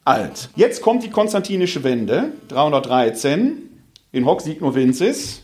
alt. 0.04 0.50
Jetzt 0.56 0.82
kommt 0.82 1.02
die 1.02 1.10
konstantinische 1.10 1.84
Wende, 1.84 2.32
313, 2.48 3.68
in 4.12 4.26
hoc 4.26 4.40
sic 4.40 4.60
novensis. 4.60 5.42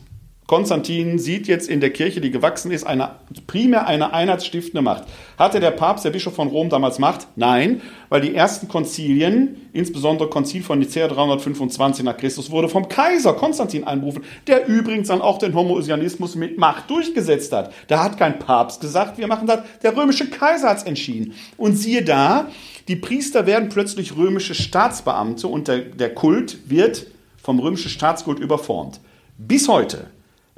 Konstantin 0.48 1.18
sieht 1.18 1.46
jetzt 1.46 1.68
in 1.68 1.80
der 1.80 1.90
Kirche, 1.90 2.22
die 2.22 2.30
gewachsen 2.30 2.70
ist, 2.70 2.86
eine, 2.86 3.16
primär 3.46 3.86
eine 3.86 4.14
einheitsstiftende 4.14 4.80
Macht. 4.80 5.04
Hatte 5.36 5.60
der 5.60 5.72
Papst, 5.72 6.06
der 6.06 6.10
Bischof 6.10 6.34
von 6.34 6.48
Rom 6.48 6.70
damals 6.70 6.98
Macht? 6.98 7.26
Nein, 7.36 7.82
weil 8.08 8.22
die 8.22 8.34
ersten 8.34 8.66
Konzilien, 8.66 9.68
insbesondere 9.74 10.30
Konzil 10.30 10.62
von 10.62 10.78
Nicea 10.78 11.06
325 11.06 12.02
nach 12.02 12.16
Christus, 12.16 12.50
wurde 12.50 12.70
vom 12.70 12.88
Kaiser 12.88 13.34
Konstantin 13.34 13.84
einberufen, 13.84 14.24
der 14.46 14.66
übrigens 14.66 15.08
dann 15.08 15.20
auch 15.20 15.36
den 15.36 15.54
Homoousianismus 15.54 16.34
mit 16.34 16.56
Macht 16.56 16.88
durchgesetzt 16.88 17.52
hat. 17.52 17.70
Da 17.88 18.02
hat 18.02 18.16
kein 18.16 18.38
Papst 18.38 18.80
gesagt, 18.80 19.18
wir 19.18 19.26
machen 19.26 19.46
das, 19.46 19.60
der 19.82 19.94
römische 19.94 20.30
Kaiser 20.30 20.70
hat 20.70 20.78
es 20.78 20.84
entschieden. 20.84 21.34
Und 21.58 21.74
siehe 21.74 22.02
da, 22.02 22.48
die 22.88 22.96
Priester 22.96 23.44
werden 23.44 23.68
plötzlich 23.68 24.16
römische 24.16 24.54
Staatsbeamte 24.54 25.46
und 25.46 25.68
der, 25.68 25.80
der 25.80 26.14
Kult 26.14 26.70
wird 26.70 27.06
vom 27.36 27.58
römischen 27.58 27.90
Staatskult 27.90 28.38
überformt. 28.38 28.98
Bis 29.36 29.68
heute 29.68 30.06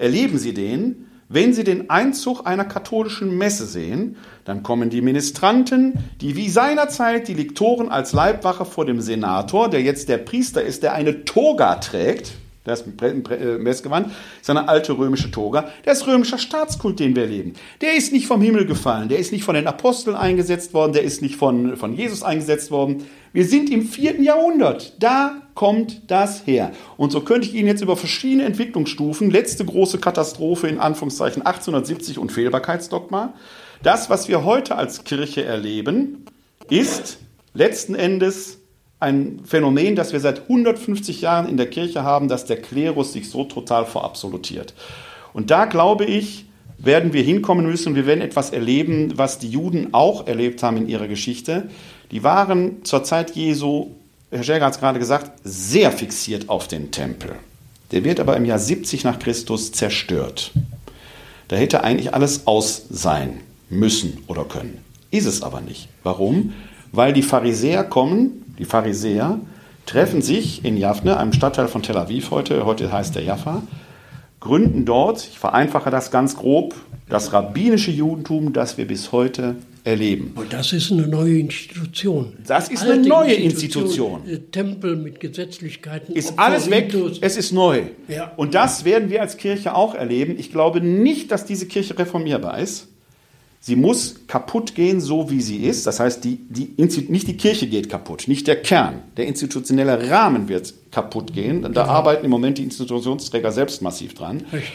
erleben 0.00 0.38
Sie 0.38 0.54
den, 0.54 1.06
wenn 1.28 1.54
Sie 1.54 1.62
den 1.62 1.90
Einzug 1.90 2.44
einer 2.44 2.64
katholischen 2.64 3.38
Messe 3.38 3.64
sehen, 3.64 4.16
dann 4.44 4.64
kommen 4.64 4.90
die 4.90 5.00
Ministranten, 5.00 5.94
die 6.20 6.34
wie 6.34 6.48
seinerzeit 6.48 7.28
die 7.28 7.34
Liktoren 7.34 7.88
als 7.88 8.12
Leibwache 8.12 8.64
vor 8.64 8.84
dem 8.84 9.00
Senator, 9.00 9.70
der 9.70 9.80
jetzt 9.82 10.08
der 10.08 10.18
Priester 10.18 10.62
ist, 10.62 10.82
der 10.82 10.94
eine 10.94 11.24
Toga 11.24 11.76
trägt, 11.76 12.32
das 12.70 12.84
äh, 13.02 13.58
Messgewand, 13.58 14.12
ist 14.40 14.50
eine 14.50 14.68
alte 14.68 14.96
römische 14.96 15.30
Toga. 15.30 15.68
Der 15.84 15.92
ist 15.92 16.06
römischer 16.06 16.38
Staatskult, 16.38 16.98
den 17.00 17.14
wir 17.16 17.26
leben. 17.26 17.54
Der 17.80 17.94
ist 17.94 18.12
nicht 18.12 18.26
vom 18.26 18.40
Himmel 18.40 18.66
gefallen, 18.66 19.08
der 19.08 19.18
ist 19.18 19.32
nicht 19.32 19.44
von 19.44 19.54
den 19.54 19.66
Aposteln 19.66 20.16
eingesetzt 20.16 20.72
worden, 20.74 20.92
der 20.92 21.02
ist 21.02 21.22
nicht 21.22 21.36
von, 21.36 21.76
von 21.76 21.94
Jesus 21.94 22.22
eingesetzt 22.22 22.70
worden. 22.70 23.04
Wir 23.32 23.44
sind 23.44 23.70
im 23.70 23.82
vierten 23.82 24.24
Jahrhundert. 24.24 24.94
Da 25.00 25.42
kommt 25.54 26.10
das 26.10 26.46
her. 26.46 26.72
Und 26.96 27.12
so 27.12 27.20
könnte 27.20 27.46
ich 27.46 27.54
Ihnen 27.54 27.68
jetzt 27.68 27.82
über 27.82 27.96
verschiedene 27.96 28.44
Entwicklungsstufen, 28.44 29.30
letzte 29.30 29.64
große 29.64 29.98
Katastrophe 29.98 30.68
in 30.68 30.78
Anführungszeichen 30.78 31.42
1870 31.42 32.18
und 32.18 32.32
Fehlbarkeitsdogma, 32.32 33.34
das, 33.82 34.10
was 34.10 34.28
wir 34.28 34.44
heute 34.44 34.76
als 34.76 35.04
Kirche 35.04 35.44
erleben, 35.44 36.24
ist 36.68 37.18
letzten 37.54 37.94
Endes 37.94 38.59
ein 39.00 39.40
Phänomen, 39.44 39.96
das 39.96 40.12
wir 40.12 40.20
seit 40.20 40.42
150 40.42 41.22
Jahren 41.22 41.48
in 41.48 41.56
der 41.56 41.68
Kirche 41.68 42.02
haben, 42.02 42.28
dass 42.28 42.44
der 42.44 42.60
Klerus 42.60 43.12
sich 43.12 43.30
so 43.30 43.44
total 43.44 43.86
verabsolutiert. 43.86 44.74
Und 45.32 45.50
da 45.50 45.64
glaube 45.64 46.04
ich, 46.04 46.44
werden 46.78 47.12
wir 47.12 47.22
hinkommen 47.22 47.66
müssen. 47.66 47.94
Wir 47.94 48.06
werden 48.06 48.20
etwas 48.20 48.50
erleben, 48.50 49.14
was 49.16 49.38
die 49.38 49.48
Juden 49.48 49.92
auch 49.92 50.26
erlebt 50.26 50.62
haben 50.62 50.76
in 50.76 50.88
ihrer 50.88 51.08
Geschichte. 51.08 51.68
Die 52.10 52.22
waren 52.22 52.84
zur 52.84 53.04
Zeit 53.04 53.36
Jesu, 53.36 53.88
Herr 54.30 54.42
Schäger 54.42 54.66
hat 54.66 54.74
es 54.74 54.80
gerade 54.80 54.98
gesagt, 54.98 55.32
sehr 55.44 55.92
fixiert 55.92 56.48
auf 56.48 56.68
den 56.68 56.90
Tempel. 56.90 57.32
Der 57.92 58.04
wird 58.04 58.20
aber 58.20 58.36
im 58.36 58.44
Jahr 58.44 58.58
70 58.58 59.04
nach 59.04 59.18
Christus 59.18 59.72
zerstört. 59.72 60.52
Da 61.48 61.56
hätte 61.56 61.82
eigentlich 61.82 62.14
alles 62.14 62.46
aus 62.46 62.86
sein 62.90 63.40
müssen 63.68 64.18
oder 64.28 64.44
können. 64.44 64.78
Ist 65.10 65.26
es 65.26 65.42
aber 65.42 65.60
nicht. 65.60 65.88
Warum? 66.02 66.52
Weil 66.92 67.12
die 67.12 67.22
Pharisäer 67.22 67.84
kommen, 67.84 68.49
die 68.60 68.66
Pharisäer 68.66 69.40
treffen 69.86 70.20
sich 70.20 70.64
in 70.64 70.76
Jaffne, 70.76 71.16
einem 71.16 71.32
Stadtteil 71.32 71.66
von 71.66 71.82
Tel 71.82 71.96
Aviv 71.96 72.30
heute, 72.30 72.66
heute 72.66 72.92
heißt 72.92 73.14
der 73.14 73.22
Jaffa, 73.22 73.62
gründen 74.38 74.84
dort, 74.84 75.26
ich 75.26 75.38
vereinfache 75.38 75.90
das 75.90 76.10
ganz 76.10 76.36
grob, 76.36 76.74
das 77.08 77.32
rabbinische 77.32 77.90
Judentum, 77.90 78.52
das 78.52 78.76
wir 78.76 78.86
bis 78.86 79.12
heute 79.12 79.56
erleben. 79.82 80.34
Und 80.36 80.52
das 80.52 80.74
ist 80.74 80.92
eine 80.92 81.08
neue 81.08 81.38
Institution. 81.38 82.34
Das 82.46 82.68
ist 82.68 82.82
eine 82.82 82.98
neue 82.98 83.32
Institution. 83.32 84.20
Institution. 84.20 84.28
Äh, 84.28 84.38
Tempel 84.50 84.96
mit 84.96 85.20
Gesetzlichkeiten. 85.20 86.14
Ist 86.14 86.38
alles 86.38 86.70
weg, 86.70 86.94
es 87.22 87.38
ist 87.38 87.52
neu. 87.52 87.84
Ja. 88.08 88.30
Und 88.36 88.54
das 88.54 88.84
werden 88.84 89.08
wir 89.08 89.22
als 89.22 89.38
Kirche 89.38 89.74
auch 89.74 89.94
erleben. 89.94 90.38
Ich 90.38 90.52
glaube 90.52 90.82
nicht, 90.82 91.32
dass 91.32 91.46
diese 91.46 91.66
Kirche 91.66 91.98
reformierbar 91.98 92.58
ist. 92.58 92.89
Sie 93.62 93.76
muss 93.76 94.26
kaputt 94.26 94.74
gehen, 94.74 95.02
so 95.02 95.30
wie 95.30 95.42
sie 95.42 95.58
ist. 95.58 95.86
Das 95.86 96.00
heißt, 96.00 96.24
die, 96.24 96.38
die, 96.48 96.72
nicht 96.78 97.28
die 97.28 97.36
Kirche 97.36 97.66
geht 97.66 97.90
kaputt, 97.90 98.26
nicht 98.26 98.46
der 98.46 98.62
Kern. 98.62 99.02
Der 99.18 99.26
institutionelle 99.26 100.10
Rahmen 100.10 100.48
wird 100.48 100.72
kaputt 100.90 101.34
gehen. 101.34 101.70
Da 101.74 101.84
arbeiten 101.84 102.24
im 102.24 102.30
Moment 102.30 102.56
die 102.56 102.62
Institutionsträger 102.64 103.52
selbst 103.52 103.82
massiv 103.82 104.14
dran. 104.14 104.42
Richtig. 104.50 104.72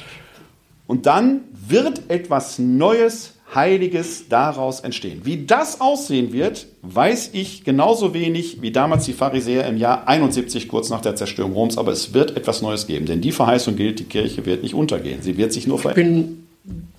Und 0.86 1.08
dann 1.08 1.42
wird 1.52 2.10
etwas 2.10 2.60
Neues, 2.60 3.34
Heiliges 3.56 4.28
daraus 4.30 4.82
entstehen. 4.82 5.22
Wie 5.24 5.46
das 5.46 5.82
aussehen 5.82 6.32
wird, 6.32 6.68
weiß 6.84 7.32
ich 7.34 7.64
genauso 7.64 8.14
wenig 8.14 8.62
wie 8.62 8.72
damals 8.72 9.06
die 9.06 9.14
Pharisäer 9.14 9.68
im 9.68 9.78
Jahr 9.78 10.08
71, 10.08 10.68
kurz 10.68 10.90
nach 10.90 11.02
der 11.02 11.16
Zerstörung 11.16 11.54
Roms. 11.54 11.78
Aber 11.78 11.92
es 11.92 12.14
wird 12.14 12.38
etwas 12.38 12.62
Neues 12.62 12.86
geben. 12.86 13.08
Denn 13.08 13.22
die 13.22 13.32
Verheißung 13.32 13.76
gilt, 13.76 14.00
die 14.00 14.04
Kirche 14.04 14.46
wird 14.46 14.62
nicht 14.62 14.76
untergehen. 14.76 15.24
Sie 15.24 15.38
wird 15.38 15.54
sich 15.54 15.66
nur 15.66 15.80
verändern. 15.80 16.45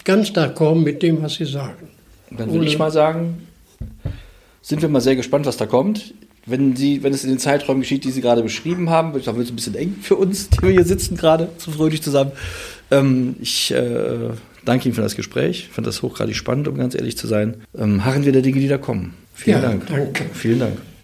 Ganz 0.04 0.28
d'accord 0.30 0.76
mit 0.76 1.02
dem, 1.02 1.22
was 1.22 1.34
Sie 1.34 1.44
sagen. 1.44 1.88
Dann 2.30 2.52
würde 2.52 2.66
ich 2.66 2.78
mal 2.78 2.90
sagen, 2.90 3.46
sind 4.62 4.82
wir 4.82 4.88
mal 4.88 5.00
sehr 5.00 5.16
gespannt, 5.16 5.46
was 5.46 5.56
da 5.56 5.66
kommt. 5.66 6.14
Wenn, 6.44 6.76
Sie, 6.76 7.02
wenn 7.02 7.12
es 7.12 7.24
in 7.24 7.30
den 7.30 7.38
Zeiträumen 7.38 7.80
geschieht, 7.80 8.04
die 8.04 8.10
Sie 8.12 8.20
gerade 8.20 8.42
beschrieben 8.42 8.88
haben, 8.90 9.12
dann 9.12 9.36
wird 9.36 9.46
es 9.46 9.52
ein 9.52 9.56
bisschen 9.56 9.74
eng 9.74 9.96
für 10.00 10.14
uns, 10.14 10.48
die 10.48 10.62
wir 10.62 10.70
hier 10.70 10.84
sitzen 10.84 11.16
gerade, 11.16 11.48
so 11.58 11.72
fröhlich 11.72 12.02
zusammen. 12.02 12.30
Ähm, 12.92 13.34
ich 13.40 13.72
äh, 13.72 14.30
danke 14.64 14.86
Ihnen 14.86 14.94
für 14.94 15.02
das 15.02 15.16
Gespräch. 15.16 15.66
Ich 15.68 15.74
fand 15.74 15.86
das 15.88 16.02
hochgradig 16.02 16.36
spannend, 16.36 16.68
um 16.68 16.76
ganz 16.76 16.94
ehrlich 16.94 17.16
zu 17.16 17.26
sein. 17.26 17.54
Ähm, 17.76 18.04
harren 18.04 18.24
wir 18.24 18.32
der 18.32 18.42
Dinge, 18.42 18.60
die 18.60 18.68
da 18.68 18.78
kommen. 18.78 19.14
Vielen 19.34 19.60
Ja, 19.60 19.68
Dank. 19.68 19.86
danke. 19.88 20.24
Vielen 20.34 20.60
Dank. 20.60 20.78